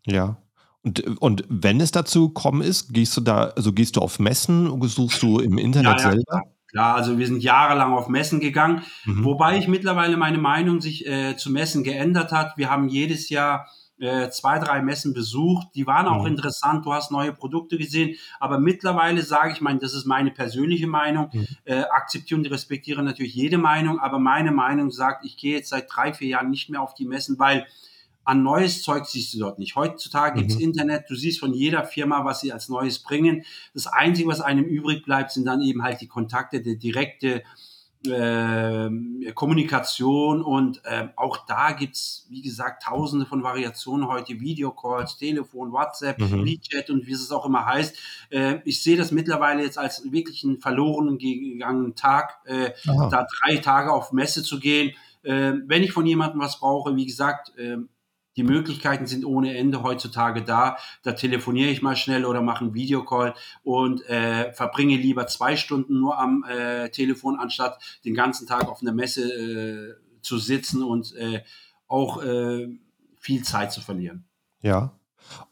Ja. 0.06 0.36
Und, 0.82 1.00
und 1.20 1.44
wenn 1.48 1.80
es 1.80 1.92
dazu 1.92 2.28
gekommen 2.28 2.60
ist, 2.60 2.92
gehst 2.92 3.16
du 3.16 3.20
da, 3.20 3.52
also 3.56 3.72
gehst 3.72 3.96
du 3.96 4.00
auf 4.00 4.18
Messen, 4.18 4.80
suchst 4.88 5.22
du 5.22 5.38
im 5.38 5.56
Internet 5.56 6.00
Ja, 6.00 6.06
ja, 6.06 6.12
selber? 6.12 6.42
Klar, 6.70 6.94
also 6.96 7.18
wir 7.18 7.26
sind 7.26 7.42
jahrelang 7.42 7.92
auf 7.92 8.08
Messen 8.08 8.40
gegangen, 8.40 8.82
Mhm. 9.04 9.24
wobei 9.24 9.58
ich 9.58 9.68
mittlerweile 9.68 10.16
meine 10.16 10.38
Meinung 10.38 10.80
sich 10.80 11.06
äh, 11.06 11.36
zu 11.36 11.50
Messen 11.50 11.84
geändert 11.84 12.32
hat. 12.32 12.56
Wir 12.56 12.70
haben 12.70 12.88
jedes 12.88 13.28
Jahr 13.28 13.68
äh, 13.98 14.30
zwei, 14.30 14.58
drei 14.58 14.82
Messen 14.82 15.14
besucht. 15.14 15.68
Die 15.76 15.86
waren 15.86 16.08
auch 16.08 16.22
Mhm. 16.22 16.28
interessant. 16.32 16.84
Du 16.84 16.92
hast 16.92 17.12
neue 17.12 17.32
Produkte 17.32 17.78
gesehen. 17.78 18.16
Aber 18.40 18.58
mittlerweile 18.58 19.22
sage 19.22 19.52
ich, 19.52 19.60
mein, 19.60 19.78
das 19.78 19.94
ist 19.94 20.06
meine 20.06 20.32
persönliche 20.32 20.88
Meinung. 20.88 21.28
Mhm. 21.32 21.46
Äh, 21.64 21.82
akzeptiere 21.82 22.40
und 22.40 22.46
respektiere 22.50 23.02
natürlich 23.04 23.34
jede 23.34 23.58
Meinung. 23.58 24.00
Aber 24.00 24.18
meine 24.18 24.50
Meinung 24.50 24.90
sagt, 24.90 25.24
ich 25.24 25.36
gehe 25.36 25.56
jetzt 25.58 25.68
seit 25.68 25.86
drei, 25.94 26.12
vier 26.14 26.26
Jahren 26.26 26.50
nicht 26.50 26.68
mehr 26.68 26.82
auf 26.82 26.94
die 26.94 27.04
Messen, 27.04 27.38
weil 27.38 27.66
an 28.24 28.42
neues 28.42 28.82
Zeug 28.82 29.06
siehst 29.06 29.34
du 29.34 29.38
dort 29.40 29.58
nicht. 29.58 29.74
Heutzutage 29.76 30.38
gibt's 30.40 30.56
Mhm. 30.56 30.62
Internet, 30.62 31.04
du 31.08 31.14
siehst 31.14 31.40
von 31.40 31.52
jeder 31.52 31.84
Firma, 31.84 32.24
was 32.24 32.40
sie 32.40 32.52
als 32.52 32.68
Neues 32.68 33.00
bringen. 33.00 33.44
Das 33.74 33.86
Einzige, 33.86 34.28
was 34.28 34.40
einem 34.40 34.64
übrig 34.64 35.04
bleibt, 35.04 35.32
sind 35.32 35.44
dann 35.46 35.60
eben 35.60 35.82
halt 35.82 36.00
die 36.00 36.08
Kontakte, 36.08 36.60
die 36.60 36.78
direkte 36.78 37.42
ähm, 38.04 39.24
Kommunikation 39.34 40.42
und 40.42 40.82
ähm, 40.86 41.10
auch 41.14 41.46
da 41.46 41.70
gibt's 41.72 42.26
wie 42.30 42.42
gesagt, 42.42 42.82
tausende 42.82 43.26
von 43.26 43.44
Variationen 43.44 44.08
heute, 44.08 44.40
Videocalls, 44.40 45.18
Telefon, 45.18 45.70
WhatsApp, 45.72 46.18
Mhm. 46.18 46.44
WeChat 46.44 46.90
und 46.90 47.06
wie 47.06 47.12
es 47.12 47.30
auch 47.30 47.46
immer 47.46 47.64
heißt. 47.64 47.96
Äh, 48.30 48.56
ich 48.64 48.82
sehe 48.82 48.96
das 48.96 49.12
mittlerweile 49.12 49.62
jetzt 49.62 49.78
als 49.78 50.10
wirklich 50.10 50.42
einen 50.44 50.58
verloren 50.60 51.16
gegangenen 51.18 51.94
Tag, 51.94 52.40
äh, 52.46 52.72
Aha. 52.88 53.08
da 53.08 53.26
drei 53.40 53.58
Tage 53.58 53.92
auf 53.92 54.10
Messe 54.12 54.42
zu 54.42 54.58
gehen. 54.58 54.92
Äh, 55.22 55.52
wenn 55.66 55.84
ich 55.84 55.92
von 55.92 56.04
jemandem 56.04 56.40
was 56.40 56.58
brauche, 56.58 56.96
wie 56.96 57.06
gesagt, 57.06 57.56
äh, 57.56 57.76
die 58.36 58.42
Möglichkeiten 58.42 59.06
sind 59.06 59.24
ohne 59.24 59.56
Ende 59.56 59.82
heutzutage 59.82 60.42
da. 60.42 60.76
Da 61.02 61.12
telefoniere 61.12 61.70
ich 61.70 61.82
mal 61.82 61.96
schnell 61.96 62.24
oder 62.24 62.40
mache 62.42 62.64
einen 62.64 62.74
Videocall 62.74 63.34
und 63.62 64.04
äh, 64.08 64.52
verbringe 64.52 64.96
lieber 64.96 65.26
zwei 65.26 65.56
Stunden 65.56 65.98
nur 66.00 66.18
am 66.18 66.44
äh, 66.48 66.88
Telefon, 66.90 67.38
anstatt 67.38 67.78
den 68.04 68.14
ganzen 68.14 68.46
Tag 68.46 68.68
auf 68.68 68.80
einer 68.82 68.92
Messe 68.92 69.22
äh, 69.30 69.94
zu 70.22 70.38
sitzen 70.38 70.82
und 70.82 71.14
äh, 71.16 71.42
auch 71.88 72.22
äh, 72.22 72.68
viel 73.18 73.42
Zeit 73.42 73.72
zu 73.72 73.80
verlieren. 73.80 74.24
Ja. 74.62 74.92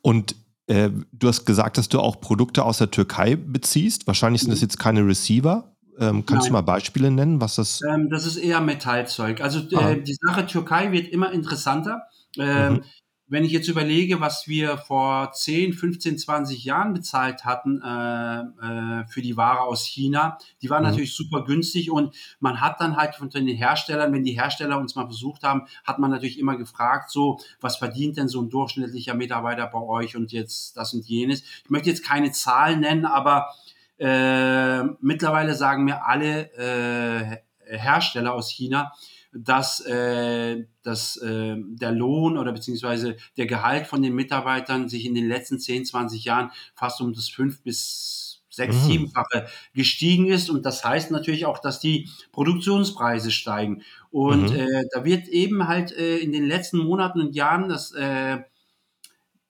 Und 0.01 0.37
äh, 0.67 0.91
du 1.13 1.29
hast 1.29 1.45
gesagt, 1.45 1.77
dass 1.79 1.89
du 1.89 2.01
auch 2.01 2.21
Produkte 2.21 2.65
aus 2.65 2.79
der 2.79 2.91
Türkei 2.91 3.37
beziehst. 3.37 4.07
Wahrscheinlich 4.07 4.43
sind 4.43 4.51
das 4.51 4.61
Mhm. 4.61 4.65
jetzt 4.65 4.79
keine 4.79 5.07
Receiver. 5.07 5.75
Ähm, 5.99 6.25
kannst 6.25 6.47
du 6.49 6.53
Nein. 6.53 6.65
mal 6.65 6.73
Beispiele 6.73 7.11
nennen, 7.11 7.41
was 7.41 7.57
das. 7.57 7.81
Ähm, 7.83 8.09
das 8.09 8.25
ist 8.25 8.37
eher 8.37 8.61
Metallzeug. 8.61 9.43
Also 9.43 9.61
Ah. 9.77 9.95
die 9.95 10.15
Sache 10.15 10.47
Türkei 10.47 10.93
wird 10.93 11.09
immer 11.09 11.31
interessanter. 11.33 12.03
Ähm, 12.39 12.75
Mhm. 12.75 12.85
Wenn 13.33 13.45
ich 13.45 13.53
jetzt 13.53 13.69
überlege, 13.69 14.21
was 14.21 14.49
wir 14.49 14.77
vor 14.77 15.31
10, 15.31 15.73
15, 15.73 16.19
20 16.19 16.65
Jahren 16.65 16.93
bezahlt 16.93 17.45
hatten 17.45 17.81
äh, 17.81 18.41
äh, 18.41 19.07
für 19.07 19.23
die 19.23 19.37
Ware 19.37 19.61
aus 19.61 19.87
China, 19.87 20.37
die 20.63 20.69
war 20.69 20.81
Mhm. 20.81 20.87
natürlich 20.87 21.15
super 21.15 21.45
günstig 21.45 21.93
und 21.93 22.13
man 22.41 22.61
hat 22.61 22.81
dann 22.81 22.97
halt 22.97 23.15
von 23.15 23.31
den 23.31 23.47
Herstellern, 23.47 24.13
wenn 24.13 24.25
die 24.25 24.33
Hersteller 24.33 24.79
uns 24.81 24.97
mal 24.97 25.05
besucht 25.05 25.45
haben, 25.45 25.63
hat 25.85 26.01
man 26.01 26.11
natürlich 26.11 26.41
immer 26.41 26.57
gefragt, 26.57 27.13
so, 27.13 27.39
was 27.61 27.77
verdient 27.77 28.17
denn 28.17 28.27
so 28.27 28.43
ein 28.43 28.51
durchschnittlicher 28.51 29.15
Mitarbeiter 29.15 29.69
bei 29.69 29.81
euch 29.81 30.17
und 30.17 30.33
jetzt 30.33 30.77
das 30.77 30.93
und 30.93 31.07
jenes. 31.07 31.45
Ich 31.63 31.71
möchte 31.71 31.89
jetzt 31.89 32.05
keine 32.05 32.33
Zahlen 32.33 32.81
nennen, 32.81 33.05
aber 33.07 33.55
äh, 33.99 34.83
mittlerweile 35.01 35.55
sagen 35.55 35.85
mir 35.85 36.05
alle 36.05 36.53
äh, 36.57 37.77
Hersteller 37.79 38.35
aus 38.35 38.51
China, 38.51 38.93
dass, 39.33 39.81
äh, 39.87 40.65
dass 40.83 41.17
äh, 41.19 41.57
der 41.59 41.93
Lohn 41.93 42.37
oder 42.37 42.53
beziehungsweise 42.53 43.17
der 43.37 43.47
Gehalt 43.47 43.87
von 43.87 44.03
den 44.03 44.15
Mitarbeitern 44.15 44.89
sich 44.89 45.05
in 45.05 45.15
den 45.15 45.29
letzten 45.29 45.59
10, 45.59 45.85
20 45.85 46.25
Jahren 46.25 46.51
fast 46.75 47.01
um 47.01 47.13
das 47.13 47.29
fünf 47.29 47.63
bis 47.63 48.43
sechs, 48.51 48.77
mhm. 48.77 48.87
siebenfache 48.89 49.47
gestiegen 49.75 50.27
ist. 50.27 50.51
Und 50.51 50.67
das 50.67 50.85
heißt 50.85 51.11
natürlich 51.11 51.47
auch, 51.47 51.59
dass 51.59 51.81
die 51.81 52.09
Produktionspreise 52.33 53.31
steigen. 53.31 53.83
Und 54.11 54.51
mhm. 54.51 54.57
äh, 54.57 54.85
da 54.93 55.05
wird 55.05 55.29
eben 55.29 55.69
halt 55.69 55.93
äh, 55.93 56.19
in 56.19 56.33
den 56.33 56.47
letzten 56.47 56.79
Monaten 56.79 57.21
und 57.21 57.35
Jahren 57.35 57.69
das 57.69 57.93
äh, 57.93 58.39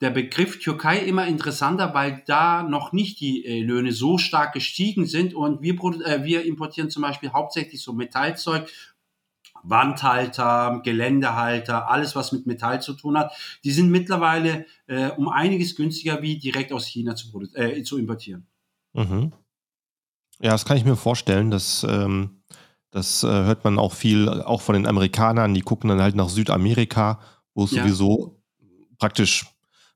der 0.01 0.09
Begriff 0.09 0.57
Türkei 0.59 0.97
immer 0.97 1.27
interessanter, 1.27 1.93
weil 1.93 2.23
da 2.25 2.63
noch 2.63 2.91
nicht 2.91 3.19
die 3.19 3.45
äh, 3.45 3.61
Löhne 3.61 3.91
so 3.91 4.17
stark 4.17 4.53
gestiegen 4.53 5.05
sind 5.05 5.35
und 5.35 5.61
wir, 5.61 5.75
äh, 6.05 6.23
wir 6.23 6.43
importieren 6.43 6.89
zum 6.89 7.03
Beispiel 7.03 7.31
hauptsächlich 7.31 7.81
so 7.83 7.93
Metallzeug, 7.93 8.67
Wandhalter, 9.63 10.81
Geländehalter, 10.83 11.89
alles 11.89 12.15
was 12.15 12.31
mit 12.31 12.45
Metall 12.47 12.81
zu 12.81 12.93
tun 12.93 13.17
hat. 13.17 13.33
Die 13.63 13.71
sind 13.71 13.89
mittlerweile 13.89 14.65
äh, 14.87 15.09
um 15.11 15.29
einiges 15.29 15.75
günstiger 15.75 16.21
wie 16.21 16.37
direkt 16.37 16.73
aus 16.73 16.85
China 16.85 17.15
zu, 17.15 17.27
äh, 17.53 17.83
zu 17.83 17.97
importieren. 17.97 18.47
Mhm. 18.93 19.33
Ja, 20.39 20.51
das 20.51 20.65
kann 20.65 20.77
ich 20.77 20.85
mir 20.85 20.95
vorstellen. 20.95 21.51
dass 21.51 21.85
ähm, 21.87 22.41
das 22.91 23.23
äh, 23.23 23.27
hört 23.27 23.63
man 23.63 23.79
auch 23.79 23.93
viel, 23.93 24.27
auch 24.27 24.61
von 24.61 24.73
den 24.73 24.85
Amerikanern. 24.85 25.53
Die 25.53 25.61
gucken 25.61 25.89
dann 25.89 26.01
halt 26.01 26.15
nach 26.15 26.29
Südamerika, 26.29 27.19
wo 27.53 27.63
es 27.63 27.71
ja. 27.71 27.83
sowieso 27.83 28.41
praktisch 28.97 29.45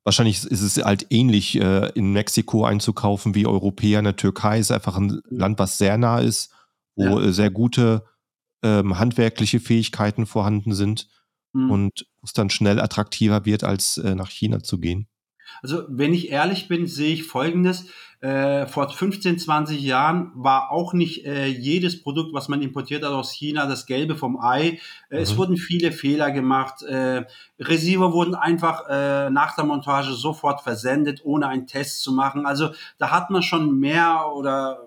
Wahrscheinlich 0.05 0.45
ist 0.45 0.61
es 0.61 0.77
halt 0.85 1.07
ähnlich, 1.09 1.59
äh, 1.59 1.89
in 1.95 2.13
Mexiko 2.13 2.63
einzukaufen 2.63 3.33
wie 3.33 3.47
Europäer. 3.47 3.97
In 3.97 4.05
der 4.05 4.15
Türkei 4.15 4.59
ist 4.59 4.71
einfach 4.71 4.97
ein 4.97 5.19
Land, 5.31 5.57
was 5.57 5.79
sehr 5.79 5.97
nah 5.97 6.19
ist, 6.19 6.51
wo 6.95 7.19
ja. 7.19 7.31
Sehr 7.31 7.49
gute 7.49 8.05
ähm, 8.65 8.97
handwerkliche 8.97 9.59
Fähigkeiten 9.59 10.25
vorhanden 10.25 10.73
sind 10.73 11.07
mhm. 11.53 11.69
und 11.69 12.07
es 12.23 12.33
dann 12.33 12.49
schnell 12.49 12.79
attraktiver 12.79 13.45
wird, 13.45 13.63
als 13.63 13.97
äh, 13.97 14.15
nach 14.15 14.31
China 14.31 14.63
zu 14.63 14.79
gehen. 14.79 15.07
Also, 15.61 15.83
wenn 15.87 16.13
ich 16.13 16.31
ehrlich 16.31 16.67
bin, 16.67 16.87
sehe 16.87 17.13
ich 17.13 17.23
Folgendes. 17.23 17.85
Äh, 18.21 18.65
vor 18.65 18.89
15, 18.89 19.37
20 19.37 19.81
Jahren 19.81 20.31
war 20.33 20.71
auch 20.71 20.93
nicht 20.93 21.25
äh, 21.25 21.45
jedes 21.45 22.01
Produkt, 22.01 22.33
was 22.33 22.47
man 22.47 22.63
importiert 22.63 23.03
hat 23.03 23.11
aus 23.11 23.31
China, 23.31 23.67
das 23.67 23.85
Gelbe 23.85 24.15
vom 24.15 24.39
Ei. 24.39 24.79
Äh, 25.09 25.17
mhm. 25.17 25.21
Es 25.21 25.37
wurden 25.37 25.57
viele 25.57 25.91
Fehler 25.91 26.31
gemacht. 26.31 26.81
Äh, 26.81 27.25
Receiver 27.59 28.13
wurden 28.13 28.33
einfach 28.33 28.89
äh, 28.89 29.29
nach 29.29 29.55
der 29.55 29.65
Montage 29.65 30.13
sofort 30.13 30.61
versendet, 30.61 31.21
ohne 31.23 31.47
einen 31.47 31.67
Test 31.67 32.01
zu 32.01 32.13
machen. 32.13 32.47
Also 32.47 32.71
da 32.97 33.11
hat 33.11 33.29
man 33.29 33.43
schon 33.43 33.79
mehr 33.79 34.31
oder 34.33 34.79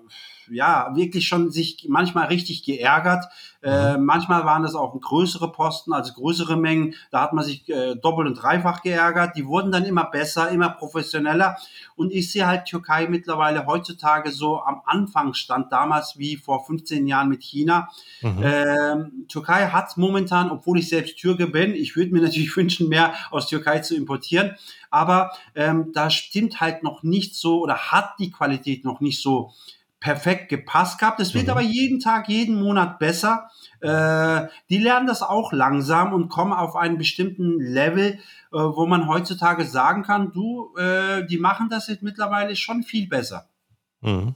ja, 0.51 0.91
wirklich 0.95 1.27
schon 1.27 1.51
sich 1.51 1.85
manchmal 1.89 2.27
richtig 2.27 2.63
geärgert. 2.63 3.25
Äh, 3.61 3.97
mhm. 3.97 4.05
manchmal 4.05 4.45
waren 4.45 4.63
das 4.63 4.73
auch 4.73 4.97
größere 4.99 5.51
Posten, 5.51 5.91
also 5.91 6.13
größere 6.13 6.55
Mengen. 6.55 6.95
Da 7.11 7.21
hat 7.21 7.33
man 7.33 7.43
sich 7.43 7.67
äh, 7.67 7.95
doppelt 7.95 8.27
und 8.27 8.35
dreifach 8.35 8.81
geärgert. 8.81 9.35
Die 9.35 9.45
wurden 9.45 9.71
dann 9.71 9.83
immer 9.83 10.05
besser, 10.05 10.49
immer 10.49 10.69
professioneller. 10.69 11.57
Und 11.95 12.13
ich 12.13 12.31
sehe 12.31 12.47
halt 12.47 12.65
Türkei 12.65 13.07
mittlerweile 13.07 13.65
heutzutage 13.65 14.31
so 14.31 14.61
am 14.61 14.81
Anfangsstand 14.85 15.73
damals 15.73 16.17
wie 16.17 16.37
vor 16.37 16.65
15 16.65 17.05
Jahren 17.05 17.27
mit 17.27 17.43
China. 17.43 17.89
Mhm. 18.21 18.39
Ähm, 18.41 19.25
Türkei 19.27 19.67
hat 19.67 19.97
momentan, 19.97 20.51
obwohl 20.51 20.79
ich 20.79 20.87
selbst 20.87 21.17
Türke 21.17 21.47
bin, 21.47 21.73
ich 21.73 21.97
würde 21.97 22.13
mir 22.13 22.21
natürlich 22.23 22.55
wünschen, 22.55 22.87
mehr 22.87 23.13
aus 23.31 23.47
Türkei 23.47 23.79
zu 23.79 23.95
importieren. 23.95 24.55
Aber 24.89 25.31
ähm, 25.53 25.91
da 25.93 26.09
stimmt 26.09 26.61
halt 26.61 26.83
noch 26.83 27.03
nicht 27.03 27.35
so 27.35 27.61
oder 27.61 27.77
hat 27.77 28.13
die 28.19 28.31
Qualität 28.31 28.85
noch 28.85 29.01
nicht 29.01 29.21
so 29.21 29.51
perfekt 29.99 30.49
gepasst 30.49 30.99
gehabt. 30.99 31.19
Es 31.19 31.33
wird 31.33 31.45
mhm. 31.45 31.51
aber 31.51 31.61
jeden 31.61 31.99
Tag, 31.99 32.29
jeden 32.29 32.59
Monat 32.59 32.99
besser. 32.99 33.49
Äh, 33.81 34.47
die 34.69 34.77
lernen 34.77 35.07
das 35.07 35.21
auch 35.21 35.51
langsam 35.51 36.13
und 36.13 36.29
kommen 36.29 36.53
auf 36.53 36.75
einen 36.75 36.97
bestimmten 36.97 37.59
Level, 37.59 38.13
äh, 38.13 38.17
wo 38.51 38.85
man 38.85 39.07
heutzutage 39.07 39.65
sagen 39.65 40.03
kann, 40.03 40.31
du, 40.31 40.75
äh, 40.77 41.25
die 41.27 41.37
machen 41.37 41.69
das 41.69 41.87
jetzt 41.87 42.03
mittlerweile 42.03 42.55
schon 42.55 42.83
viel 42.83 43.07
besser. 43.07 43.49
Mhm. 44.01 44.35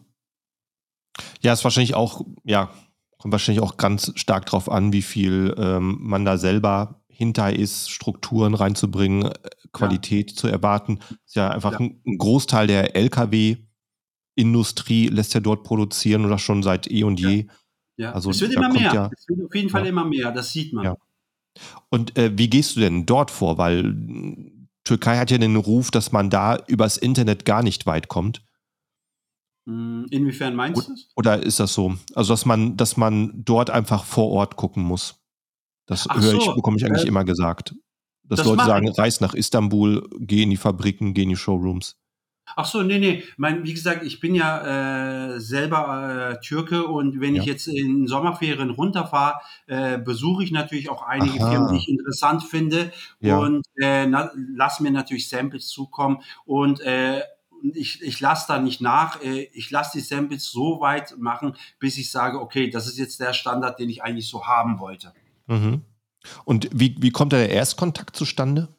Ja, 1.42 1.54
ist 1.54 1.64
wahrscheinlich 1.64 1.96
auch, 1.96 2.22
ja, 2.44 2.70
kommt 3.18 3.32
wahrscheinlich 3.32 3.64
auch 3.64 3.78
ganz 3.78 4.12
stark 4.16 4.46
drauf 4.46 4.70
an, 4.70 4.92
wie 4.92 5.02
viel 5.02 5.56
ähm, 5.58 5.98
man 6.02 6.26
da 6.26 6.38
selber 6.38 7.02
hinter 7.08 7.54
ist, 7.54 7.90
Strukturen 7.90 8.54
reinzubringen, 8.54 9.32
äh, 9.32 9.32
Qualität 9.72 10.32
ja. 10.32 10.38
zu 10.38 10.48
erwarten. 10.48 11.00
Ist 11.26 11.36
ja 11.36 11.50
einfach 11.50 11.74
ja. 11.74 11.80
Ein, 11.80 12.02
ein 12.06 12.18
Großteil 12.18 12.68
der 12.68 12.96
LKW 12.96 13.58
Industrie 14.36 15.08
lässt 15.08 15.34
ja 15.34 15.40
dort 15.40 15.64
produzieren 15.64 16.26
oder 16.26 16.38
schon 16.38 16.64
seit 16.64 16.90
eh 16.90 17.04
und 17.04 17.20
je. 17.20 17.46
Ja, 17.46 17.54
ja. 17.98 18.12
Also, 18.14 18.32
es 18.32 18.42
wird 18.42 18.54
immer 18.54 18.70
mehr. 18.70 18.94
Ja, 18.94 19.10
es 19.16 19.28
wird 19.28 19.46
auf 19.46 19.56
jeden 19.56 19.70
Fall 19.70 19.84
ja. 19.84 19.90
immer 19.90 20.06
mehr, 20.06 20.32
das 20.32 20.52
sieht 20.52 20.74
man. 20.74 20.96
Und 21.90 22.18
äh, 22.18 22.32
wie 22.36 22.50
gehst 22.50 22.76
du 22.76 22.80
denn 22.80 23.06
dort 23.06 23.30
vor? 23.30 23.58
Weil 23.58 23.96
Türkei 24.84 25.18
hat 25.18 25.32
ja 25.32 25.38
den 25.38 25.56
Ruf, 25.56 25.92
dass 25.92 26.12
man 26.12 26.30
da 26.30 26.58
übers 26.68 26.98
Internet 26.98 27.46
gar 27.46 27.64
nicht 27.64 27.86
weit 27.86 28.08
kommt. 28.08 28.44
Hm, 29.68 30.08
inwiefern 30.10 30.56
meinst 30.56 30.88
du 30.88 30.94
es? 30.94 31.10
Oder 31.16 31.42
ist 31.42 31.60
das 31.60 31.74
so? 31.74 31.96
Also, 32.16 32.34
dass 32.34 32.46
man, 32.46 32.76
dass 32.76 32.98
man 32.98 33.32
dort 33.46 33.70
einfach 33.70 34.04
vor 34.04 34.30
Ort 34.32 34.56
gucken 34.56 34.84
muss. 34.84 35.24
Das 35.86 36.10
Ach 36.10 36.20
höre 36.22 36.34
ich, 36.34 36.44
so, 36.44 36.56
bekomme 36.56 36.78
ich 36.78 36.86
eigentlich 36.86 37.06
äh, 37.06 37.08
immer 37.08 37.24
gesagt. 37.24 37.76
Dass 38.24 38.38
das 38.38 38.48
Leute 38.48 38.66
sagen, 38.66 38.90
reis 38.90 39.20
nach 39.22 39.34
Istanbul, 39.34 40.10
geh 40.20 40.44
in 40.44 40.50
die 40.50 40.58
Fabriken, 40.58 41.14
geh 41.14 41.24
in 41.24 41.30
die 41.30 41.36
Showrooms. 41.36 41.98
Ach 42.56 42.66
so, 42.66 42.84
nee, 42.84 43.00
nee. 43.00 43.24
Mein, 43.38 43.64
wie 43.64 43.74
gesagt, 43.74 44.04
ich 44.04 44.20
bin 44.20 44.36
ja 44.36 45.36
äh, 45.36 45.40
selber 45.40 46.32
äh, 46.32 46.42
Türke 46.42 46.86
und 46.86 47.20
wenn 47.20 47.36
ja. 47.36 47.42
ich 47.42 47.48
jetzt 47.48 47.68
in 47.68 48.08
Sommerferien 48.08 48.70
runterfahre, 48.70 49.40
äh, 49.68 49.98
besuche 49.98 50.44
ich 50.44 50.52
natürlich 50.52 50.90
auch 50.90 51.04
einige 51.04 51.40
Aha. 51.42 51.52
Firmen, 51.52 51.74
die 51.74 51.78
ich 51.78 51.90
interessant 51.90 52.44
finde 52.44 52.92
ja. 53.20 53.38
und 53.38 53.66
äh, 53.82 54.06
na, 54.06 54.32
lass 54.56 54.80
mir 54.80 54.92
natürlich 54.92 55.30
Samples 55.30 55.68
zukommen 55.68 56.22
und 56.46 56.82
äh, 56.82 57.22
ich, 57.74 58.02
ich 58.02 58.20
lasse 58.20 58.46
da 58.48 58.60
nicht 58.60 58.82
nach. 58.82 59.22
Äh, 59.22 59.50
ich 59.54 59.72
lasse 59.72 59.98
die 59.98 60.04
Samples 60.04 60.52
so 60.52 60.82
weit 60.82 61.18
machen, 61.18 61.56
bis 61.80 61.98
ich 61.98 62.12
sage, 62.12 62.40
okay, 62.40 62.70
das 62.70 62.88
ist 62.88 62.98
jetzt 62.98 63.20
der 63.20 63.34
Standard, 63.34 63.80
den 63.80 63.90
ich 63.90 64.04
eigentlich 64.04 64.28
so 64.28 64.46
haben 64.46 64.80
wollte. 64.80 65.14
Mhm. 65.48 65.82
Und 66.46 66.70
wie, 66.74 66.96
wie 67.00 67.12
kommt 67.12 67.34
da 67.34 67.38
der 67.38 67.50
Erstkontakt 67.50 68.16
zustande? 68.16 68.70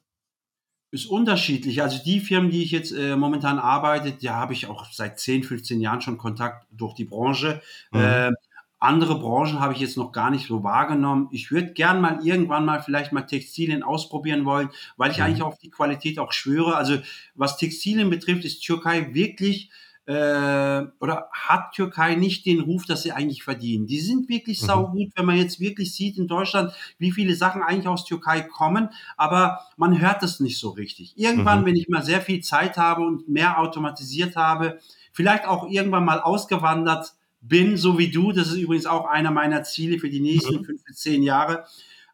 Ist 0.94 1.06
unterschiedlich. 1.06 1.82
Also 1.82 2.02
die 2.02 2.20
Firmen, 2.20 2.50
die 2.50 2.62
ich 2.62 2.70
jetzt 2.70 2.92
äh, 2.92 3.16
momentan 3.16 3.58
arbeite, 3.58 4.12
da 4.12 4.34
habe 4.34 4.52
ich 4.52 4.68
auch 4.68 4.86
seit 4.92 5.18
10, 5.18 5.42
15 5.42 5.80
Jahren 5.80 6.00
schon 6.00 6.18
Kontakt 6.18 6.66
durch 6.70 6.94
die 6.94 7.04
Branche. 7.04 7.60
Mhm. 7.90 8.00
Äh, 8.00 8.30
andere 8.78 9.18
Branchen 9.18 9.60
habe 9.60 9.72
ich 9.72 9.80
jetzt 9.80 9.96
noch 9.96 10.12
gar 10.12 10.30
nicht 10.30 10.46
so 10.46 10.62
wahrgenommen. 10.62 11.28
Ich 11.32 11.50
würde 11.50 11.72
gern 11.72 12.00
mal 12.00 12.24
irgendwann 12.24 12.64
mal 12.64 12.80
vielleicht 12.82 13.12
mal 13.12 13.22
Textilien 13.22 13.82
ausprobieren 13.82 14.44
wollen, 14.44 14.70
weil 14.96 15.10
ich 15.10 15.18
mhm. 15.18 15.24
eigentlich 15.24 15.42
auf 15.42 15.58
die 15.58 15.70
Qualität 15.70 16.18
auch 16.18 16.32
schwöre. 16.32 16.76
Also 16.76 16.98
was 17.34 17.56
Textilien 17.56 18.08
betrifft, 18.08 18.44
ist 18.44 18.60
Türkei 18.60 19.14
wirklich 19.14 19.70
äh, 20.06 20.82
oder 21.00 21.28
hat 21.32 21.72
Türkei 21.72 22.14
nicht 22.14 22.44
den 22.44 22.60
Ruf, 22.60 22.84
dass 22.84 23.02
sie 23.02 23.12
eigentlich 23.12 23.42
verdienen. 23.42 23.86
Die 23.86 24.00
sind 24.00 24.28
wirklich 24.28 24.60
mhm. 24.62 24.66
saugut, 24.66 25.12
wenn 25.16 25.24
man 25.24 25.36
jetzt 25.36 25.60
wirklich 25.60 25.94
sieht 25.94 26.18
in 26.18 26.28
Deutschland, 26.28 26.72
wie 26.98 27.10
viele 27.10 27.34
Sachen 27.34 27.62
eigentlich 27.62 27.88
aus 27.88 28.04
Türkei 28.04 28.42
kommen, 28.42 28.90
aber 29.16 29.60
man 29.76 30.00
hört 30.00 30.22
es 30.22 30.40
nicht 30.40 30.58
so 30.58 30.70
richtig. 30.70 31.14
Irgendwann, 31.16 31.62
mhm. 31.62 31.66
wenn 31.66 31.76
ich 31.76 31.88
mal 31.88 32.04
sehr 32.04 32.20
viel 32.20 32.42
Zeit 32.42 32.76
habe 32.76 33.02
und 33.02 33.28
mehr 33.28 33.58
automatisiert 33.58 34.36
habe, 34.36 34.78
vielleicht 35.12 35.46
auch 35.46 35.68
irgendwann 35.68 36.04
mal 36.04 36.20
ausgewandert 36.20 37.14
bin, 37.40 37.76
so 37.76 37.98
wie 37.98 38.10
du, 38.10 38.32
das 38.32 38.48
ist 38.48 38.56
übrigens 38.56 38.86
auch 38.86 39.06
einer 39.06 39.30
meiner 39.30 39.62
Ziele 39.64 39.98
für 39.98 40.10
die 40.10 40.20
nächsten 40.20 40.60
mhm. 40.60 40.64
fünf 40.64 40.84
bis 40.84 40.98
zehn 40.98 41.22
Jahre 41.22 41.64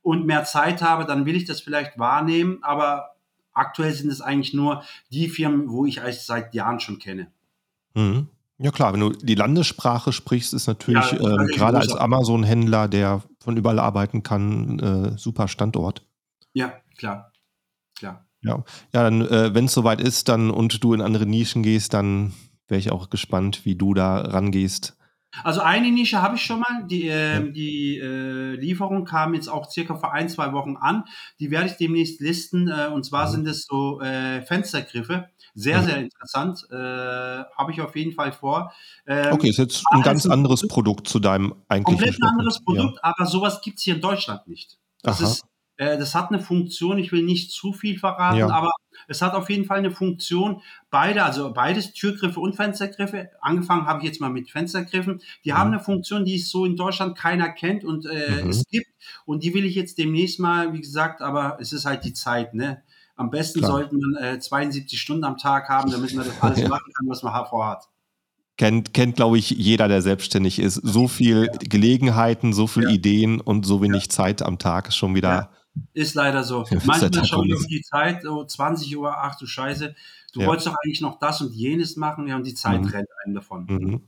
und 0.02 0.26
mehr 0.26 0.44
Zeit 0.44 0.80
habe, 0.80 1.04
dann 1.04 1.26
will 1.26 1.36
ich 1.36 1.44
das 1.44 1.60
vielleicht 1.60 1.98
wahrnehmen, 1.98 2.58
aber 2.62 3.16
aktuell 3.52 3.92
sind 3.92 4.10
es 4.10 4.20
eigentlich 4.20 4.54
nur 4.54 4.84
die 5.10 5.28
Firmen, 5.28 5.70
wo 5.70 5.86
ich 5.86 6.00
eigentlich 6.00 6.20
seit 6.20 6.54
Jahren 6.54 6.80
schon 6.80 6.98
kenne. 6.98 7.32
Mhm. 7.94 8.28
Ja 8.58 8.70
klar, 8.70 8.92
wenn 8.92 9.00
du 9.00 9.10
die 9.10 9.34
Landessprache 9.34 10.12
sprichst, 10.12 10.52
ist 10.52 10.66
natürlich 10.66 11.12
ja, 11.12 11.18
äh, 11.18 11.46
gerade 11.46 11.78
als 11.78 11.94
Amazon-Händler, 11.94 12.88
der 12.88 13.22
von 13.42 13.56
überall 13.56 13.78
arbeiten 13.78 14.22
kann, 14.22 14.78
äh, 14.78 15.18
super 15.18 15.48
Standort. 15.48 16.06
Ja, 16.52 16.74
klar. 16.98 17.32
Klar. 17.98 18.26
Ja, 18.42 18.64
ja 18.92 19.02
dann, 19.02 19.22
äh, 19.22 19.54
wenn 19.54 19.64
es 19.64 19.72
soweit 19.72 20.00
ist 20.00 20.28
dann 20.28 20.50
und 20.50 20.84
du 20.84 20.92
in 20.92 21.00
andere 21.00 21.24
Nischen 21.24 21.62
gehst, 21.62 21.94
dann 21.94 22.34
wäre 22.68 22.78
ich 22.78 22.92
auch 22.92 23.08
gespannt, 23.08 23.64
wie 23.64 23.76
du 23.76 23.94
da 23.94 24.18
rangehst. 24.18 24.96
Also 25.44 25.60
eine 25.60 25.90
Nische 25.90 26.22
habe 26.22 26.36
ich 26.36 26.42
schon 26.42 26.60
mal. 26.60 26.86
Die, 26.88 27.06
äh, 27.08 27.34
ja. 27.34 27.40
die 27.40 27.98
äh, 27.98 28.56
Lieferung 28.56 29.04
kam 29.04 29.34
jetzt 29.34 29.48
auch 29.48 29.70
circa 29.70 29.94
vor 29.94 30.12
ein, 30.12 30.28
zwei 30.28 30.52
Wochen 30.52 30.76
an. 30.76 31.04
Die 31.38 31.50
werde 31.50 31.66
ich 31.66 31.76
demnächst 31.76 32.20
listen. 32.20 32.68
Äh, 32.68 32.88
und 32.88 33.04
zwar 33.04 33.28
mhm. 33.28 33.32
sind 33.32 33.46
es 33.46 33.64
so 33.64 34.00
äh, 34.00 34.42
Fenstergriffe. 34.42 35.28
Sehr, 35.54 35.80
mhm. 35.80 35.86
sehr 35.86 35.96
interessant. 35.98 36.66
Äh, 36.70 36.74
Habe 36.74 37.72
ich 37.72 37.80
auf 37.80 37.96
jeden 37.96 38.12
Fall 38.12 38.32
vor. 38.32 38.72
Ähm, 39.06 39.32
okay, 39.32 39.48
ist 39.48 39.58
jetzt 39.58 39.84
ein 39.90 40.02
ganz 40.02 40.26
anderes 40.26 40.66
Produkt 40.68 41.08
zu 41.08 41.18
deinem 41.18 41.54
eigentlichen 41.68 42.00
Komplett 42.00 42.22
ein 42.22 42.28
anderes 42.28 42.62
Produkt, 42.64 42.96
ja. 42.96 43.00
aber 43.02 43.26
sowas 43.26 43.60
gibt 43.60 43.78
es 43.78 43.84
hier 43.84 43.94
in 43.96 44.00
Deutschland 44.00 44.46
nicht. 44.48 44.78
Das, 45.02 45.20
ist, 45.20 45.44
äh, 45.76 45.98
das 45.98 46.14
hat 46.14 46.30
eine 46.30 46.40
Funktion, 46.40 46.98
ich 46.98 47.12
will 47.12 47.22
nicht 47.22 47.50
zu 47.52 47.72
viel 47.72 47.98
verraten, 47.98 48.38
ja. 48.38 48.48
aber 48.48 48.70
Es 49.08 49.22
hat 49.22 49.34
auf 49.34 49.50
jeden 49.50 49.64
Fall 49.64 49.78
eine 49.78 49.90
Funktion. 49.90 50.62
Beide, 50.90 51.24
also 51.24 51.52
beides 51.52 51.92
Türgriffe 51.92 52.40
und 52.40 52.54
Fenstergriffe. 52.54 53.30
Angefangen 53.40 53.86
habe 53.86 54.00
ich 54.00 54.06
jetzt 54.06 54.20
mal 54.20 54.30
mit 54.30 54.50
Fenstergriffen. 54.50 55.20
Die 55.44 55.52
mhm. 55.52 55.56
haben 55.56 55.72
eine 55.72 55.80
Funktion, 55.80 56.24
die 56.24 56.36
es 56.36 56.50
so 56.50 56.64
in 56.64 56.76
Deutschland 56.76 57.16
keiner 57.16 57.48
kennt 57.48 57.84
und 57.84 58.06
äh, 58.06 58.42
mhm. 58.42 58.50
es 58.50 58.64
gibt. 58.70 58.86
Und 59.24 59.42
die 59.42 59.54
will 59.54 59.64
ich 59.64 59.74
jetzt 59.74 59.98
demnächst 59.98 60.38
mal, 60.38 60.72
wie 60.72 60.80
gesagt, 60.80 61.22
aber 61.22 61.58
es 61.60 61.72
ist 61.72 61.86
halt 61.86 62.04
die 62.04 62.12
Zeit, 62.12 62.54
ne? 62.54 62.82
Am 63.20 63.30
besten 63.30 63.58
Klar. 63.60 63.72
sollten 63.72 63.98
wir 63.98 64.20
äh, 64.20 64.40
72 64.40 64.98
Stunden 64.98 65.24
am 65.24 65.36
Tag 65.36 65.68
haben, 65.68 65.90
damit 65.90 66.14
man 66.14 66.26
das 66.26 66.40
alles 66.40 66.58
ja. 66.62 66.68
machen 66.68 66.90
kann, 66.96 67.08
was 67.08 67.22
man 67.22 67.46
vorhat 67.46 67.86
kennt, 68.60 68.92
kennt 68.92 69.16
glaube 69.16 69.38
ich, 69.38 69.48
jeder, 69.50 69.88
der 69.88 70.02
selbstständig 70.02 70.58
ist. 70.58 70.74
So 70.74 71.08
viel 71.08 71.46
ja. 71.46 71.58
Gelegenheiten, 71.60 72.52
so 72.52 72.66
viele 72.66 72.88
ja. 72.88 72.94
Ideen 72.94 73.40
und 73.40 73.64
so 73.64 73.80
wenig. 73.80 74.10
Zeit 74.10 74.42
am 74.42 74.58
Tag 74.58 74.88
ist 74.88 74.96
schon 74.96 75.14
wieder. 75.14 75.50
Ist 75.94 76.14
leider 76.14 76.44
so. 76.44 76.66
Manchmal 76.84 77.24
schon 77.24 77.50
um 77.50 77.66
die 77.70 77.80
Zeit, 77.80 78.26
oh, 78.26 78.44
20 78.44 78.98
Uhr, 78.98 79.16
ach 79.16 79.38
du 79.38 79.46
Scheiße, 79.46 79.94
du 80.34 80.44
wolltest 80.44 80.66
doch 80.66 80.74
eigentlich 80.84 81.00
noch 81.00 81.18
das 81.18 81.40
und 81.40 81.54
jenes 81.54 81.96
machen, 81.96 82.26
ja, 82.26 82.36
und 82.36 82.46
die 82.46 82.54
Zeit 82.54 82.82
mhm. 82.82 82.88
rennt 82.88 83.08
einem 83.24 83.34
davon. 83.34 83.66
Mhm. 83.66 84.00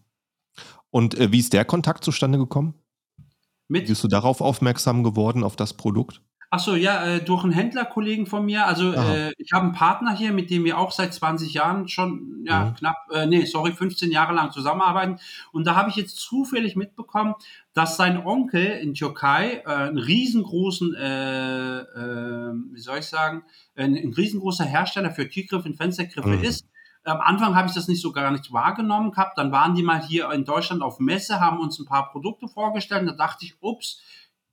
Und 0.91 1.19
äh, 1.19 1.33
wie 1.33 1.39
ist 1.39 1.55
der 1.55 1.65
Kontakt 1.65 2.05
zustande 2.05 2.37
gekommen? 2.37 2.75
Mit? 3.69 3.87
Bist 3.87 4.05
du 4.05 4.09
darauf 4.09 4.43
aufmerksam 4.43 5.03
geworden, 5.03 5.45
auf 5.45 5.57
das 5.57 5.73
Produkt? 5.73 6.21
Ach 6.55 6.59
so, 6.59 6.77
ja, 6.77 7.07
äh, 7.07 7.25
durch 7.25 7.45
einen 7.45 7.55
Händlerkollegen 7.55 8.27
von 8.27 8.45
mir. 8.45 8.67
Also 8.67 8.93
äh, 8.93 9.33
ich 9.39 9.55
habe 9.55 9.65
einen 9.65 9.73
Partner 9.73 10.15
hier, 10.15 10.35
mit 10.35 10.51
dem 10.51 10.65
wir 10.65 10.77
auch 10.77 10.93
seit 10.93 11.15
20 11.15 11.55
Jahren 11.55 11.89
schon, 11.89 12.45
ja, 12.45 12.67
mhm. 12.67 12.75
knapp, 12.75 12.97
äh, 13.11 13.25
nee, 13.25 13.47
sorry, 13.47 13.73
15 13.73 14.11
Jahre 14.11 14.35
lang 14.35 14.53
zusammenarbeiten. 14.53 15.19
Und 15.53 15.67
da 15.67 15.77
habe 15.77 15.89
ich 15.89 15.97
jetzt 15.97 16.19
zufällig 16.19 16.77
mitbekommen, 16.77 17.35
dass 17.73 17.97
sein 17.97 18.19
Onkel 18.19 18.67
in 18.67 18.93
Türkei 18.93 19.63
äh, 19.65 19.71
einen 19.71 19.97
riesengroßen, 19.97 20.95
äh, 20.95 21.79
äh, 21.79 22.53
wie 22.71 22.81
soll 22.81 22.99
ich 22.99 23.07
sagen, 23.07 23.45
ein, 23.75 23.97
ein 23.97 24.13
riesengroßer 24.13 24.67
Hersteller 24.67 25.11
für 25.11 25.27
Türgriffe 25.27 25.71
und 25.71 25.77
Fenstergriffe 25.79 26.37
mhm. 26.37 26.45
ist. 26.45 26.67
Am 27.05 27.23
Anfang 27.23 27.57
habe 27.57 27.67
ich 27.67 27.75
das 27.75 27.89
nicht 27.89 28.03
so 28.03 28.13
gar 28.13 28.31
nicht 28.31 28.53
wahrgenommen 28.53 29.11
gehabt. 29.11 29.39
Dann 29.39 29.53
waren 29.53 29.75
die 29.75 29.83
mal 29.83 30.01
hier 30.07 30.31
in 30.33 30.45
Deutschland 30.45 30.83
auf 30.83 31.01
Messe, 31.01 31.41
haben 31.41 31.61
uns 31.61 31.79
ein 31.79 31.87
paar 31.87 32.13
Produkte 32.13 32.47
vorgestellt. 32.47 33.01
Und 33.01 33.07
da 33.09 33.15
dachte 33.15 33.47
ich, 33.47 33.57
ups, 33.61 34.03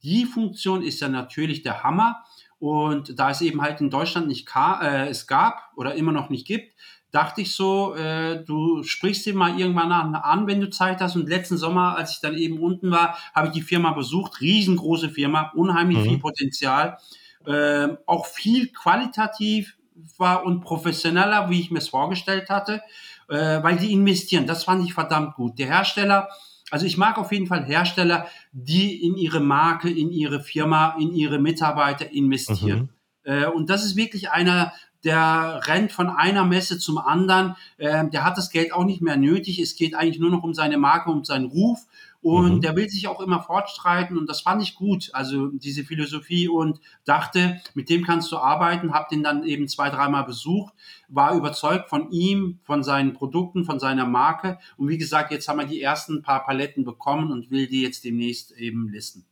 die 0.04 0.26
Funktion 0.26 0.82
ist 0.82 1.02
ja 1.02 1.10
natürlich 1.10 1.62
der 1.62 1.84
Hammer. 1.84 2.24
Und 2.60 3.18
da 3.18 3.30
es 3.30 3.39
eben 3.39 3.62
halt 3.62 3.80
in 3.80 3.89
Deutschland 3.89 4.28
nicht 4.28 4.50
äh, 4.56 5.08
es 5.08 5.28
gab 5.28 5.72
oder 5.78 5.95
immer 5.95 6.12
noch 6.12 6.30
nicht 6.30 6.45
gibt, 6.45 6.74
dachte 7.12 7.41
ich 7.41 7.56
so, 7.56 7.95
äh, 7.95 8.43
du 8.43 8.84
sprichst 8.84 9.26
ihn 9.28 9.36
mal 9.36 9.58
irgendwann 9.58 9.91
an, 9.91 10.47
wenn 10.47 10.62
du 10.62 10.70
Zeit 10.70 11.02
hast. 11.02 11.16
Und 11.16 11.30
letzten 11.30 11.58
Sommer, 11.58 11.97
als 11.97 12.12
ich 12.12 12.20
dann 12.20 12.36
eben 12.36 12.60
unten 12.60 12.91
war, 12.91 13.18
habe 13.34 13.47
ich 13.47 13.54
die 13.54 13.62
Firma 13.62 13.91
besucht. 13.91 14.41
Riesengroße 14.41 15.10
Firma, 15.10 15.52
unheimlich 15.56 16.00
mhm. 16.00 16.04
viel 16.04 16.20
Potenzial. 16.20 16.97
Äh, 17.45 17.89
auch 18.06 18.26
viel 18.26 18.72
qualitativ 18.72 19.78
war 20.18 20.45
und 20.45 20.62
professioneller, 20.62 21.50
wie 21.50 21.62
ich 21.62 21.72
mir 21.72 21.80
es 21.80 21.89
vorgestellt 21.89 22.50
hatte, 22.50 22.82
äh, 23.30 23.64
weil 23.64 23.78
die 23.78 23.93
investieren. 23.93 24.45
Das 24.45 24.66
fand 24.66 24.84
ich 24.84 24.93
verdammt 24.93 25.36
gut. 25.36 25.58
Der 25.58 25.68
Hersteller 25.68 26.30
also 26.70 26.86
ich 26.86 26.97
mag 26.97 27.17
auf 27.17 27.32
jeden 27.32 27.47
Fall 27.47 27.65
Hersteller, 27.65 28.28
die 28.51 29.03
in 29.05 29.15
ihre 29.15 29.39
Marke, 29.39 29.89
in 29.89 30.11
ihre 30.11 30.41
Firma, 30.41 30.95
in 30.99 31.13
ihre 31.13 31.39
Mitarbeiter 31.39 32.11
investieren. 32.11 32.89
Mhm. 33.26 33.32
Äh, 33.32 33.45
und 33.47 33.70
das 33.70 33.86
ist 33.86 33.95
wirklich 33.95 34.32
einer, 34.32 34.74
der 35.03 35.61
rennt 35.65 35.91
von 35.91 36.09
einer 36.09 36.45
Messe 36.45 36.78
zum 36.78 36.97
anderen. 36.97 37.55
Äh, 37.78 38.09
der 38.09 38.24
hat 38.24 38.38
das 38.38 38.49
Geld 38.49 38.74
auch 38.74 38.84
nicht 38.84 39.01
mehr 39.01 39.17
nötig. 39.17 39.59
Es 39.59 39.76
geht 39.76 39.95
eigentlich 39.95 40.20
nur 40.20 40.32
noch 40.32 40.43
um 40.43 40.53
seine 40.53 40.78
Marke, 40.78 41.09
um 41.09 41.24
seinen 41.24 41.45
Ruf. 41.45 41.86
Und 42.22 42.55
mhm. 42.55 42.61
der 42.61 42.76
will 42.76 42.89
sich 42.89 43.07
auch 43.07 43.22
immer 43.22 43.41
fortstreiten 43.41 44.17
und 44.17 44.30
das 44.30 44.41
fand 44.41 44.61
ich 44.61 44.76
gut, 44.76 45.09
also 45.13 45.47
diese 45.47 45.86
Philosophie 45.86 46.49
und 46.49 46.82
dachte, 47.05 47.61
mit 47.76 47.89
dem 47.89 48.03
kannst 48.03 48.30
du 48.34 48.38
arbeiten, 48.38 48.93
hab 48.93 49.07
den 49.07 49.24
dann 49.24 49.45
eben 49.45 49.70
zwei, 49.70 49.89
dreimal 49.89 50.26
besucht, 50.26 50.74
war 51.07 51.34
überzeugt 51.34 51.89
von 51.89 52.11
ihm, 52.11 52.59
von 52.63 52.84
seinen 52.84 53.13
Produkten, 53.13 53.63
von 53.63 53.80
seiner 53.80 54.05
Marke 54.05 54.59
und 54.76 54.89
wie 54.89 54.97
gesagt, 54.97 55.32
jetzt 55.32 55.47
haben 55.47 55.59
wir 55.59 55.65
die 55.65 55.82
ersten 55.82 56.22
paar 56.22 56.43
Paletten 56.43 56.84
bekommen 56.84 57.32
und 57.32 57.51
will 57.51 57.67
die 57.67 57.84
jetzt 57.84 58.03
demnächst 58.03 58.51
eben 58.51 58.89
listen. 58.89 59.26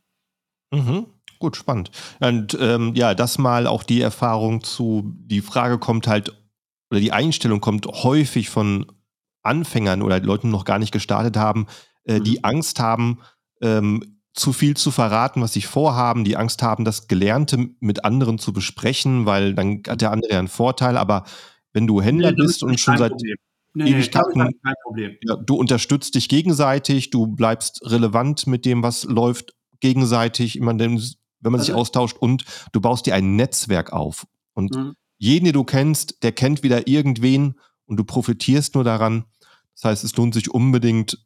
Mhm. 0.72 1.06
Gut, 1.38 1.56
spannend. 1.56 1.90
Und 2.20 2.56
ähm, 2.60 2.94
ja, 2.94 3.14
das 3.14 3.38
mal 3.38 3.66
auch 3.66 3.84
die 3.84 4.00
Erfahrung 4.00 4.64
zu, 4.64 5.14
die 5.18 5.40
Frage 5.40 5.78
kommt 5.78 6.08
halt, 6.08 6.34
oder 6.90 7.00
die 7.00 7.12
Einstellung 7.12 7.60
kommt 7.60 7.86
häufig 7.86 8.48
von 8.48 8.86
Anfängern 9.42 10.02
oder 10.02 10.20
Leuten, 10.20 10.48
die 10.48 10.52
noch 10.52 10.64
gar 10.64 10.78
nicht 10.78 10.90
gestartet 10.92 11.36
haben, 11.36 11.66
äh, 12.08 12.20
die 12.20 12.38
mhm. 12.38 12.44
Angst 12.44 12.80
haben, 12.80 13.18
ähm, 13.60 14.18
zu 14.34 14.52
viel 14.52 14.76
zu 14.76 14.90
verraten, 14.90 15.42
was 15.42 15.52
sie 15.52 15.62
vorhaben, 15.62 16.24
die 16.24 16.36
Angst 16.36 16.62
haben, 16.62 16.84
das 16.84 17.08
Gelernte 17.08 17.70
mit 17.80 18.04
anderen 18.04 18.38
zu 18.38 18.52
besprechen, 18.52 19.26
weil 19.26 19.54
dann 19.54 19.82
hat 19.86 20.00
der 20.00 20.12
andere 20.12 20.38
einen 20.38 20.48
Vorteil. 20.48 20.96
Aber 20.96 21.24
wenn 21.72 21.86
du 21.86 22.00
Händler 22.00 22.30
nee, 22.30 22.36
bist 22.36 22.62
und 22.62 22.78
schon 22.78 22.98
seit 22.98 23.12
nee, 23.74 23.90
Ewigkeiten, 23.90 24.48
ja, 25.22 25.36
du 25.36 25.56
unterstützt 25.56 26.14
dich 26.14 26.28
gegenseitig, 26.28 27.10
du 27.10 27.26
bleibst 27.26 27.82
relevant 27.84 28.46
mit 28.46 28.64
dem, 28.64 28.82
was 28.82 29.04
läuft, 29.04 29.54
gegenseitig, 29.80 30.56
wenn 30.56 30.64
man, 30.64 30.78
wenn 30.78 30.96
man 31.42 31.54
also, 31.54 31.64
sich 31.64 31.74
austauscht 31.74 32.16
und 32.18 32.44
du 32.72 32.80
baust 32.80 33.06
dir 33.06 33.14
ein 33.14 33.36
Netzwerk 33.36 33.92
auf. 33.92 34.26
Und 34.54 34.74
mhm. 34.74 34.94
jeden, 35.18 35.46
den 35.46 35.54
du 35.54 35.64
kennst, 35.64 36.22
der 36.22 36.32
kennt 36.32 36.62
wieder 36.62 36.86
irgendwen 36.86 37.58
und 37.86 37.96
du 37.96 38.04
profitierst 38.04 38.74
nur 38.76 38.84
daran. 38.84 39.24
Das 39.74 39.84
heißt, 39.84 40.04
es 40.04 40.16
lohnt 40.16 40.34
sich 40.34 40.50
unbedingt, 40.50 41.18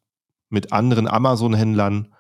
mit 0.53 0.72
anderen 0.72 1.09
Amazon-Händlern 1.09 2.14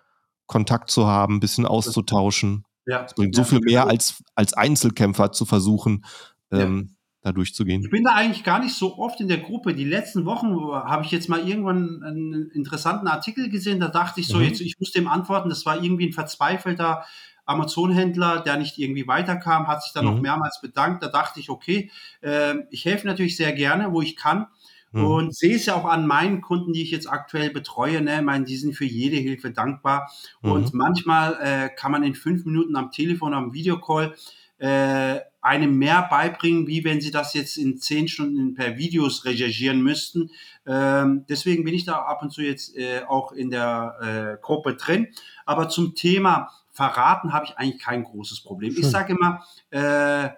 Kontakt 0.46 0.90
zu 0.90 1.06
haben, 1.06 1.36
ein 1.36 1.40
bisschen 1.40 1.66
auszutauschen. 1.66 2.64
Ja. 2.86 3.04
Es 3.04 3.14
bringt 3.14 3.34
so 3.34 3.44
viel 3.44 3.60
mehr 3.60 3.86
als, 3.86 4.22
als 4.34 4.54
Einzelkämpfer 4.54 5.32
zu 5.32 5.44
versuchen, 5.44 6.04
ähm, 6.50 6.96
da 7.22 7.30
durchzugehen. 7.32 7.82
Ich 7.82 7.90
bin 7.90 8.04
da 8.04 8.14
eigentlich 8.14 8.42
gar 8.42 8.58
nicht 8.58 8.74
so 8.74 8.98
oft 8.98 9.20
in 9.20 9.28
der 9.28 9.38
Gruppe. 9.38 9.74
Die 9.74 9.84
letzten 9.84 10.24
Wochen 10.24 10.56
habe 10.72 11.04
ich 11.04 11.12
jetzt 11.12 11.28
mal 11.28 11.46
irgendwann 11.48 12.02
einen 12.02 12.50
interessanten 12.50 13.06
Artikel 13.06 13.48
gesehen, 13.48 13.78
da 13.78 13.88
dachte 13.88 14.20
ich 14.20 14.26
so, 14.26 14.38
mhm. 14.38 14.44
jetzt, 14.44 14.60
ich 14.60 14.74
muss 14.80 14.90
dem 14.90 15.06
antworten, 15.06 15.48
das 15.48 15.64
war 15.64 15.82
irgendwie 15.82 16.08
ein 16.08 16.12
verzweifelter 16.12 17.04
Amazon-Händler, 17.44 18.40
der 18.40 18.56
nicht 18.56 18.78
irgendwie 18.78 19.06
weiterkam, 19.06 19.68
hat 19.68 19.82
sich 19.82 19.92
dann 19.92 20.04
mhm. 20.04 20.10
noch 20.12 20.20
mehrmals 20.20 20.60
bedankt. 20.60 21.02
Da 21.02 21.08
dachte 21.08 21.40
ich, 21.40 21.50
okay, 21.50 21.90
äh, 22.20 22.54
ich 22.70 22.84
helfe 22.84 23.06
natürlich 23.06 23.36
sehr 23.36 23.52
gerne, 23.52 23.92
wo 23.92 24.02
ich 24.02 24.16
kann. 24.16 24.48
Mhm. 24.92 25.04
Und 25.04 25.36
sehe 25.36 25.56
es 25.56 25.66
ja 25.66 25.74
auch 25.74 25.86
an 25.86 26.06
meinen 26.06 26.40
Kunden, 26.40 26.72
die 26.72 26.82
ich 26.82 26.90
jetzt 26.90 27.10
aktuell 27.10 27.50
betreue. 27.50 28.00
Ne? 28.00 28.16
Ich 28.16 28.22
meine, 28.22 28.44
die 28.44 28.56
sind 28.56 28.74
für 28.74 28.84
jede 28.84 29.16
Hilfe 29.16 29.50
dankbar. 29.50 30.10
Mhm. 30.42 30.52
Und 30.52 30.74
manchmal 30.74 31.38
äh, 31.42 31.68
kann 31.74 31.92
man 31.92 32.02
in 32.02 32.14
fünf 32.14 32.44
Minuten 32.44 32.76
am 32.76 32.90
Telefon, 32.90 33.34
am 33.34 33.52
Videocall 33.52 34.14
äh, 34.58 35.20
einem 35.40 35.76
mehr 35.76 36.06
beibringen, 36.08 36.68
wie 36.68 36.84
wenn 36.84 37.00
sie 37.00 37.10
das 37.10 37.34
jetzt 37.34 37.56
in 37.56 37.78
zehn 37.78 38.06
Stunden 38.06 38.54
per 38.54 38.76
Videos 38.76 39.24
recherchieren 39.24 39.82
müssten. 39.82 40.30
Ähm, 40.66 41.24
deswegen 41.28 41.64
bin 41.64 41.74
ich 41.74 41.84
da 41.84 41.94
ab 41.94 42.22
und 42.22 42.30
zu 42.30 42.42
jetzt 42.42 42.76
äh, 42.76 43.02
auch 43.08 43.32
in 43.32 43.50
der 43.50 44.36
äh, 44.38 44.40
Gruppe 44.40 44.76
drin. 44.76 45.08
Aber 45.44 45.68
zum 45.68 45.96
Thema 45.96 46.48
Verraten 46.70 47.32
habe 47.32 47.46
ich 47.46 47.58
eigentlich 47.58 47.82
kein 47.82 48.04
großes 48.04 48.42
Problem. 48.42 48.74
Ich 48.78 48.86
sage 48.86 49.14
immer, 49.14 49.44
äh, 49.70 50.30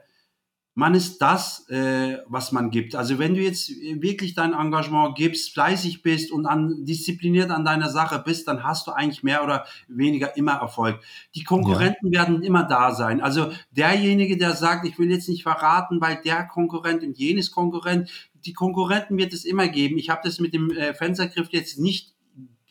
man 0.76 0.94
ist 0.94 1.18
das, 1.22 1.68
äh, 1.68 2.18
was 2.26 2.50
man 2.50 2.70
gibt. 2.70 2.96
Also 2.96 3.18
wenn 3.20 3.34
du 3.34 3.40
jetzt 3.40 3.70
wirklich 3.70 4.34
dein 4.34 4.54
Engagement 4.54 5.14
gibst, 5.14 5.52
fleißig 5.52 6.02
bist 6.02 6.32
und 6.32 6.46
an, 6.46 6.84
diszipliniert 6.84 7.50
an 7.50 7.64
deiner 7.64 7.88
Sache 7.90 8.20
bist, 8.24 8.48
dann 8.48 8.64
hast 8.64 8.88
du 8.88 8.90
eigentlich 8.90 9.22
mehr 9.22 9.44
oder 9.44 9.66
weniger 9.86 10.36
immer 10.36 10.54
Erfolg. 10.54 11.00
Die 11.36 11.44
Konkurrenten 11.44 12.12
ja. 12.12 12.20
werden 12.20 12.42
immer 12.42 12.64
da 12.64 12.92
sein. 12.92 13.20
Also 13.20 13.52
derjenige, 13.70 14.36
der 14.36 14.54
sagt, 14.54 14.84
ich 14.86 14.98
will 14.98 15.10
jetzt 15.10 15.28
nicht 15.28 15.44
verraten, 15.44 16.00
weil 16.00 16.20
der 16.24 16.44
Konkurrent 16.44 17.04
und 17.04 17.16
jenes 17.16 17.52
Konkurrent, 17.52 18.10
die 18.44 18.52
Konkurrenten 18.52 19.16
wird 19.16 19.32
es 19.32 19.44
immer 19.44 19.68
geben. 19.68 19.96
Ich 19.96 20.10
habe 20.10 20.22
das 20.24 20.40
mit 20.40 20.54
dem 20.54 20.70
äh, 20.72 20.92
Fenstergriff 20.92 21.48
jetzt 21.50 21.78
nicht 21.78 22.13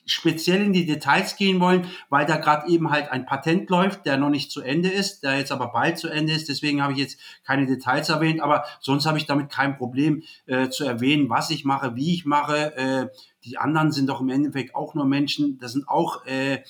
speziell 0.05 0.61
in 0.63 0.73
die 0.73 0.85
Details 0.85 1.35
gehen 1.35 1.59
wollen, 1.59 1.87
weil 2.09 2.25
da 2.25 2.37
gerade 2.37 2.69
eben 2.69 2.91
halt 2.91 3.09
ein 3.11 3.25
Patent 3.25 3.69
läuft, 3.69 4.05
der 4.05 4.17
noch 4.17 4.29
nicht 4.29 4.51
zu 4.51 4.61
Ende 4.61 4.89
ist, 4.89 5.23
der 5.23 5.37
jetzt 5.37 5.51
aber 5.51 5.67
bald 5.67 5.97
zu 5.97 6.09
Ende 6.09 6.33
ist. 6.33 6.49
Deswegen 6.49 6.81
habe 6.81 6.93
ich 6.93 6.99
jetzt 6.99 7.19
keine 7.45 7.65
Details 7.65 8.09
erwähnt, 8.09 8.41
aber 8.41 8.65
sonst 8.79 9.05
habe 9.05 9.17
ich 9.17 9.25
damit 9.25 9.49
kein 9.49 9.77
Problem 9.77 10.23
äh, 10.45 10.69
zu 10.69 10.85
erwähnen, 10.85 11.29
was 11.29 11.49
ich 11.49 11.65
mache, 11.65 11.95
wie 11.95 12.13
ich 12.13 12.25
mache. 12.25 12.75
Äh, 12.75 13.07
die 13.45 13.57
anderen 13.57 13.91
sind 13.91 14.07
doch 14.07 14.21
im 14.21 14.29
Endeffekt 14.29 14.75
auch 14.75 14.93
nur 14.93 15.05
Menschen. 15.05 15.57
Das 15.59 15.73
sind 15.73 15.87
auch 15.87 16.25
äh, 16.25 16.63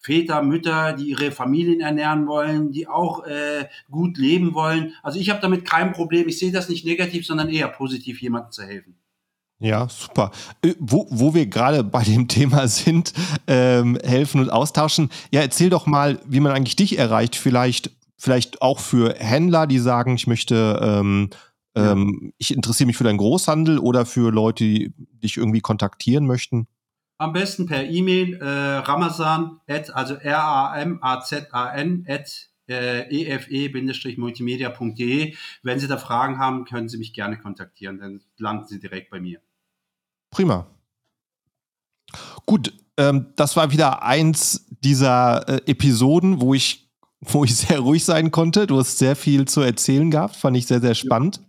Väter, 0.00 0.42
Mütter, 0.42 0.92
die 0.92 1.08
ihre 1.10 1.32
Familien 1.32 1.80
ernähren 1.80 2.26
wollen, 2.26 2.70
die 2.70 2.86
auch 2.86 3.24
äh, 3.24 3.66
gut 3.90 4.16
leben 4.16 4.54
wollen. 4.54 4.94
Also 5.02 5.18
ich 5.18 5.28
habe 5.30 5.40
damit 5.40 5.64
kein 5.64 5.92
Problem. 5.92 6.28
Ich 6.28 6.38
sehe 6.38 6.52
das 6.52 6.68
nicht 6.68 6.84
negativ, 6.84 7.26
sondern 7.26 7.48
eher 7.48 7.68
positiv, 7.68 8.22
jemandem 8.22 8.52
zu 8.52 8.62
helfen. 8.62 8.96
Ja, 9.60 9.88
super. 9.88 10.30
Äh, 10.62 10.74
wo, 10.78 11.08
wo 11.10 11.34
wir 11.34 11.46
gerade 11.46 11.82
bei 11.82 12.04
dem 12.04 12.28
Thema 12.28 12.68
sind, 12.68 13.12
ähm, 13.46 13.98
helfen 14.02 14.40
und 14.40 14.50
austauschen. 14.50 15.10
Ja, 15.32 15.40
erzähl 15.40 15.70
doch 15.70 15.86
mal, 15.86 16.20
wie 16.26 16.40
man 16.40 16.52
eigentlich 16.52 16.76
dich 16.76 16.98
erreicht. 16.98 17.36
Vielleicht, 17.36 17.90
vielleicht 18.16 18.62
auch 18.62 18.78
für 18.78 19.14
Händler, 19.18 19.66
die 19.66 19.80
sagen, 19.80 20.14
ich 20.14 20.26
möchte, 20.26 20.78
ähm, 20.82 21.30
ja. 21.76 21.92
ähm, 21.92 22.32
ich 22.38 22.54
interessiere 22.54 22.86
mich 22.86 22.96
für 22.96 23.04
deinen 23.04 23.18
Großhandel 23.18 23.78
oder 23.78 24.06
für 24.06 24.30
Leute, 24.30 24.64
die 24.64 24.94
dich 24.96 25.36
irgendwie 25.36 25.60
kontaktieren 25.60 26.26
möchten. 26.26 26.66
Am 27.20 27.32
besten 27.32 27.66
per 27.66 27.84
E-Mail 27.84 28.34
äh, 28.34 28.46
ramazan, 28.46 29.58
at, 29.66 29.92
also 29.92 30.14
R-A-M-A-Z-A-N, 30.14 32.06
at 32.08 32.48
äh, 32.68 33.08
efe-multimedia.de. 33.10 35.34
Wenn 35.64 35.80
Sie 35.80 35.88
da 35.88 35.96
Fragen 35.96 36.38
haben, 36.38 36.64
können 36.64 36.88
Sie 36.88 36.98
mich 36.98 37.12
gerne 37.12 37.38
kontaktieren, 37.38 37.98
dann 37.98 38.22
landen 38.36 38.68
Sie 38.68 38.78
direkt 38.78 39.10
bei 39.10 39.18
mir. 39.18 39.40
Prima. 40.30 40.66
Gut, 42.46 42.72
ähm, 42.96 43.32
das 43.36 43.56
war 43.56 43.70
wieder 43.70 44.02
eins 44.02 44.66
dieser 44.82 45.48
äh, 45.48 45.70
Episoden, 45.70 46.40
wo 46.40 46.54
ich, 46.54 46.90
wo 47.20 47.44
ich 47.44 47.56
sehr 47.56 47.80
ruhig 47.80 48.04
sein 48.04 48.30
konnte. 48.30 48.66
Du 48.66 48.78
hast 48.78 48.98
sehr 48.98 49.16
viel 49.16 49.46
zu 49.46 49.60
erzählen 49.60 50.10
gehabt, 50.10 50.36
fand 50.36 50.56
ich 50.56 50.66
sehr, 50.66 50.80
sehr 50.80 50.94
spannend. 50.94 51.40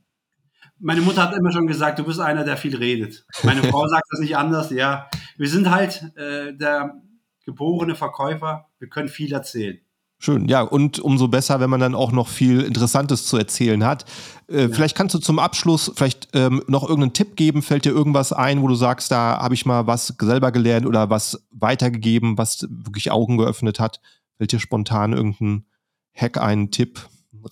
Meine 0.81 1.01
Mutter 1.01 1.23
hat 1.23 1.35
immer 1.35 1.51
schon 1.51 1.67
gesagt, 1.67 1.99
du 1.99 2.05
bist 2.05 2.21
einer, 2.21 2.45
der 2.45 2.55
viel 2.55 2.75
redet. 2.75 3.25
Meine 3.43 3.63
Frau 3.63 3.85
sagt 3.89 4.05
das 4.11 4.21
nicht 4.21 4.37
anders. 4.37 4.71
Ja, 4.71 5.09
wir 5.37 5.49
sind 5.49 5.69
halt 5.69 6.15
äh, 6.15 6.53
der 6.55 7.01
geborene 7.45 7.95
Verkäufer. 7.95 8.69
Wir 8.79 8.87
können 8.87 9.09
viel 9.09 9.33
erzählen. 9.33 9.79
Schön, 10.21 10.49
ja, 10.49 10.61
und 10.61 10.99
umso 10.99 11.29
besser, 11.29 11.61
wenn 11.61 11.69
man 11.69 11.79
dann 11.79 11.95
auch 11.95 12.11
noch 12.11 12.27
viel 12.27 12.59
Interessantes 12.59 13.25
zu 13.25 13.37
erzählen 13.37 13.85
hat. 13.85 14.03
Äh, 14.49 14.63
ja. 14.63 14.67
Vielleicht 14.67 14.97
kannst 14.97 15.15
du 15.15 15.19
zum 15.19 15.39
Abschluss 15.39 15.89
vielleicht 15.95 16.27
ähm, 16.33 16.61
noch 16.67 16.83
irgendeinen 16.83 17.13
Tipp 17.13 17.37
geben. 17.37 17.61
Fällt 17.61 17.85
dir 17.85 17.91
irgendwas 17.91 18.33
ein, 18.33 18.61
wo 18.61 18.67
du 18.67 18.75
sagst, 18.75 19.11
da 19.11 19.39
habe 19.39 19.53
ich 19.53 19.65
mal 19.65 19.87
was 19.87 20.13
selber 20.19 20.51
gelernt 20.51 20.85
oder 20.85 21.09
was 21.09 21.47
weitergegeben, 21.51 22.37
was 22.37 22.67
wirklich 22.69 23.11
Augen 23.11 23.37
geöffnet 23.37 23.79
hat? 23.79 24.01
Fällt 24.35 24.51
dir 24.51 24.59
spontan 24.59 25.13
irgendein 25.13 25.65
Hack 26.13 26.37
ein, 26.37 26.69
Tipp, 26.69 26.99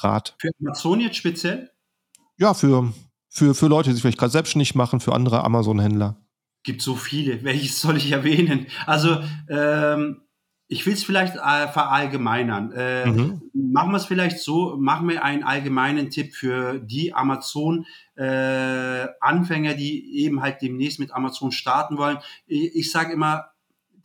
Rat? 0.03 0.36
Für 0.38 0.49
Amazon 0.59 0.99
jetzt 0.99 1.15
speziell? 1.15 1.72
Ja, 2.38 2.53
für, 2.53 2.93
für, 3.30 3.55
für 3.55 3.68
Leute, 3.68 3.89
die 3.89 3.93
sich 3.93 4.01
vielleicht 4.01 4.20
gerade 4.20 4.34
selbstständig 4.34 4.76
machen, 4.76 4.99
für 4.99 5.13
andere 5.13 5.41
Amazon-Händler. 5.45 6.18
Gibt 6.63 6.82
so 6.82 6.95
viele. 6.95 7.45
Welches 7.45 7.80
soll 7.80 7.95
ich 7.95 8.11
erwähnen? 8.11 8.68
Also, 8.86 9.22
ähm, 9.47 10.26
ich 10.68 10.86
will 10.86 10.93
es 10.93 11.03
vielleicht 11.03 11.36
äh, 11.36 11.68
verallgemeinern. 11.68 12.72
Äh, 12.74 13.07
mhm. 13.07 13.41
Machen 13.53 13.91
wir 13.91 13.97
es 13.97 14.05
vielleicht 14.05 14.39
so, 14.39 14.78
machen 14.78 15.07
wir 15.07 15.24
einen 15.24 15.43
allgemeinen 15.43 16.09
Tipp 16.09 16.36
für 16.36 16.80
die 16.80 17.13
Amazon-Anfänger, 17.13 19.72
äh, 19.72 19.78
die 19.78 20.24
eben 20.24 20.41
halt 20.41 20.61
demnächst 20.61 20.99
mit 20.99 21.13
Amazon 21.13 21.53
starten 21.53 21.97
wollen. 21.97 22.18
Ich, 22.45 22.76
ich 22.76 22.91
sage 22.91 23.13
immer 23.13 23.51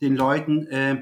den 0.01 0.15
Leuten, 0.15 0.65
äh, 0.67 1.01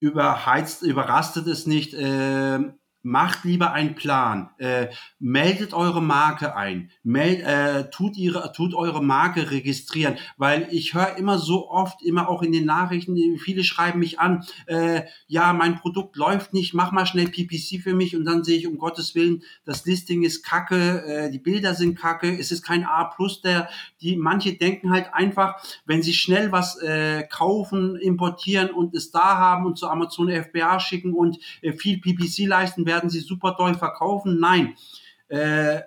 überheizt, 0.00 0.82
überrastet 0.82 1.46
es 1.46 1.66
nicht. 1.66 1.94
Äh, 1.94 2.58
macht 3.04 3.44
lieber 3.44 3.72
einen 3.72 3.94
Plan, 3.94 4.50
äh, 4.58 4.88
meldet 5.24 5.72
eure 5.72 6.02
Marke 6.02 6.54
ein, 6.54 6.90
meld, 7.02 7.40
äh, 7.40 7.88
tut, 7.88 8.18
ihre, 8.18 8.52
tut 8.52 8.74
eure 8.74 9.02
Marke 9.02 9.50
registrieren, 9.50 10.16
weil 10.36 10.68
ich 10.70 10.92
höre 10.92 11.16
immer 11.16 11.38
so 11.38 11.70
oft, 11.70 12.02
immer 12.02 12.28
auch 12.28 12.42
in 12.42 12.52
den 12.52 12.66
Nachrichten, 12.66 13.38
viele 13.38 13.64
schreiben 13.64 14.00
mich 14.00 14.20
an, 14.20 14.44
äh, 14.66 15.04
ja, 15.26 15.54
mein 15.54 15.76
Produkt 15.76 16.16
läuft 16.16 16.52
nicht, 16.52 16.74
mach 16.74 16.92
mal 16.92 17.06
schnell 17.06 17.28
PPC 17.28 17.82
für 17.82 17.94
mich. 17.94 18.14
Und 18.14 18.26
dann 18.26 18.44
sehe 18.44 18.58
ich, 18.58 18.66
um 18.66 18.76
Gottes 18.76 19.14
Willen, 19.14 19.42
das 19.64 19.86
Listing 19.86 20.24
ist 20.24 20.44
kacke, 20.44 21.02
äh, 21.06 21.30
die 21.30 21.38
Bilder 21.38 21.72
sind 21.72 21.98
kacke, 21.98 22.38
es 22.38 22.52
ist 22.52 22.62
kein 22.62 22.84
A+, 22.84 23.10
der, 23.42 23.70
die, 24.02 24.16
manche 24.16 24.52
denken 24.52 24.90
halt 24.90 25.14
einfach, 25.14 25.56
wenn 25.86 26.02
sie 26.02 26.12
schnell 26.12 26.52
was 26.52 26.76
äh, 26.82 27.22
kaufen, 27.30 27.96
importieren 27.96 28.68
und 28.68 28.94
es 28.94 29.10
da 29.10 29.38
haben 29.38 29.64
und 29.64 29.78
zu 29.78 29.88
Amazon 29.88 30.30
FBA 30.30 30.80
schicken 30.80 31.14
und 31.14 31.38
äh, 31.62 31.72
viel 31.72 31.98
PPC 31.98 32.46
leisten, 32.46 32.84
werden 32.84 33.08
sie 33.08 33.20
super 33.20 33.56
toll 33.56 33.74
verkaufen. 33.74 34.38
Nein, 34.38 34.74
äh, 35.28 35.82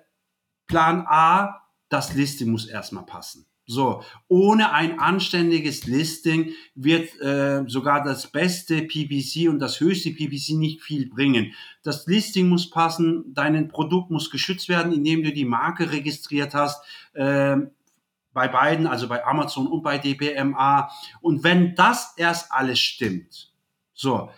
Plan 0.66 1.04
A, 1.06 1.62
das 1.88 2.14
Listing 2.14 2.50
muss 2.50 2.66
erstmal 2.66 3.06
passen. 3.06 3.46
So, 3.70 4.02
ohne 4.28 4.72
ein 4.72 4.98
anständiges 4.98 5.84
Listing 5.86 6.52
wird 6.74 7.20
äh, 7.20 7.64
sogar 7.66 8.02
das 8.02 8.32
beste 8.32 8.80
PPC 8.80 9.46
und 9.50 9.58
das 9.58 9.78
höchste 9.80 10.10
PPC 10.10 10.54
nicht 10.54 10.82
viel 10.82 11.06
bringen. 11.06 11.52
Das 11.82 12.06
Listing 12.06 12.48
muss 12.48 12.70
passen, 12.70 13.24
dein 13.34 13.68
Produkt 13.68 14.10
muss 14.10 14.30
geschützt 14.30 14.70
werden, 14.70 14.92
indem 14.92 15.22
du 15.22 15.32
die 15.32 15.44
Marke 15.44 15.92
registriert 15.92 16.54
hast. 16.54 16.82
Äh, 17.12 17.58
bei 18.32 18.48
beiden, 18.48 18.86
also 18.86 19.06
bei 19.06 19.24
Amazon 19.26 19.66
und 19.66 19.82
bei 19.82 19.98
DPMA. 19.98 20.90
Und 21.20 21.44
wenn 21.44 21.74
das 21.74 22.14
erst 22.16 22.50
alles 22.52 22.78
stimmt, 22.78 23.52
so, 23.92 24.30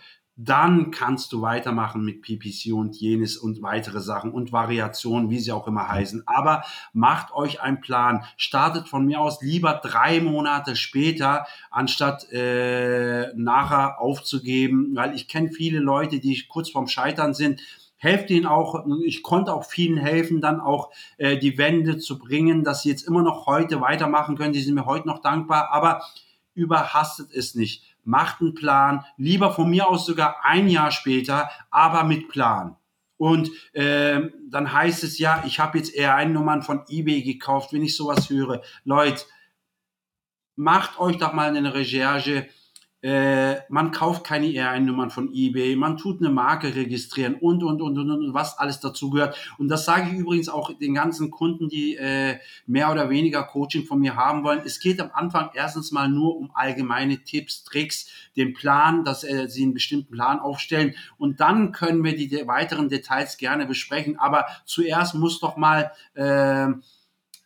dann 0.43 0.89
kannst 0.89 1.33
du 1.33 1.41
weitermachen 1.41 2.03
mit 2.03 2.23
PPC 2.23 2.73
und 2.73 2.95
jenes 2.95 3.37
und 3.37 3.61
weitere 3.61 3.99
Sachen 3.99 4.31
und 4.31 4.51
Variationen, 4.51 5.29
wie 5.29 5.39
sie 5.39 5.51
auch 5.51 5.67
immer 5.67 5.87
heißen. 5.87 6.23
Aber 6.25 6.63
macht 6.93 7.31
euch 7.33 7.61
einen 7.61 7.79
Plan. 7.79 8.23
Startet 8.37 8.87
von 8.87 9.05
mir 9.05 9.21
aus 9.21 9.41
lieber 9.41 9.79
drei 9.83 10.19
Monate 10.19 10.75
später, 10.75 11.45
anstatt 11.69 12.31
äh, 12.31 13.31
nachher 13.35 14.01
aufzugeben, 14.01 14.95
weil 14.95 15.13
ich 15.15 15.27
kenne 15.27 15.51
viele 15.51 15.79
Leute, 15.79 16.19
die 16.19 16.43
kurz 16.47 16.71
vorm 16.71 16.87
Scheitern 16.87 17.35
sind. 17.35 17.61
Helft 17.97 18.31
ihnen 18.31 18.47
auch, 18.47 18.83
ich 19.05 19.21
konnte 19.21 19.53
auch 19.53 19.65
vielen 19.65 19.97
helfen, 19.97 20.41
dann 20.41 20.59
auch 20.59 20.89
äh, 21.17 21.37
die 21.37 21.59
Wende 21.59 21.99
zu 21.99 22.17
bringen, 22.17 22.63
dass 22.63 22.81
sie 22.81 22.89
jetzt 22.89 23.07
immer 23.07 23.21
noch 23.21 23.45
heute 23.45 23.79
weitermachen 23.79 24.35
können. 24.35 24.53
Die 24.53 24.61
sind 24.61 24.73
mir 24.73 24.87
heute 24.87 25.07
noch 25.07 25.19
dankbar, 25.19 25.69
aber 25.71 26.01
überhastet 26.55 27.31
es 27.31 27.53
nicht 27.53 27.90
macht 28.03 28.41
einen 28.41 28.53
Plan, 28.53 29.05
lieber 29.17 29.53
von 29.53 29.69
mir 29.69 29.87
aus 29.87 30.05
sogar 30.05 30.37
ein 30.43 30.67
Jahr 30.67 30.91
später, 30.91 31.49
aber 31.69 32.03
mit 32.03 32.29
Plan. 32.29 32.75
Und 33.17 33.51
äh, 33.73 34.19
dann 34.49 34.73
heißt 34.73 35.03
es 35.03 35.19
ja, 35.19 35.43
ich 35.45 35.59
habe 35.59 35.77
jetzt 35.77 35.93
eher 35.93 36.25
nummern 36.25 36.63
von 36.63 36.83
eBay 36.89 37.21
gekauft, 37.21 37.71
wenn 37.71 37.83
ich 37.83 37.95
sowas 37.95 38.29
höre. 38.29 38.61
Leute, 38.83 39.25
macht 40.55 40.99
euch 40.99 41.17
doch 41.17 41.33
mal 41.33 41.55
eine 41.55 41.73
Recherche 41.73 42.47
äh, 43.01 43.55
man 43.69 43.91
kauft 43.91 44.23
keine 44.23 44.53
ERN-Nummern 44.53 45.09
von 45.09 45.33
eBay, 45.33 45.75
man 45.75 45.97
tut 45.97 46.21
eine 46.21 46.29
Marke 46.29 46.75
registrieren 46.75 47.35
und, 47.35 47.63
und, 47.63 47.81
und, 47.81 47.97
und, 47.97 48.11
und, 48.11 48.33
was 48.33 48.57
alles 48.59 48.79
dazu 48.79 49.09
gehört. 49.09 49.35
Und 49.57 49.69
das 49.69 49.85
sage 49.85 50.09
ich 50.11 50.19
übrigens 50.19 50.49
auch 50.49 50.71
den 50.77 50.93
ganzen 50.93 51.31
Kunden, 51.31 51.67
die 51.67 51.95
äh, 51.95 52.37
mehr 52.67 52.91
oder 52.91 53.09
weniger 53.09 53.43
Coaching 53.43 53.85
von 53.85 53.99
mir 53.99 54.15
haben 54.15 54.43
wollen. 54.43 54.61
Es 54.65 54.79
geht 54.79 54.99
am 55.01 55.09
Anfang 55.13 55.49
erstens 55.55 55.91
mal 55.91 56.09
nur 56.09 56.37
um 56.37 56.51
allgemeine 56.53 57.23
Tipps, 57.23 57.63
Tricks, 57.63 58.07
den 58.35 58.53
Plan, 58.53 59.03
dass 59.03 59.23
äh, 59.23 59.47
sie 59.49 59.63
einen 59.63 59.73
bestimmten 59.73 60.11
Plan 60.11 60.39
aufstellen 60.39 60.93
und 61.17 61.39
dann 61.39 61.71
können 61.71 62.03
wir 62.03 62.15
die 62.15 62.29
weiteren 62.47 62.89
Details 62.89 63.37
gerne 63.37 63.65
besprechen. 63.65 64.19
Aber 64.19 64.45
zuerst 64.65 65.15
muss 65.15 65.39
doch 65.39 65.57
mal... 65.57 65.91
Äh, 66.13 66.67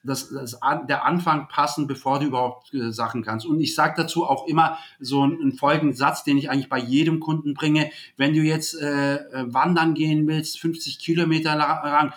das, 0.06 0.30
das, 0.30 0.60
der 0.88 1.06
Anfang 1.06 1.47
passen, 1.47 1.88
bevor 1.88 2.20
du 2.20 2.28
überhaupt 2.28 2.74
äh, 2.74 2.91
Sachen 2.91 3.24
kannst. 3.24 3.45
Und 3.45 3.60
ich 3.60 3.76
sage 3.76 3.95
dazu 3.97 4.26
auch 4.26 4.47
immer 4.47 4.78
so 4.99 5.24
einen, 5.24 5.53
folgenden 5.53 5.95
Satz, 5.95 6.24
den 6.24 6.38
ich 6.38 6.49
eigentlich 6.49 6.70
bei 6.70 6.80
jedem 6.80 7.20
Kunden 7.20 7.53
bringe. 7.53 7.89
Wenn 8.18 8.34
du 8.34 8.41
jetzt 8.41 8.80
äh, 8.80 9.16
äh 9.16 9.53
wandern 9.53 9.93
gehen 9.93 10.28
willst, 10.28 10.60
50 10.60 10.99
Kilometer 10.99 11.56
lang, 11.56 12.14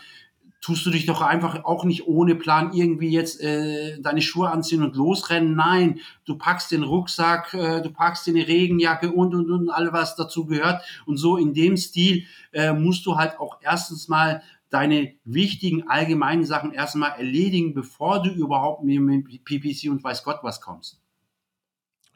tust 0.61 0.85
du 0.85 0.91
dich 0.91 1.07
doch 1.07 1.23
einfach 1.23 1.65
auch 1.65 1.85
nicht 1.85 2.07
ohne 2.07 2.35
Plan 2.35 2.73
irgendwie 2.73 3.11
jetzt 3.11 3.41
äh, 3.41 4.01
deine 4.01 4.23
Schuhe 4.23 4.51
anziehen 4.51 4.83
und 4.83 4.97
losrennen. 4.97 5.55
Nein, 5.55 6.01
du 6.25 6.37
packst 6.37 6.73
den 6.73 6.83
Rucksack, 6.83 7.55
äh, 7.55 7.81
du 7.81 7.91
packst 7.91 8.29
eine 8.29 8.47
Regenjacke 8.47 9.13
und 9.13 9.35
und 9.35 9.51
und 9.51 9.71
all 9.71 9.93
was 9.93 10.17
dazu 10.17 10.47
gehört. 10.47 10.83
Und 11.07 11.17
so 11.17 11.37
in 11.37 11.55
dem 11.55 11.77
Stil 11.77 12.25
äh, 12.53 12.73
musst 12.73 13.07
du 13.07 13.17
halt 13.17 13.39
auch 13.39 13.59
erstens 13.63 14.09
mal 14.09 14.43
deine 14.71 15.15
wichtigen 15.25 15.89
allgemeinen 15.89 16.45
Sachen 16.45 16.73
erstmal 16.73 17.13
erledigen, 17.13 17.75
bevor 17.75 18.23
du 18.23 18.31
überhaupt 18.31 18.85
mit, 18.85 19.01
mit 19.01 19.45
PPC 19.45 19.91
und 19.91 20.03
weiß 20.05 20.25
Gott 20.25 20.41
was 20.43 20.61
kommst. 20.61 21.01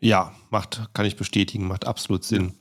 Ja, 0.00 0.32
macht, 0.50 0.90
kann 0.94 1.06
ich 1.06 1.16
bestätigen, 1.16 1.68
macht 1.68 1.86
absolut 1.86 2.24
Sinn. 2.24 2.54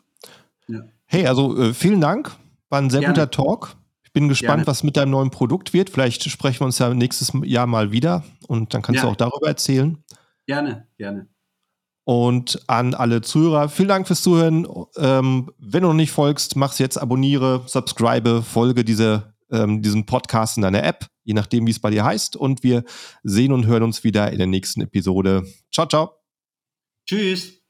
Ja. 0.68 0.82
Hey, 1.06 1.28
also 1.28 1.58
äh, 1.58 1.74
vielen 1.74 2.00
Dank. 2.00 2.32
War 2.70 2.80
ein 2.80 2.90
sehr 2.90 3.02
Gerne. 3.02 3.14
guter 3.14 3.32
Talk. 3.32 3.76
Ich 4.04 4.14
bin 4.14 4.30
gespannt, 4.30 4.60
Gerne. 4.60 4.68
was 4.68 4.84
mit 4.84 4.96
deinem 4.96 5.12
neuen 5.12 5.32
Produkt 5.32 5.74
wird. 5.74 5.90
Vielleicht 5.90 6.24
sprechen 6.30 6.62
wir 6.62 6.66
uns 6.66 6.80
ja 6.80 6.94
nächstes 6.94 7.32
Jahr 7.44 7.66
mal 7.66 7.92
wieder 7.92 8.24
und 8.48 8.74
dann 8.74 8.82
kannst 8.82 8.98
ja. 8.98 9.06
du 9.06 9.12
auch 9.12 9.16
darüber 9.16 9.48
erzählen. 9.48 9.98
Gerne, 10.46 10.88
gerne. 10.98 11.28
Und 12.04 12.62
an 12.68 12.94
alle 12.94 13.22
Zuhörer, 13.22 13.70
vielen 13.70 13.88
Dank 13.88 14.08
fürs 14.08 14.22
Zuhören. 14.22 14.68
Ähm, 14.98 15.52
wenn 15.58 15.82
du 15.82 15.90
noch 15.90 15.96
nicht 15.96 16.12
folgst, 16.12 16.56
mach's 16.56 16.80
jetzt, 16.80 16.98
abonniere, 16.98 17.64
subscribe, 17.68 18.42
folge 18.42 18.84
diese 18.84 19.34
ähm, 19.52 19.82
diesen 19.82 20.06
Podcast 20.06 20.58
in 20.58 20.64
deiner 20.64 20.84
App, 20.84 21.08
je 21.24 21.34
nachdem, 21.34 21.68
wie 21.68 21.72
es 21.72 21.80
bei 21.80 21.90
dir 21.90 22.04
heißt. 22.04 22.36
Und 22.36 22.64
wir 22.64 22.84
sehen 23.24 23.52
und 23.52 23.66
hören 23.66 23.84
uns 23.84 24.04
wieder 24.04 24.32
in 24.32 24.38
der 24.38 24.48
nächsten 24.48 24.82
Episode. 24.82 25.44
Ciao, 25.72 25.88
ciao. 25.88 26.12
Tschüss. 27.08 27.61